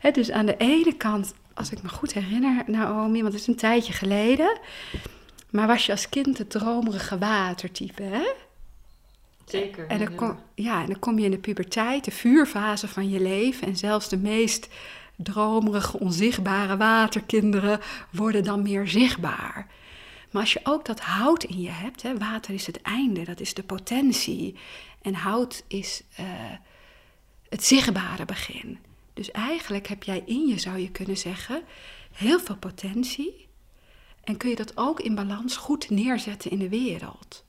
Hè, 0.00 0.10
dus 0.10 0.30
aan 0.30 0.46
de 0.46 0.56
ene 0.56 0.92
kant, 0.92 1.34
als 1.54 1.70
ik 1.70 1.82
me 1.82 1.88
goed 1.88 2.12
herinner, 2.12 2.62
Naomi, 2.66 3.20
want 3.22 3.32
het 3.32 3.42
is 3.42 3.48
een 3.48 3.56
tijdje 3.56 3.92
geleden, 3.92 4.58
maar 5.50 5.66
was 5.66 5.86
je 5.86 5.92
als 5.92 6.08
kind 6.08 6.38
het 6.38 6.50
dromerige 6.50 7.18
watertype, 7.18 8.02
hè? 8.02 8.22
Zeker. 9.50 9.86
En 9.86 9.98
dan, 9.98 10.14
kom, 10.14 10.38
ja, 10.54 10.80
en 10.80 10.86
dan 10.86 10.98
kom 10.98 11.18
je 11.18 11.24
in 11.24 11.30
de 11.30 11.38
puberteit, 11.38 12.04
de 12.04 12.10
vuurfase 12.10 12.88
van 12.88 13.10
je 13.10 13.20
leven, 13.20 13.66
en 13.66 13.76
zelfs 13.76 14.08
de 14.08 14.18
meest 14.18 14.68
dromerige, 15.16 15.98
onzichtbare 15.98 16.76
waterkinderen 16.76 17.80
worden 18.10 18.44
dan 18.44 18.62
meer 18.62 18.88
zichtbaar. 18.88 19.66
Maar 20.30 20.42
als 20.42 20.52
je 20.52 20.60
ook 20.62 20.84
dat 20.84 21.00
hout 21.00 21.44
in 21.44 21.60
je 21.60 21.70
hebt, 21.70 22.02
hè, 22.02 22.18
water 22.18 22.54
is 22.54 22.66
het 22.66 22.82
einde, 22.82 23.24
dat 23.24 23.40
is 23.40 23.54
de 23.54 23.62
potentie. 23.62 24.56
En 25.02 25.14
hout 25.14 25.64
is 25.66 26.02
uh, 26.20 26.26
het 27.48 27.64
zichtbare 27.64 28.24
begin. 28.24 28.78
Dus 29.14 29.30
eigenlijk 29.30 29.86
heb 29.86 30.02
jij 30.02 30.22
in 30.26 30.46
je, 30.46 30.58
zou 30.58 30.78
je 30.78 30.90
kunnen 30.90 31.16
zeggen, 31.16 31.62
heel 32.12 32.40
veel 32.40 32.56
potentie. 32.56 33.48
En 34.24 34.36
kun 34.36 34.50
je 34.50 34.56
dat 34.56 34.76
ook 34.76 35.00
in 35.00 35.14
balans 35.14 35.56
goed 35.56 35.90
neerzetten 35.90 36.50
in 36.50 36.58
de 36.58 36.68
wereld. 36.68 37.44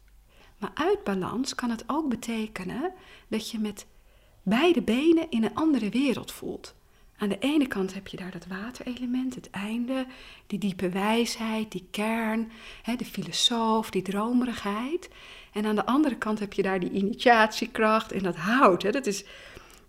Maar 0.61 0.71
uit 0.73 1.03
balans 1.03 1.55
kan 1.55 1.69
het 1.69 1.83
ook 1.87 2.09
betekenen 2.09 2.93
dat 3.27 3.51
je 3.51 3.59
met 3.59 3.85
beide 4.43 4.81
benen 4.81 5.29
in 5.29 5.43
een 5.43 5.55
andere 5.55 5.89
wereld 5.89 6.31
voelt. 6.31 6.75
Aan 7.17 7.29
de 7.29 7.39
ene 7.39 7.67
kant 7.67 7.93
heb 7.93 8.07
je 8.07 8.17
daar 8.17 8.31
dat 8.31 8.47
waterelement, 8.47 9.35
het 9.35 9.49
einde, 9.49 10.05
die 10.47 10.59
diepe 10.59 10.89
wijsheid, 10.89 11.71
die 11.71 11.87
kern, 11.91 12.51
de 12.97 13.05
filosoof, 13.05 13.89
die 13.89 14.01
dromerigheid. 14.01 15.09
En 15.53 15.65
aan 15.65 15.75
de 15.75 15.85
andere 15.85 16.17
kant 16.17 16.39
heb 16.39 16.53
je 16.53 16.61
daar 16.61 16.79
die 16.79 16.91
initiatiekracht 16.91 18.11
en 18.11 18.23
dat 18.23 18.35
hout. 18.35 18.93
Dat 18.93 19.05
is 19.05 19.25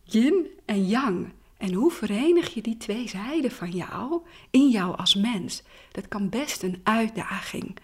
yin 0.05 0.47
en 0.64 0.87
yang. 0.87 1.29
En 1.57 1.73
hoe 1.73 1.91
verenig 1.91 2.55
je 2.55 2.61
die 2.61 2.77
twee 2.77 3.09
zijden 3.09 3.51
van 3.51 3.70
jou 3.70 4.20
in 4.51 4.68
jou 4.68 4.97
als 4.97 5.14
mens? 5.14 5.62
Dat 5.91 6.09
kan 6.09 6.29
best 6.29 6.62
een 6.62 6.81
uitdaging 6.83 7.77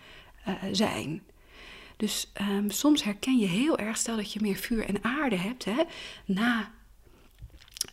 uh, 0.49 0.55
zijn. 0.73 1.23
Dus 1.99 2.33
um, 2.41 2.71
soms 2.71 3.05
herken 3.05 3.39
je 3.39 3.47
heel 3.47 3.79
erg, 3.79 3.97
stel 3.97 4.17
dat 4.17 4.33
je 4.33 4.41
meer 4.43 4.57
vuur 4.57 4.85
en 4.85 5.05
aarde 5.05 5.37
hebt, 5.37 5.65
hè, 5.65 5.83
na 6.25 6.71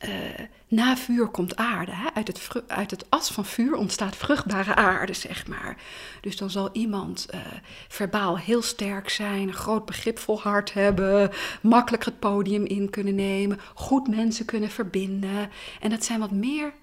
uh, 0.07 0.45
na 0.67 0.97
vuur 0.97 1.27
komt 1.27 1.55
aarde. 1.55 1.91
Hè? 1.91 2.07
Uit, 2.13 2.27
het 2.27 2.63
uit 2.67 2.91
het 2.91 3.09
as 3.09 3.29
van 3.29 3.45
vuur 3.45 3.75
ontstaat 3.75 4.15
vruchtbare 4.15 4.75
aarde, 4.75 5.13
zeg 5.13 5.47
maar. 5.47 5.77
Dus 6.21 6.37
dan 6.37 6.49
zal 6.49 6.69
iemand 6.71 7.27
uh, 7.33 7.39
verbaal 7.87 8.37
heel 8.37 8.61
sterk 8.61 9.09
zijn, 9.09 9.47
een 9.47 9.53
groot 9.53 9.85
begripvol 9.85 10.41
hart 10.41 10.73
hebben, 10.73 11.31
makkelijk 11.61 12.05
het 12.05 12.19
podium 12.19 12.65
in 12.65 12.89
kunnen 12.89 13.15
nemen, 13.15 13.59
goed 13.73 14.07
mensen 14.07 14.45
kunnen 14.45 14.69
verbinden. 14.69 15.49
En 15.79 15.89
dat 15.89 16.03
zijn 16.03 16.19
wat 16.19 16.31
meer 16.31 16.73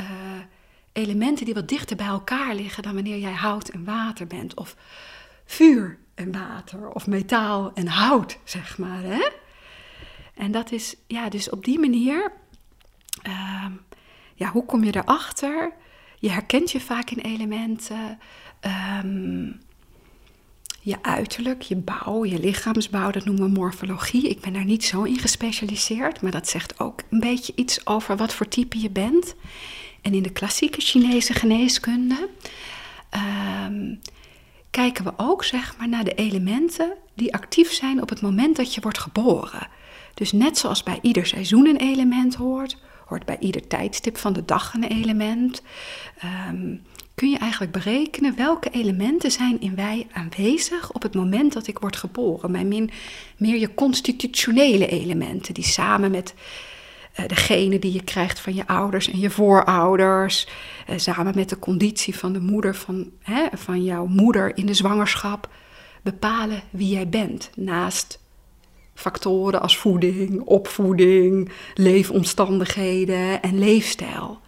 uh, 0.00 0.06
elementen 0.92 1.44
die 1.44 1.54
wat 1.54 1.68
dichter 1.68 1.96
bij 1.96 2.06
elkaar 2.06 2.54
liggen 2.54 2.82
dan 2.82 2.94
wanneer 2.94 3.18
jij 3.18 3.32
hout 3.32 3.68
en 3.68 3.84
water 3.84 4.26
bent. 4.26 4.54
Of 4.54 4.76
vuur 5.44 5.98
en 6.14 6.32
water, 6.32 6.88
of 6.88 7.06
metaal 7.06 7.72
en 7.74 7.86
hout, 7.86 8.38
zeg 8.44 8.78
maar. 8.78 9.02
Hè? 9.02 9.30
En 10.34 10.52
dat 10.52 10.72
is, 10.72 10.94
ja, 11.06 11.28
dus 11.28 11.50
op 11.50 11.64
die 11.64 11.78
manier 11.78 12.32
uh, 13.26 13.66
ja, 14.34 14.50
hoe 14.50 14.64
kom 14.64 14.84
je 14.84 14.96
erachter? 14.96 15.72
Je 16.18 16.30
herkent 16.30 16.70
je 16.70 16.80
vaak 16.80 17.10
in 17.10 17.18
elementen. 17.18 18.18
Um, 19.02 19.60
je 20.80 21.02
uiterlijk, 21.02 21.62
je 21.62 21.76
bouw, 21.76 22.24
je 22.24 22.38
lichaamsbouw, 22.38 23.10
dat 23.10 23.24
noemen 23.24 23.44
we 23.44 23.50
morfologie. 23.50 24.28
Ik 24.28 24.40
ben 24.40 24.52
daar 24.52 24.64
niet 24.64 24.84
zo 24.84 25.02
in 25.02 25.18
gespecialiseerd, 25.18 26.20
maar 26.20 26.30
dat 26.30 26.48
zegt 26.48 26.80
ook 26.80 27.02
een 27.10 27.20
beetje 27.20 27.52
iets 27.56 27.86
over 27.86 28.16
wat 28.16 28.34
voor 28.34 28.48
type 28.48 28.80
je 28.80 28.90
bent. 28.90 29.34
En 30.02 30.14
in 30.14 30.22
de 30.22 30.32
klassieke 30.32 30.80
Chinese 30.80 31.32
geneeskunde 31.32 32.28
um, 33.66 34.00
kijken 34.74 35.04
we 35.04 35.12
ook 35.16 35.44
zeg 35.44 35.74
maar, 35.78 35.88
naar 35.88 36.04
de 36.04 36.14
elementen 36.14 36.92
die 37.14 37.34
actief 37.34 37.72
zijn 37.72 38.02
op 38.02 38.08
het 38.08 38.20
moment 38.20 38.56
dat 38.56 38.74
je 38.74 38.80
wordt 38.80 38.98
geboren. 38.98 39.68
Dus 40.14 40.32
net 40.32 40.58
zoals 40.58 40.82
bij 40.82 40.98
ieder 41.02 41.26
seizoen 41.26 41.66
een 41.66 41.76
element 41.76 42.34
hoort, 42.34 42.76
hoort 43.06 43.24
bij 43.24 43.36
ieder 43.40 43.66
tijdstip 43.66 44.16
van 44.16 44.32
de 44.32 44.44
dag 44.44 44.74
een 44.74 44.84
element. 44.84 45.62
Um, 46.48 46.82
kun 47.14 47.30
je 47.30 47.38
eigenlijk 47.38 47.72
berekenen 47.72 48.36
welke 48.36 48.70
elementen 48.70 49.30
zijn 49.30 49.60
in 49.60 49.74
wij 49.74 50.06
aanwezig 50.12 50.92
op 50.92 51.02
het 51.02 51.14
moment 51.14 51.52
dat 51.52 51.66
ik 51.66 51.78
word 51.78 51.96
geboren. 51.96 52.52
Bij 52.52 52.64
min, 52.64 52.90
meer 53.36 53.58
je 53.58 53.74
constitutionele 53.74 54.86
elementen 54.86 55.54
die 55.54 55.64
samen 55.64 56.10
met 56.10 56.34
uh, 57.18 57.26
degene 57.26 57.78
die 57.78 57.92
je 57.92 58.04
krijgt 58.04 58.40
van 58.40 58.54
je 58.54 58.66
ouders 58.66 59.10
en 59.10 59.18
je 59.18 59.30
voorouders, 59.30 60.48
uh, 60.90 60.98
samen 60.98 61.34
met 61.34 61.48
de 61.48 61.58
conditie 61.58 62.16
van 62.16 62.32
de 62.32 62.40
moeder 62.40 62.74
van, 62.74 63.10
hè, 63.22 63.46
van 63.52 63.84
jouw 63.84 64.06
moeder 64.06 64.56
in 64.56 64.66
de 64.66 64.74
zwangerschap, 64.74 65.48
bepalen 66.02 66.62
wie 66.70 66.88
jij 66.88 67.08
bent. 67.08 67.50
Naast 67.56 68.22
factoren 68.94 69.60
als 69.60 69.78
voeding, 69.78 70.40
opvoeding, 70.40 71.52
leefomstandigheden 71.74 73.42
en 73.42 73.58
leefstijl. 73.58 74.40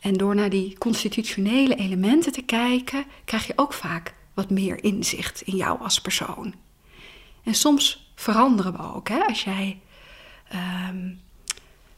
En 0.00 0.14
door 0.14 0.34
naar 0.34 0.50
die 0.50 0.78
constitutionele 0.78 1.74
elementen 1.74 2.32
te 2.32 2.42
kijken, 2.42 3.04
krijg 3.24 3.46
je 3.46 3.52
ook 3.56 3.72
vaak 3.72 4.14
wat 4.34 4.50
meer 4.50 4.84
inzicht 4.84 5.40
in 5.40 5.56
jou 5.56 5.80
als 5.80 6.00
persoon. 6.00 6.54
En 7.44 7.54
soms 7.54 8.12
veranderen 8.14 8.72
we 8.72 8.94
ook. 8.94 9.08
Hè? 9.08 9.26
Als 9.26 9.44
jij 9.44 9.80
ehm, 10.48 11.08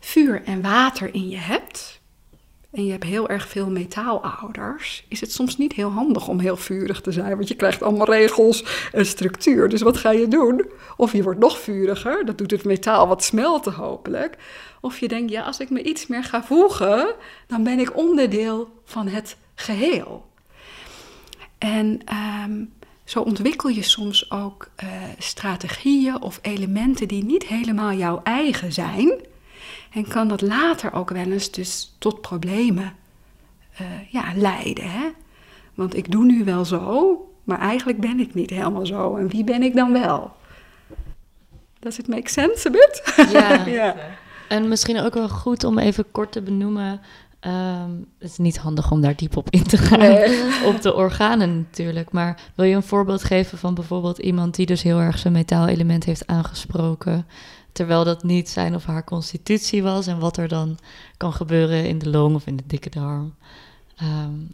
vuur 0.04 0.42
en 0.44 0.62
water 0.62 1.14
in 1.14 1.28
je 1.28 1.36
hebt, 1.36 2.00
en 2.72 2.84
je 2.84 2.90
hebt 2.90 3.04
heel 3.04 3.28
erg 3.28 3.48
veel 3.48 3.70
metaalouders, 3.70 5.04
is 5.08 5.20
het 5.20 5.32
soms 5.32 5.56
niet 5.56 5.72
heel 5.72 5.90
handig 5.90 6.28
om 6.28 6.38
heel 6.38 6.56
vurig 6.56 7.00
te 7.00 7.12
zijn, 7.12 7.36
want 7.36 7.48
je 7.48 7.54
krijgt 7.54 7.82
allemaal 7.82 8.10
regels 8.10 8.64
en 8.92 9.06
structuur. 9.06 9.68
Dus 9.68 9.82
wat 9.82 9.96
ga 9.96 10.10
je 10.10 10.28
doen? 10.28 10.70
Of 10.96 11.12
je 11.12 11.22
wordt 11.22 11.38
nog 11.38 11.58
vuriger, 11.58 12.24
dat 12.24 12.38
doet 12.38 12.50
het 12.50 12.64
metaal 12.64 13.08
wat 13.08 13.24
smelten 13.24 13.72
hopelijk. 13.72 14.36
Of 14.80 14.98
je 14.98 15.08
denkt, 15.08 15.30
ja, 15.30 15.42
als 15.42 15.60
ik 15.60 15.70
me 15.70 15.82
iets 15.82 16.06
meer 16.06 16.24
ga 16.24 16.44
voegen, 16.44 17.14
dan 17.46 17.64
ben 17.64 17.78
ik 17.78 17.96
onderdeel 17.96 18.68
van 18.84 19.08
het 19.08 19.36
geheel. 19.54 20.26
En 21.58 22.00
ehm, 22.04 22.64
zo 23.04 23.20
ontwikkel 23.20 23.68
je 23.68 23.82
soms 23.82 24.30
ook 24.30 24.68
uh, 24.84 24.88
strategieën 25.18 26.22
of 26.22 26.38
elementen 26.42 27.08
die 27.08 27.24
niet 27.24 27.46
helemaal 27.46 27.92
jouw 27.92 28.20
eigen 28.22 28.72
zijn. 28.72 29.30
En 29.92 30.08
kan 30.08 30.28
dat 30.28 30.40
later 30.40 30.92
ook 30.92 31.10
wel 31.10 31.30
eens 31.30 31.50
dus 31.50 31.94
tot 31.98 32.20
problemen 32.20 32.92
uh, 33.80 33.86
ja, 34.10 34.24
leiden. 34.34 34.90
Hè? 34.90 35.08
Want 35.74 35.96
ik 35.96 36.10
doe 36.10 36.24
nu 36.24 36.44
wel 36.44 36.64
zo, 36.64 37.16
maar 37.44 37.58
eigenlijk 37.58 38.00
ben 38.00 38.20
ik 38.20 38.34
niet 38.34 38.50
helemaal 38.50 38.86
zo. 38.86 39.16
En 39.16 39.28
wie 39.28 39.44
ben 39.44 39.62
ik 39.62 39.74
dan 39.74 39.92
wel? 39.92 40.32
Does 41.78 41.98
it 41.98 42.08
make 42.08 42.30
sense 42.30 42.68
a 42.68 42.70
bit? 42.70 43.14
Ja. 43.32 43.66
ja. 43.84 43.96
En 44.48 44.68
misschien 44.68 45.00
ook 45.00 45.14
wel 45.14 45.28
goed 45.28 45.64
om 45.64 45.78
even 45.78 46.10
kort 46.10 46.32
te 46.32 46.42
benoemen. 46.42 47.00
Um, 47.46 48.06
het 48.18 48.30
is 48.30 48.38
niet 48.38 48.58
handig 48.58 48.90
om 48.90 49.00
daar 49.00 49.16
diep 49.16 49.36
op 49.36 49.50
in 49.50 49.62
te 49.62 49.76
gaan. 49.76 49.98
Nee. 49.98 50.42
op 50.74 50.82
de 50.82 50.94
organen 50.94 51.56
natuurlijk. 51.56 52.12
Maar 52.12 52.40
wil 52.54 52.64
je 52.64 52.74
een 52.74 52.82
voorbeeld 52.82 53.24
geven 53.24 53.58
van 53.58 53.74
bijvoorbeeld 53.74 54.18
iemand 54.18 54.54
die 54.54 54.66
dus 54.66 54.82
heel 54.82 55.00
erg 55.00 55.18
zijn 55.18 55.32
metaalelement 55.32 56.04
heeft 56.04 56.26
aangesproken? 56.26 57.26
Terwijl 57.72 58.04
dat 58.04 58.22
niet 58.22 58.48
zijn 58.48 58.74
of 58.74 58.84
haar 58.84 59.04
constitutie 59.04 59.82
was. 59.82 60.06
En 60.06 60.18
wat 60.18 60.36
er 60.36 60.48
dan 60.48 60.78
kan 61.16 61.32
gebeuren 61.32 61.88
in 61.88 61.98
de 61.98 62.10
long 62.10 62.34
of 62.34 62.46
in 62.46 62.56
de 62.56 62.66
dikke 62.66 62.90
darm. 62.90 63.34
Um, 64.02 64.52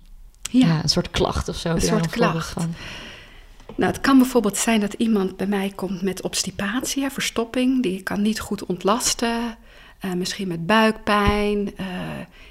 ja. 0.51 0.67
ja. 0.67 0.83
een 0.83 0.89
soort 0.89 1.11
klacht 1.11 1.49
of 1.49 1.57
zo. 1.57 1.69
Een 1.69 1.81
soort 1.81 2.09
klacht. 2.09 2.49
Van. 2.53 2.75
Nou, 3.75 3.93
het 3.93 4.01
kan 4.01 4.19
bijvoorbeeld 4.19 4.57
zijn 4.57 4.81
dat 4.81 4.93
iemand 4.93 5.37
bij 5.37 5.47
mij 5.47 5.73
komt 5.75 6.03
met 6.03 6.23
obstipatie, 6.23 7.11
verstopping. 7.11 7.83
Die 7.83 8.03
kan 8.03 8.23
niet 8.23 8.41
goed 8.41 8.67
ontlasten. 8.67 9.57
Uh, 10.05 10.13
misschien 10.13 10.49
met 10.49 10.67
buikpijn, 10.67 11.75
uh, 11.81 11.87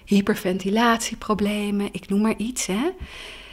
hyperventilatieproblemen, 0.06 1.90
ik 1.92 2.10
noem 2.10 2.22
maar 2.22 2.38
iets. 2.38 2.66
Hè. 2.66 2.90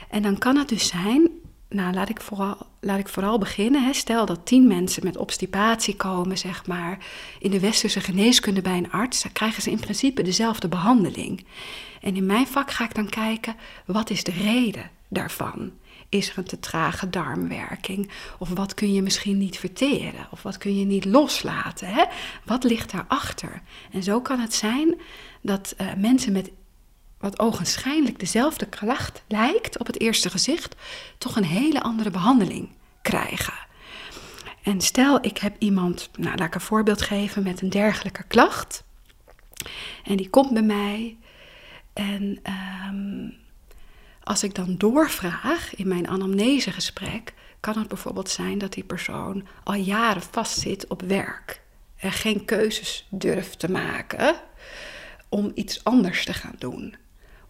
En 0.08 0.22
dan 0.22 0.38
kan 0.38 0.56
het 0.56 0.68
dus 0.68 0.86
zijn 0.86 1.28
nou, 1.68 1.94
laat 1.94 2.08
ik 2.08 2.20
vooral, 2.20 2.56
laat 2.80 2.98
ik 2.98 3.08
vooral 3.08 3.38
beginnen. 3.38 3.94
Stel 3.94 4.26
dat 4.26 4.46
tien 4.46 4.66
mensen 4.66 5.04
met 5.04 5.16
obstipatie 5.16 5.96
komen, 5.96 6.38
zeg 6.38 6.66
maar, 6.66 6.98
in 7.38 7.50
de 7.50 7.60
westerse 7.60 8.00
geneeskunde 8.00 8.62
bij 8.62 8.76
een 8.76 8.92
arts, 8.92 9.22
dan 9.22 9.32
krijgen 9.32 9.62
ze 9.62 9.70
in 9.70 9.80
principe 9.80 10.22
dezelfde 10.22 10.68
behandeling. 10.68 11.44
En 12.00 12.16
in 12.16 12.26
mijn 12.26 12.46
vak 12.46 12.70
ga 12.70 12.84
ik 12.84 12.94
dan 12.94 13.08
kijken, 13.08 13.56
wat 13.86 14.10
is 14.10 14.24
de 14.24 14.32
reden 14.32 14.90
daarvan? 15.08 15.72
Is 16.08 16.30
er 16.30 16.38
een 16.38 16.44
te 16.44 16.60
trage 16.60 17.10
darmwerking? 17.10 18.10
Of 18.38 18.48
wat 18.48 18.74
kun 18.74 18.92
je 18.92 19.02
misschien 19.02 19.38
niet 19.38 19.58
verteren? 19.58 20.26
Of 20.30 20.42
wat 20.42 20.58
kun 20.58 20.78
je 20.78 20.84
niet 20.84 21.04
loslaten? 21.04 21.88
Hè? 21.88 22.04
Wat 22.44 22.64
ligt 22.64 22.90
daarachter? 22.90 23.62
En 23.90 24.02
zo 24.02 24.20
kan 24.20 24.40
het 24.40 24.54
zijn 24.54 25.00
dat 25.40 25.74
uh, 25.80 25.94
mensen 25.96 26.32
met 26.32 26.50
wat 27.24 27.38
ogenschijnlijk 27.38 28.18
dezelfde 28.18 28.66
klacht 28.66 29.22
lijkt 29.28 29.78
op 29.78 29.86
het 29.86 30.00
eerste 30.00 30.30
gezicht, 30.30 30.76
toch 31.18 31.36
een 31.36 31.44
hele 31.44 31.82
andere 31.82 32.10
behandeling 32.10 32.68
krijgen. 33.02 33.54
En 34.62 34.80
stel, 34.80 35.24
ik 35.24 35.38
heb 35.38 35.56
iemand, 35.58 36.10
nou 36.16 36.36
laat 36.36 36.46
ik 36.46 36.54
een 36.54 36.60
voorbeeld 36.60 37.02
geven 37.02 37.42
met 37.42 37.62
een 37.62 37.70
dergelijke 37.70 38.22
klacht. 38.22 38.84
En 40.04 40.16
die 40.16 40.30
komt 40.30 40.52
bij 40.52 40.62
mij. 40.62 41.16
En 41.92 42.40
um, 42.88 43.36
als 44.22 44.42
ik 44.42 44.54
dan 44.54 44.76
doorvraag 44.76 45.74
in 45.74 45.88
mijn 45.88 46.08
anamnesegesprek, 46.08 47.34
kan 47.60 47.78
het 47.78 47.88
bijvoorbeeld 47.88 48.30
zijn 48.30 48.58
dat 48.58 48.72
die 48.72 48.84
persoon 48.84 49.46
al 49.62 49.74
jaren 49.74 50.22
vastzit 50.30 50.86
op 50.86 51.02
werk. 51.02 51.62
En 51.96 52.12
geen 52.12 52.44
keuzes 52.44 53.06
durft 53.10 53.58
te 53.58 53.70
maken 53.70 54.34
om 55.28 55.52
iets 55.54 55.84
anders 55.84 56.24
te 56.24 56.34
gaan 56.34 56.56
doen 56.58 56.96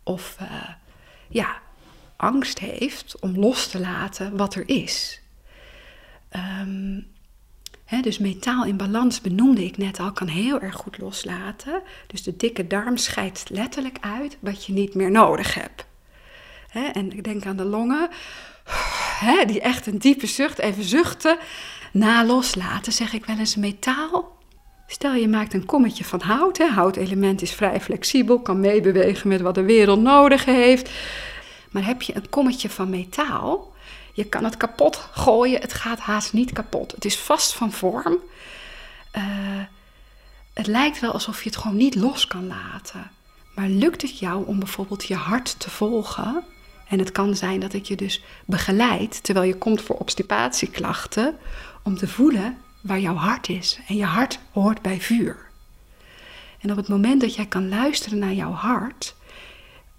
of 0.05 0.37
uh, 0.43 0.69
ja, 1.29 1.59
angst 2.17 2.59
heeft 2.59 3.21
om 3.21 3.39
los 3.39 3.67
te 3.67 3.81
laten 3.81 4.37
wat 4.37 4.55
er 4.55 4.69
is. 4.69 5.21
Hè, 7.85 8.01
dus 8.01 8.19
metaal 8.19 8.65
in 8.65 8.77
balans 8.77 9.21
benoemde 9.21 9.65
ik 9.65 9.77
net 9.77 10.01
al, 10.01 10.13
kan 10.13 10.27
heel 10.27 10.61
erg 10.61 10.75
goed 10.75 10.99
loslaten. 10.99 11.83
Dus 12.07 12.23
de 12.23 12.37
dikke 12.37 12.67
darm 12.67 12.97
scheidt 12.97 13.51
letterlijk 13.51 13.99
uit 14.01 14.37
wat 14.41 14.65
je 14.65 14.73
niet 14.73 14.95
meer 14.95 15.11
nodig 15.11 15.55
hebt. 15.55 15.87
En 16.93 17.13
ik 17.13 17.25
denk 17.25 17.47
aan 17.47 17.57
de 17.57 17.65
longen, 17.65 18.09
die 19.47 19.61
echt 19.61 19.87
een 19.87 19.99
diepe 19.99 20.27
zucht, 20.27 20.59
even 20.59 20.85
zuchten. 20.85 21.39
Na 21.93 22.25
loslaten 22.25 22.93
zeg 22.93 23.13
ik 23.13 23.25
wel 23.25 23.39
eens 23.39 23.57
metaal 23.57 24.37
Stel 24.87 25.15
je 25.15 25.29
maakt 25.29 25.55
een 25.55 25.67
kommetje 25.67 26.05
van 26.05 26.21
hout. 26.21 26.59
Hè. 26.59 26.67
Houtelement 26.67 27.43
is 27.43 27.53
vrij 27.53 27.81
flexibel, 27.81 28.41
kan 28.41 28.61
meebewegen 28.61 29.29
met 29.29 29.41
wat 29.41 29.55
de 29.55 29.63
wereld 29.63 30.01
nodig 30.01 30.45
heeft. 30.45 30.91
Maar 31.71 31.87
heb 31.87 32.03
je 32.03 32.17
een 32.17 32.29
kommetje 32.29 32.71
van 32.71 32.91
metaal, 32.91 33.73
je 34.13 34.25
kan 34.25 34.45
het 34.45 34.57
kapot 34.57 35.09
gooien, 35.13 35.61
het 35.61 35.73
gaat 35.73 35.99
haast 35.99 36.33
niet 36.33 36.53
kapot. 36.53 36.93
Het 36.93 37.05
is 37.05 37.19
vast 37.19 37.55
van 37.55 37.73
vorm. 37.73 38.19
Uh, 39.17 39.23
het 40.53 40.67
lijkt 40.67 41.01
wel 41.01 41.13
alsof 41.13 41.43
je 41.43 41.49
het 41.49 41.59
gewoon 41.59 41.77
niet 41.77 41.95
los 41.95 42.27
kan 42.27 42.47
laten. 42.47 43.11
Maar 43.55 43.69
lukt 43.69 44.03
het 44.03 44.19
jou 44.19 44.47
om 44.47 44.59
bijvoorbeeld 44.59 45.05
je 45.05 45.15
hart 45.15 45.61
te 45.61 45.71
volgen? 45.71 46.45
En 46.89 46.99
het 46.99 47.13
kan 47.13 47.37
zijn 47.37 47.61
dat 47.61 47.73
ik 47.73 47.85
je 47.85 47.97
dus 47.97 48.23
begeleid 48.45 49.25
terwijl 49.25 49.47
je 49.47 49.59
komt 49.59 49.83
voor 49.83 49.97
obstipatieklachten, 49.97 51.37
om 51.83 51.97
te 51.97 52.09
voelen 52.09 52.59
waar 52.85 53.01
jouw 53.01 53.15
hart 53.15 53.49
is. 53.49 53.79
En 53.87 53.97
je 53.97 54.05
hart 54.05 54.39
hoort 54.53 54.83
bij 54.83 55.01
vuur. 55.01 55.37
En 56.61 56.71
op 56.71 56.77
het 56.77 56.89
moment 56.89 57.21
dat 57.21 57.35
jij 57.35 57.47
kan 57.47 57.69
luisteren 57.69 58.19
naar 58.19 58.33
jouw 58.33 58.53
hart, 58.53 59.15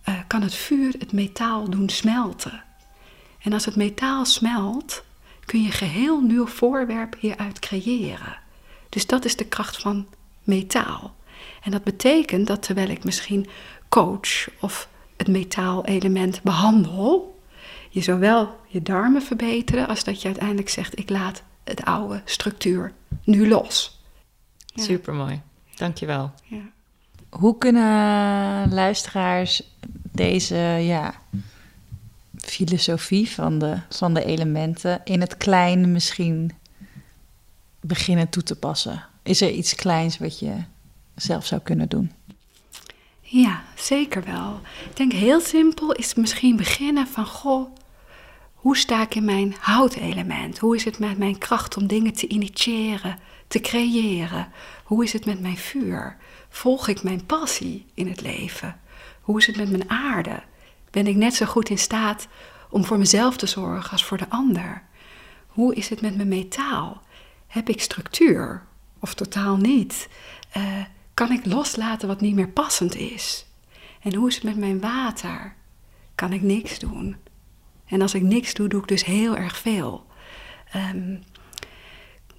uh, 0.10 0.16
kan 0.28 0.42
het 0.42 0.54
vuur 0.54 0.96
het 1.00 1.12
metaal 1.12 1.70
doen 1.70 1.90
smelten. 1.90 2.64
En 3.42 3.54
als 3.54 3.66
het 3.66 3.76
metaal 3.76 4.26
smelt, 4.26 5.04
kun 5.46 5.64
je 5.64 5.72
geheel 5.72 6.22
nieuw 6.22 6.48
voorwerp 6.48 7.16
hieruit 7.20 7.60
creëren. 7.60 8.38
Dus 8.90 9.06
dat 9.06 9.26
is 9.26 9.36
de 9.36 9.46
kracht 9.46 9.82
van 9.82 10.08
metaal. 10.44 11.16
En 11.62 11.72
dat 11.72 11.84
betekent 11.84 12.48
dat 12.48 12.64
terwijl 12.64 12.90
ik 12.90 13.04
misschien 13.04 13.48
coach 13.90 14.48
of 14.60 14.90
het 15.18 15.28
metaalelement 15.28 16.42
behandel, 16.42 17.40
je 17.90 18.02
zowel 18.02 18.60
je 18.68 18.82
darmen 18.82 19.22
verbeteren 19.22 19.88
als 19.88 20.04
dat 20.04 20.22
je 20.22 20.28
uiteindelijk 20.28 20.70
zegt: 20.70 21.00
ik 21.00 21.10
laat 21.10 21.44
het 21.66 21.84
oude 21.84 22.22
structuur 22.26 22.94
nu 23.24 23.48
los. 23.48 24.00
Ja. 24.66 24.84
Supermooi, 24.84 25.42
dankjewel. 25.76 26.32
Ja. 26.44 26.62
Hoe 27.30 27.58
kunnen 27.58 28.74
luisteraars 28.74 29.64
deze 30.12 30.56
ja, 30.82 31.14
filosofie 32.38 33.30
van 33.30 33.60
de, 33.60 33.80
van 33.90 34.14
de 34.14 34.26
elementen 34.26 35.02
in 35.04 35.22
het 35.22 35.38
klein 35.38 35.92
misschien 35.92 36.52
beginnen 37.80 38.30
toe 38.30 38.44
te 38.44 38.56
passen? 38.56 39.04
Is 39.24 39.42
er 39.42 39.50
iets 39.50 39.76
kleins 39.76 40.18
wat 40.18 40.40
je 40.40 40.56
zelf 41.16 41.46
zou 41.46 41.62
kunnen 41.62 41.90
doen? 41.90 42.12
Ja, 43.22 43.64
zeker 43.76 44.24
wel. 44.24 44.60
Ik 44.90 44.98
denk 44.98 45.12
heel 45.12 45.42
simpel 45.42 45.92
is 45.92 46.14
misschien 46.14 46.56
beginnen 46.56 47.08
van 47.08 47.26
goh, 47.26 47.76
hoe 48.66 48.78
sta 48.78 49.02
ik 49.02 49.16
in 49.16 49.26
mijn 49.26 49.56
houtelement? 49.60 50.58
Hoe 50.58 50.76
is 50.76 50.86
het 50.86 51.00
met 51.00 51.18
mijn 51.18 51.38
kracht 51.38 51.78
om 51.78 51.88
dingen 51.88 52.14
te 52.14 52.28
initiëren, 52.28 53.20
te 53.48 53.60
creëren? 53.60 54.48
Hoe 54.84 55.04
is 55.04 55.14
het 55.14 55.26
met 55.26 55.40
mijn 55.40 55.58
vuur? 55.58 56.18
Volg 56.50 56.88
ik 56.88 57.04
mijn 57.04 57.26
passie 57.26 57.86
in 57.94 58.08
het 58.08 58.22
leven? 58.22 58.80
Hoe 59.22 59.38
is 59.38 59.48
het 59.48 59.56
met 59.56 59.70
mijn 59.70 59.90
aarde? 59.90 60.44
Ben 60.92 61.08
ik 61.08 61.16
net 61.16 61.36
zo 61.36 61.46
goed 61.46 61.70
in 61.70 61.78
staat 61.78 62.28
om 62.70 62.86
voor 62.86 62.98
mezelf 62.98 63.38
te 63.38 63.46
zorgen 63.46 63.92
als 63.92 64.06
voor 64.06 64.18
de 64.18 64.30
ander? 64.30 64.84
Hoe 65.48 65.76
is 65.76 65.90
het 65.90 66.02
met 66.02 66.16
mijn 66.16 66.28
metaal? 66.28 67.02
Heb 67.48 67.70
ik 67.70 67.82
structuur 67.82 68.66
of 69.00 69.14
totaal 69.14 69.58
niet? 69.58 70.10
Uh, 70.58 70.64
kan 71.14 71.32
ik 71.32 71.46
loslaten 71.46 72.08
wat 72.08 72.22
niet 72.22 72.36
meer 72.36 72.50
passend 72.50 72.96
is? 72.96 73.46
En 74.02 74.16
hoe 74.16 74.28
is 74.28 74.36
het 74.36 74.44
met 74.44 74.58
mijn 74.58 74.80
water? 74.80 75.56
Kan 76.16 76.34
ik 76.34 76.42
niks 76.42 76.80
doen? 76.80 77.16
En 77.86 78.02
als 78.02 78.14
ik 78.14 78.22
niks 78.22 78.54
doe, 78.54 78.68
doe 78.68 78.82
ik 78.82 78.88
dus 78.88 79.06
heel 79.06 79.38
erg 79.38 79.58
veel. 79.58 80.06
Um, 80.76 81.24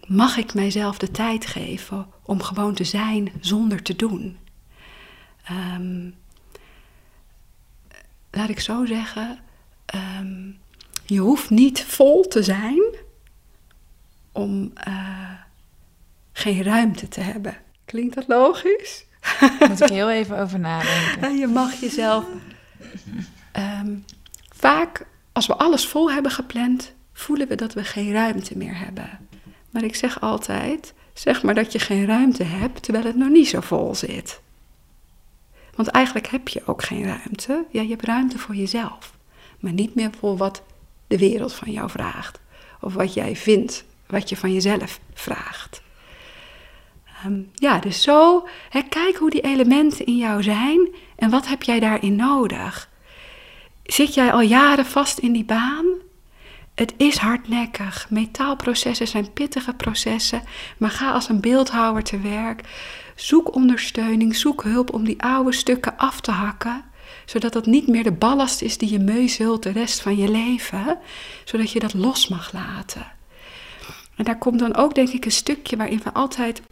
mag 0.07 0.37
ik 0.37 0.55
mijzelf 0.55 0.99
de 0.99 1.11
tijd 1.11 1.47
geven 1.47 2.07
om 2.23 2.43
gewoon 2.43 2.75
te 2.75 2.85
zijn 2.85 3.33
zonder 3.41 3.83
te 3.83 3.97
doen? 3.97 4.39
Um, 5.51 6.15
laat 8.31 8.49
ik 8.49 8.61
zo 8.61 8.85
zeggen, 8.85 9.39
ehm, 9.87 10.51
je 11.05 11.19
hoeft 11.19 11.51
niet 11.51 11.85
vol 11.85 12.29
te 12.29 12.43
zijn 12.43 12.83
om 14.33 14.71
eh, 14.75 15.31
geen 16.33 16.63
ruimte 16.63 17.09
te 17.09 17.21
hebben. 17.21 17.57
Klinkt 17.85 18.15
dat 18.15 18.29
logisch? 18.29 19.07
Moet 19.69 19.81
ik 19.81 19.89
heel 19.89 20.11
even 20.11 20.39
over 20.39 20.59
nadenken. 20.59 21.37
je 21.39 21.47
mag 21.47 21.81
jezelf. 21.81 22.25
Ehm, 23.53 23.97
vaak, 24.55 25.07
als 25.37 25.47
we 25.47 25.57
alles 25.57 25.87
vol 25.87 26.11
hebben 26.11 26.33
gepland, 26.33 26.95
voelen 27.13 27.49
we 27.49 27.55
dat 27.55 27.75
we 27.75 27.85
geen 27.85 28.13
ruimte 28.13 28.57
meer 28.57 28.79
hebben. 28.79 29.29
Maar 29.71 29.83
ik 29.83 29.95
zeg 29.95 30.21
altijd: 30.21 30.95
zeg 31.13 31.43
maar 31.43 31.55
dat 31.55 31.73
je 31.73 31.79
geen 31.79 32.07
ruimte 32.07 32.45
hebt 32.45 32.83
terwijl 32.83 33.05
het 33.05 33.17
nog 33.17 33.29
niet 33.29 33.49
zo 33.49 33.61
vol 33.61 33.95
zit. 33.95 34.41
Want 35.75 35.89
eigenlijk 35.89 36.27
heb 36.27 36.49
je 36.49 36.63
ook 36.67 36.83
geen 36.83 37.05
ruimte. 37.05 37.65
Ja, 37.71 37.83
je 37.83 37.89
hebt 37.89 38.05
ruimte 38.05 38.39
voor 38.39 38.55
jezelf. 38.55 39.17
Maar 39.61 39.73
niet 39.73 39.95
meer 39.95 40.11
voor 40.19 40.37
wat 40.37 40.63
de 41.07 41.19
wereld 41.19 41.53
van 41.53 41.73
jou 41.73 41.91
vraagt. 41.91 42.41
Of 42.81 42.95
wat 42.95 43.15
jij 43.15 43.37
vindt, 43.37 43.85
wat 44.07 44.29
je 44.29 44.37
van 44.37 44.53
jezelf 44.53 45.01
vraagt. 45.15 45.83
Ehm, 47.25 47.41
ja, 47.55 47.79
dus 47.79 48.03
zo, 48.03 48.49
kijk 48.89 49.17
hoe 49.17 49.31
die 49.31 49.41
elementen 49.41 50.07
in 50.07 50.17
jou 50.17 50.43
zijn 50.43 50.89
en 51.17 51.31
wat 51.31 51.49
heb 51.49 51.63
jij 51.63 51.81
daarin 51.81 52.17
nodig. 52.17 52.95
Zit 53.87 54.15
jij 54.15 54.33
al 54.33 54.41
jaren 54.41 54.87
vast 54.87 55.19
in 55.19 55.33
die 55.33 55.45
baan? 55.45 55.87
Het 56.75 56.95
is 56.97 57.17
hardnekkig. 57.17 58.07
Metaalprocessen 58.11 59.09
zijn 59.09 59.33
pittige 59.33 59.75
processen, 59.75 60.43
maar 60.77 60.91
ga 60.91 61.13
als 61.13 61.29
een 61.29 61.41
beeldhouwer 61.41 62.03
te 62.03 62.21
werk. 62.21 62.61
Zoek 63.15 63.55
ondersteuning, 63.55 64.37
zoek 64.37 64.63
hulp 64.63 64.95
om 64.95 65.05
die 65.05 65.23
oude 65.23 65.53
stukken 65.53 65.97
af 65.97 66.21
te 66.21 66.31
hakken, 66.31 66.85
zodat 67.25 67.53
dat 67.53 67.67
niet 67.67 67.87
meer 67.87 68.03
de 68.03 68.13
ballast 68.13 68.63
is 68.63 68.79
die 68.79 68.91
je 68.91 68.99
meuzult 68.99 69.63
de 69.63 69.71
rest 69.71 70.01
van 70.01 70.17
je 70.17 70.31
leven, 70.31 70.99
zodat 71.45 71.71
je 71.71 71.79
dat 71.79 71.95
los 71.95 72.29
mag 72.29 72.53
laten. 72.53 73.07
En 74.17 74.25
daar 74.25 74.39
komt 74.39 74.59
dan 74.59 74.75
ook, 74.77 74.95
denk 74.95 75.09
ik, 75.09 75.25
een 75.25 75.31
stukje 75.31 75.77
waarin 75.77 76.01
we 76.05 76.13
altijd. 76.13 76.63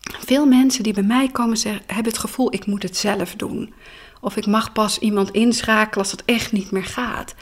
Veel 0.00 0.46
mensen 0.46 0.82
die 0.82 0.92
bij 0.92 1.02
mij 1.02 1.28
komen 1.28 1.56
zeggen, 1.56 1.82
hebben 1.86 2.12
het 2.12 2.20
gevoel: 2.20 2.54
ik 2.54 2.66
moet 2.66 2.82
het 2.82 2.96
zelf 2.96 3.34
doen. 3.34 3.74
Of 4.20 4.36
ik 4.36 4.46
mag 4.46 4.72
pas 4.72 4.98
iemand 4.98 5.30
inschakelen 5.30 6.04
als 6.04 6.10
het 6.10 6.24
echt 6.24 6.52
niet 6.52 6.70
meer 6.70 6.84
gaat. 6.84 7.34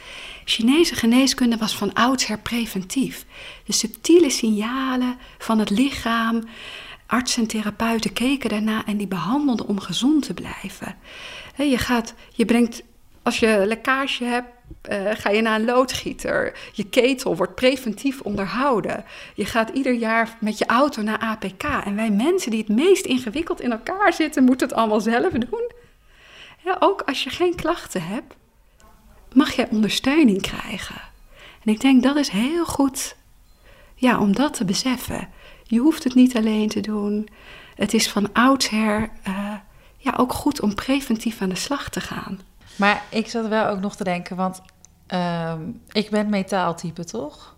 Chinese 0.45 0.95
geneeskunde 0.95 1.57
was 1.57 1.75
van 1.75 1.93
oudsher 1.93 2.39
preventief. 2.39 3.25
De 3.65 3.73
subtiele 3.73 4.29
signalen 4.29 5.17
van 5.37 5.59
het 5.59 5.69
lichaam. 5.69 6.43
Artsen 7.05 7.41
en 7.41 7.47
therapeuten 7.47 8.13
keken 8.13 8.49
daarna 8.49 8.85
en 8.85 8.97
die 8.97 9.07
behandelden 9.07 9.67
om 9.67 9.79
gezond 9.79 10.25
te 10.25 10.33
blijven. 10.33 10.95
Je, 11.57 11.77
gaat, 11.77 12.13
je 12.31 12.45
brengt, 12.45 12.83
als 13.23 13.39
je 13.39 13.63
lekkage 13.65 14.23
hebt, 14.23 14.47
uh, 14.91 15.09
ga 15.13 15.29
je 15.29 15.41
naar 15.41 15.59
een 15.59 15.65
loodgieter. 15.65 16.53
Je 16.73 16.89
ketel 16.89 17.35
wordt 17.35 17.55
preventief 17.55 18.21
onderhouden. 18.21 19.05
Je 19.35 19.45
gaat 19.45 19.69
ieder 19.69 19.93
jaar 19.93 20.37
met 20.39 20.57
je 20.57 20.65
auto 20.65 21.01
naar 21.01 21.19
APK. 21.19 21.63
En 21.63 21.95
wij 21.95 22.11
mensen 22.11 22.51
die 22.51 22.59
het 22.59 22.75
meest 22.75 23.05
ingewikkeld 23.05 23.61
in 23.61 23.71
elkaar 23.71 24.13
zitten, 24.13 24.43
moeten 24.43 24.67
het 24.67 24.77
allemaal 24.77 25.01
zelf 25.01 25.31
doen. 25.31 25.71
Ja, 26.63 26.77
ook 26.79 27.01
als 27.01 27.23
je 27.23 27.29
geen 27.29 27.55
klachten 27.55 28.01
hebt, 28.01 28.35
mag 29.33 29.51
jij 29.51 29.69
ondersteuning 29.69 30.41
krijgen. 30.41 31.01
En 31.63 31.71
ik 31.73 31.81
denk 31.81 32.03
dat 32.03 32.15
is 32.15 32.29
heel 32.29 32.65
goed 32.65 33.15
ja, 33.95 34.19
om 34.19 34.35
dat 34.35 34.53
te 34.53 34.65
beseffen. 34.65 35.29
Je 35.63 35.79
hoeft 35.79 36.03
het 36.03 36.15
niet 36.15 36.37
alleen 36.37 36.69
te 36.69 36.79
doen. 36.79 37.27
Het 37.75 37.93
is 37.93 38.09
van 38.09 38.33
oudsher 38.33 39.09
uh, 39.27 39.53
ja, 39.97 40.13
ook 40.17 40.33
goed 40.33 40.61
om 40.61 40.75
preventief 40.75 41.41
aan 41.41 41.49
de 41.49 41.55
slag 41.55 41.89
te 41.89 42.01
gaan. 42.01 42.39
Maar 42.75 43.03
ik 43.09 43.29
zat 43.29 43.47
wel 43.47 43.67
ook 43.67 43.79
nog 43.79 43.95
te 43.95 44.03
denken, 44.03 44.35
want 44.35 44.61
uh, 45.13 45.53
ik 45.91 46.09
ben 46.09 46.29
metaaltype, 46.29 47.05
toch? 47.05 47.55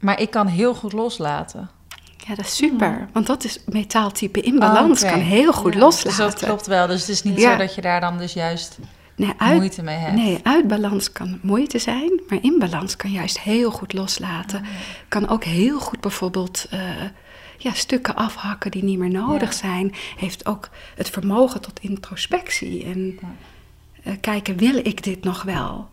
Maar 0.00 0.20
ik 0.20 0.30
kan 0.30 0.46
heel 0.46 0.74
goed 0.74 0.92
loslaten. 0.92 1.70
Ja, 2.26 2.34
dat 2.34 2.44
is 2.44 2.56
super. 2.56 2.88
Hmm. 2.88 3.08
Want 3.12 3.26
dat 3.26 3.44
is 3.44 3.58
metaaltype 3.66 4.40
in 4.40 4.58
balans. 4.58 5.00
kan 5.00 5.20
heel 5.20 5.52
goed 5.52 5.74
ja, 5.74 5.80
loslaten. 5.80 6.26
Dus 6.26 6.34
dat 6.40 6.48
klopt 6.48 6.66
wel. 6.66 6.86
Dus 6.86 7.00
het 7.00 7.08
is 7.08 7.22
niet 7.22 7.40
zo 7.40 7.56
dat 7.56 7.74
je 7.74 7.80
daar 7.80 8.00
dan 8.00 8.18
dus 8.18 8.32
juist 8.32 8.78
nee, 9.16 9.32
uit, 9.36 9.56
moeite 9.56 9.82
mee 9.82 9.96
hebt. 9.96 10.16
Nee, 10.16 10.40
uit 10.42 10.68
balans 10.68 11.12
kan 11.12 11.38
moeite 11.42 11.78
zijn. 11.78 12.20
Maar 12.28 12.38
in 12.42 12.58
balans 12.58 12.96
kan 12.96 13.10
juist 13.10 13.40
heel 13.40 13.70
goed 13.70 13.92
loslaten. 13.92 14.60
Oh, 14.60 14.66
kan 15.08 15.28
ook 15.28 15.44
heel 15.44 15.78
goed 15.78 16.00
bijvoorbeeld... 16.00 16.66
Uh, 16.74 16.80
ja, 17.58 17.72
stukken 17.72 18.14
afhakken 18.14 18.70
die 18.70 18.84
niet 18.84 18.98
meer 18.98 19.10
nodig 19.10 19.52
zijn. 19.52 19.94
Heeft 20.16 20.46
ook 20.46 20.68
het 20.96 21.10
vermogen 21.10 21.60
tot 21.60 21.80
introspectie. 21.80 22.84
En 22.84 23.18
uh, 24.04 24.12
kijken, 24.20 24.56
wil 24.56 24.76
ik 24.76 25.02
dit 25.02 25.24
nog 25.24 25.42
wel? 25.42 25.88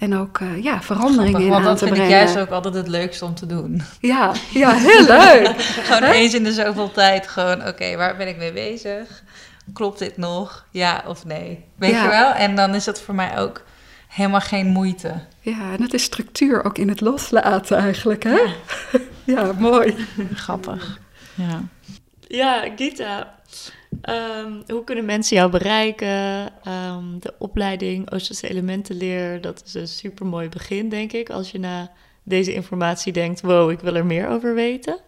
En 0.00 0.16
ook 0.16 0.38
uh, 0.38 0.62
ja, 0.62 0.82
veranderingen 0.82 1.26
in 1.26 1.26
aan 1.30 1.36
te 1.36 1.40
brengen. 1.40 1.64
Want 1.64 1.78
dat 1.78 1.88
vind 1.88 2.00
ik 2.00 2.08
juist 2.08 2.38
ook 2.38 2.50
altijd 2.50 2.74
het 2.74 2.88
leukste 2.88 3.24
om 3.24 3.34
te 3.34 3.46
doen. 3.46 3.82
Ja, 4.00 4.32
ja 4.50 4.72
heel 4.72 5.04
leuk. 5.04 5.60
gewoon 5.88 6.10
eens 6.10 6.34
in 6.34 6.44
de 6.44 6.52
zoveel 6.52 6.90
tijd 6.90 7.28
gewoon, 7.28 7.66
oké, 7.66 7.96
waar 7.96 8.16
ben 8.16 8.28
ik 8.28 8.36
mee 8.36 8.52
bezig? 8.52 9.22
Klopt 9.72 9.98
dit 9.98 10.16
nog? 10.16 10.66
Ja 10.70 11.04
of 11.06 11.24
nee? 11.24 11.64
Weet 11.76 11.90
je 11.90 12.08
wel? 12.08 12.32
En 12.32 12.56
dan 12.56 12.74
is 12.74 12.84
dat 12.84 13.00
voor 13.00 13.14
mij 13.14 13.38
ook 13.38 13.62
helemaal 14.08 14.40
geen 14.40 14.66
moeite. 14.66 15.14
Ja, 15.40 15.72
en 15.72 15.76
dat 15.78 15.92
is 15.92 16.02
structuur 16.02 16.64
ook 16.64 16.78
in 16.78 16.88
het 16.88 17.00
loslaten 17.00 17.76
eigenlijk, 17.76 18.22
hè? 18.22 18.30
Ja, 18.30 18.50
ja 19.34 19.52
mooi. 19.58 20.06
Grappig. 20.34 20.98
Ja. 21.34 21.60
Ja, 22.30 22.72
Gita, 22.76 23.40
Um, 24.08 24.62
hoe 24.66 24.84
kunnen 24.84 25.04
mensen 25.04 25.36
jou 25.36 25.50
bereiken? 25.50 26.52
Um, 26.68 27.20
de 27.20 27.34
opleiding 27.38 28.12
Oosterse 28.12 28.48
elementenleer, 28.48 29.40
dat 29.40 29.62
is 29.66 29.74
een 29.74 29.88
super 29.88 30.26
mooi 30.26 30.48
begin, 30.48 30.88
denk 30.88 31.12
ik. 31.12 31.30
Als 31.30 31.50
je 31.50 31.58
na 31.58 31.92
deze 32.22 32.54
informatie 32.54 33.12
denkt: 33.12 33.40
wow, 33.40 33.70
ik 33.70 33.80
wil 33.80 33.94
er 33.94 34.06
meer 34.06 34.28
over 34.28 34.54
weten. 34.54 34.98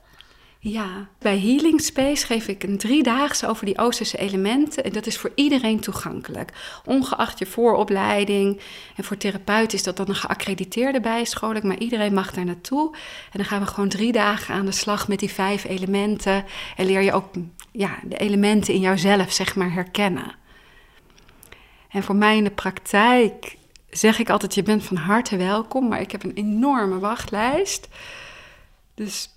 Ja, 0.65 1.09
bij 1.19 1.39
Healing 1.39 1.81
Space 1.81 2.27
geef 2.27 2.49
ik 2.49 2.63
een 2.63 2.79
driedaagse 2.79 3.49
over 3.49 3.67
die 3.67 3.79
Oosterse 3.79 4.19
elementen. 4.19 4.85
En 4.85 4.93
dat 4.93 5.07
is 5.07 5.19
voor 5.19 5.33
iedereen 5.35 5.81
toegankelijk. 5.81 6.53
Ongeacht 6.85 7.39
je 7.39 7.47
vooropleiding. 7.47 8.61
En 8.97 9.05
voor 9.05 9.17
therapeuten 9.17 9.79
is 9.79 9.85
dat 9.85 9.97
dan 9.97 10.09
een 10.09 10.15
geaccrediteerde 10.15 11.01
bijscholing. 11.01 11.65
Maar 11.65 11.79
iedereen 11.79 12.15
mag 12.15 12.33
daar 12.33 12.45
naartoe. 12.45 12.97
En 13.33 13.39
dan 13.39 13.45
gaan 13.45 13.61
we 13.61 13.67
gewoon 13.67 13.89
drie 13.89 14.13
dagen 14.13 14.55
aan 14.55 14.67
de 14.67 14.73
slag 14.73 15.09
met 15.09 15.19
die 15.19 15.31
vijf 15.31 15.65
elementen. 15.65 16.45
En 16.77 16.87
leer 16.87 17.01
je 17.01 17.13
ook 17.13 17.35
ja, 17.73 17.99
de 18.05 18.17
elementen 18.17 18.75
in 18.75 18.81
jouzelf, 18.81 19.33
zeg 19.33 19.57
maar, 19.57 19.73
herkennen. 19.73 20.35
En 21.89 22.03
voor 22.03 22.17
mij 22.17 22.37
in 22.37 22.45
de 22.45 22.51
praktijk 22.51 23.57
zeg 23.91 24.19
ik 24.19 24.31
altijd: 24.31 24.55
je 24.55 24.63
bent 24.63 24.85
van 24.85 24.97
harte 24.97 25.37
welkom. 25.37 25.89
Maar 25.89 26.01
ik 26.01 26.13
heb 26.13 26.25
een 26.25 26.35
enorme 26.35 26.99
wachtlijst. 26.99 27.89
Dus 28.95 29.32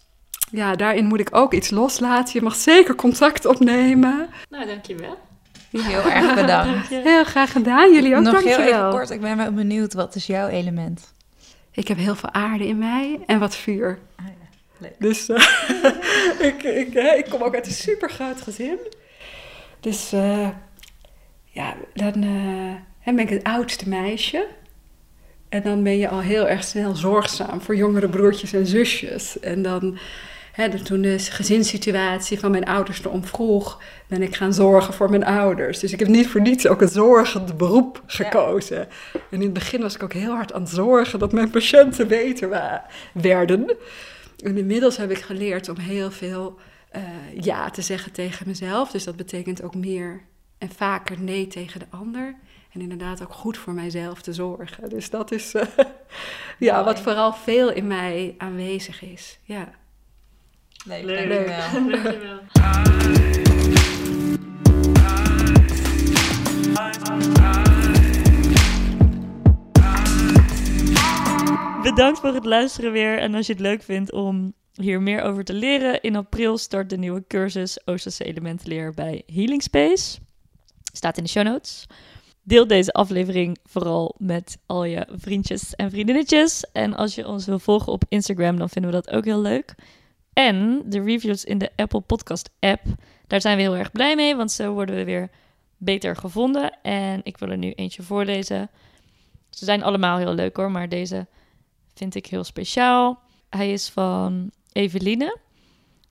ja, 0.55 0.75
daarin 0.75 1.05
moet 1.05 1.19
ik 1.19 1.29
ook 1.31 1.53
iets 1.53 1.69
loslaten. 1.69 2.33
Je 2.33 2.41
mag 2.41 2.55
zeker 2.55 2.95
contact 2.95 3.45
opnemen. 3.45 4.29
Nou, 4.49 4.65
dankjewel. 4.65 5.17
Heel 5.71 6.11
erg 6.11 6.35
bedankt. 6.35 6.87
Heel 7.11 7.23
graag 7.23 7.51
gedaan. 7.51 7.93
Jullie 7.93 8.15
ook 8.15 8.23
Nog 8.23 8.33
dankjewel. 8.33 8.59
heel 8.59 8.77
even 8.77 8.89
kort, 8.89 9.09
ik 9.09 9.21
ben 9.21 9.37
wel 9.37 9.51
benieuwd. 9.51 9.93
Wat 9.93 10.15
is 10.15 10.25
jouw 10.25 10.47
element? 10.47 11.13
Ik 11.71 11.87
heb 11.87 11.97
heel 11.97 12.15
veel 12.15 12.31
aarde 12.31 12.67
in 12.67 12.77
mij 12.77 13.19
en 13.25 13.39
wat 13.39 13.55
vuur. 13.55 13.99
Ah, 14.15 14.25
ja. 14.25 14.31
Leuk. 14.77 14.95
Dus 14.99 15.29
uh, 15.29 15.37
ik, 16.49 16.63
ik, 16.63 16.93
ik, 16.93 17.25
kom 17.29 17.41
ook 17.41 17.55
uit 17.55 17.65
een 17.65 17.71
super 17.71 18.09
groot 18.09 18.41
gezin. 18.41 18.77
Dus 19.79 20.13
uh, 20.13 20.49
ja, 21.43 21.75
dan 21.93 22.23
uh, 22.23 22.73
ben 23.05 23.19
ik 23.19 23.29
het 23.29 23.43
oudste 23.43 23.89
meisje. 23.89 24.47
En 25.49 25.61
dan 25.61 25.83
ben 25.83 25.97
je 25.97 26.09
al 26.09 26.19
heel 26.19 26.47
erg 26.47 26.63
snel 26.63 26.95
zorgzaam 26.95 27.61
voor 27.61 27.75
jongere 27.75 28.09
broertjes 28.09 28.53
en 28.53 28.65
zusjes. 28.65 29.39
En 29.39 29.61
dan 29.61 29.97
Hè, 30.55 30.83
toen 30.83 31.01
de 31.01 31.19
gezinssituatie 31.19 32.39
van 32.39 32.51
mijn 32.51 32.65
ouders 32.65 33.03
erom 33.03 33.25
vroeg, 33.25 33.81
ben 34.07 34.21
ik 34.21 34.35
gaan 34.35 34.53
zorgen 34.53 34.93
voor 34.93 35.09
mijn 35.09 35.25
ouders. 35.25 35.79
Dus 35.79 35.93
ik 35.93 35.99
heb 35.99 36.07
niet 36.07 36.27
voor 36.27 36.41
niets 36.41 36.67
ook 36.67 36.81
een 36.81 36.87
zorgend 36.87 37.57
beroep 37.57 38.03
gekozen. 38.05 38.87
En 39.13 39.19
in 39.29 39.41
het 39.41 39.53
begin 39.53 39.81
was 39.81 39.95
ik 39.95 40.03
ook 40.03 40.13
heel 40.13 40.33
hard 40.33 40.53
aan 40.53 40.61
het 40.61 40.69
zorgen 40.69 41.19
dat 41.19 41.31
mijn 41.31 41.49
patiënten 41.49 42.07
beter 42.07 42.49
werden. 43.11 43.77
En 44.43 44.57
inmiddels 44.57 44.97
heb 44.97 45.11
ik 45.11 45.17
geleerd 45.17 45.69
om 45.69 45.77
heel 45.77 46.11
veel 46.11 46.59
uh, 46.95 47.01
ja 47.39 47.69
te 47.69 47.81
zeggen 47.81 48.11
tegen 48.11 48.47
mezelf. 48.47 48.91
Dus 48.91 49.03
dat 49.03 49.15
betekent 49.15 49.63
ook 49.63 49.75
meer 49.75 50.21
en 50.57 50.69
vaker 50.69 51.21
nee 51.21 51.47
tegen 51.47 51.79
de 51.79 51.87
ander. 51.89 52.35
En 52.71 52.81
inderdaad 52.81 53.23
ook 53.23 53.33
goed 53.33 53.57
voor 53.57 53.73
mijzelf 53.73 54.21
te 54.21 54.33
zorgen. 54.33 54.89
Dus 54.89 55.09
dat 55.09 55.31
is 55.31 55.53
uh, 55.53 55.61
ja, 56.59 56.83
wat 56.83 56.99
vooral 56.99 57.33
veel 57.33 57.71
in 57.71 57.87
mij 57.87 58.35
aanwezig 58.37 59.01
is. 59.01 59.39
Ja. 59.43 59.83
Leuk, 60.85 61.03
Leuk. 61.03 61.29
dankjewel. 61.29 62.01
dankjewel. 62.01 62.39
Bedankt 71.83 72.19
voor 72.19 72.33
het 72.33 72.45
luisteren 72.45 72.91
weer. 72.91 73.19
En 73.19 73.35
als 73.35 73.47
je 73.47 73.53
het 73.53 73.61
leuk 73.61 73.83
vindt 73.83 74.11
om 74.11 74.53
hier 74.73 75.01
meer 75.01 75.21
over 75.21 75.43
te 75.43 75.53
leren, 75.53 76.01
in 76.01 76.15
april 76.15 76.57
start 76.57 76.89
de 76.89 76.97
nieuwe 76.97 77.23
cursus 77.27 77.87
Oosterse 77.87 78.23
elementenleer 78.23 78.93
bij 78.93 79.23
Healing 79.25 79.63
Space. 79.63 80.17
Staat 80.93 81.17
in 81.17 81.23
de 81.23 81.29
show 81.29 81.43
notes. 81.43 81.85
Deel 82.43 82.67
deze 82.67 82.91
aflevering 82.91 83.57
vooral 83.63 84.15
met 84.17 84.57
al 84.65 84.83
je 84.83 85.07
vriendjes 85.11 85.75
en 85.75 85.91
vriendinnetjes. 85.91 86.65
En 86.71 86.93
als 86.93 87.15
je 87.15 87.27
ons 87.27 87.45
wil 87.45 87.59
volgen 87.59 87.91
op 87.91 88.03
Instagram, 88.09 88.57
dan 88.57 88.69
vinden 88.69 88.91
we 88.91 88.97
dat 89.01 89.15
ook 89.15 89.25
heel 89.25 89.41
leuk. 89.41 89.75
En 90.35 90.81
de 90.85 91.01
reviews 91.01 91.43
in 91.43 91.57
de 91.57 91.71
Apple 91.75 92.01
Podcast 92.01 92.49
app, 92.59 92.81
daar 93.27 93.41
zijn 93.41 93.55
we 93.57 93.61
heel 93.61 93.75
erg 93.75 93.91
blij 93.91 94.15
mee, 94.15 94.35
want 94.35 94.51
zo 94.51 94.73
worden 94.73 94.95
we 94.95 95.03
weer 95.03 95.29
beter 95.77 96.15
gevonden. 96.15 96.81
En 96.81 97.19
ik 97.23 97.37
wil 97.37 97.49
er 97.49 97.57
nu 97.57 97.71
eentje 97.71 98.03
voorlezen. 98.03 98.69
Ze 99.49 99.65
zijn 99.65 99.83
allemaal 99.83 100.17
heel 100.17 100.33
leuk 100.33 100.55
hoor, 100.55 100.71
maar 100.71 100.89
deze 100.89 101.27
vind 101.93 102.15
ik 102.15 102.25
heel 102.25 102.43
speciaal. 102.43 103.19
Hij 103.49 103.71
is 103.71 103.89
van 103.89 104.51
Eveline. 104.71 105.37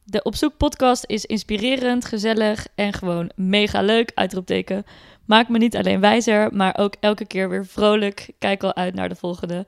De 0.04 0.22
Opzoek 0.22 0.56
podcast 0.56 1.04
is 1.06 1.24
inspirerend, 1.24 2.04
gezellig 2.04 2.66
en 2.74 2.92
gewoon 2.92 3.30
mega 3.34 3.82
leuk. 3.82 4.10
Uitroepteken. 4.14 4.84
Maakt 5.24 5.48
me 5.48 5.58
niet 5.58 5.76
alleen 5.76 6.00
wijzer, 6.00 6.54
maar 6.54 6.78
ook 6.78 6.94
elke 7.00 7.26
keer 7.26 7.48
weer 7.48 7.66
vrolijk. 7.66 8.30
Kijk 8.38 8.62
al 8.62 8.74
uit 8.74 8.94
naar 8.94 9.08
de 9.08 9.14
volgende. 9.14 9.66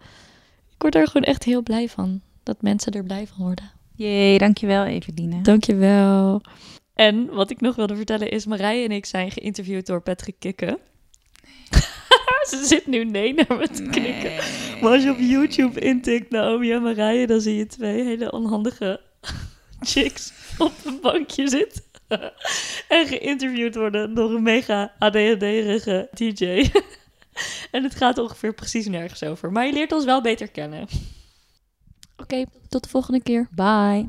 Ik 0.71 0.83
word 0.83 0.95
er 0.95 1.07
gewoon 1.07 1.27
echt 1.27 1.45
heel 1.45 1.63
blij 1.63 1.89
van. 1.89 2.21
Dat 2.43 2.63
mensen 2.63 2.93
er 2.93 3.05
blij 3.05 3.27
van 3.27 3.45
worden. 3.45 3.76
Jee, 3.97 4.39
dankjewel 4.39 4.85
Eveline. 4.85 5.43
Dankjewel. 5.43 6.43
En 6.95 7.27
wat 7.27 7.51
ik 7.51 7.61
nog 7.61 7.77
wilde 7.77 7.97
vertellen 7.97 8.31
is... 8.31 8.47
Marije 8.47 8.85
en 8.85 8.93
ik 8.93 9.07
zijn 9.07 9.31
geïnterviewd 9.31 9.87
door 9.87 10.03
Patrick 10.03 10.35
Kikken. 10.39 10.79
Ze 12.51 12.65
zit 12.65 12.87
nu 12.87 13.05
nee 13.05 13.35
naar 13.35 13.59
me 13.59 13.69
te 13.69 13.83
knikken. 13.83 14.33
Maar 14.81 14.93
als 14.93 15.03
je 15.03 15.11
op 15.11 15.19
YouTube 15.19 15.81
intikt 15.81 16.31
Naomi 16.31 16.73
en 16.73 16.83
Marije... 16.83 17.27
dan 17.27 17.41
zie 17.41 17.57
je 17.57 17.67
twee 17.67 18.05
hele 18.05 18.33
onhandige 18.33 19.01
chicks 19.81 20.33
op 20.59 20.73
een 20.85 20.99
bankje 21.01 21.49
zitten. 21.49 21.83
en 22.89 23.07
geïnterviewd 23.07 23.75
worden 23.75 24.15
door 24.15 24.35
een 24.35 24.43
mega 24.43 24.95
ADHD-rige 24.99 26.09
DJ. 26.13 26.71
en 27.71 27.83
het 27.83 27.95
gaat 27.95 28.19
ongeveer 28.19 28.55
precies 28.55 28.87
nergens 28.87 29.23
over. 29.23 29.53
Maar 29.53 29.67
je 29.67 29.73
leert 29.73 29.93
ons 29.93 30.05
wel 30.05 30.23
beter 30.23 30.49
kennen. 30.49 30.87
Oké, 32.17 32.45
tot 32.69 32.83
de 32.83 32.89
volgende 32.89 33.23
keer. 33.23 33.49
Bye. 33.51 34.09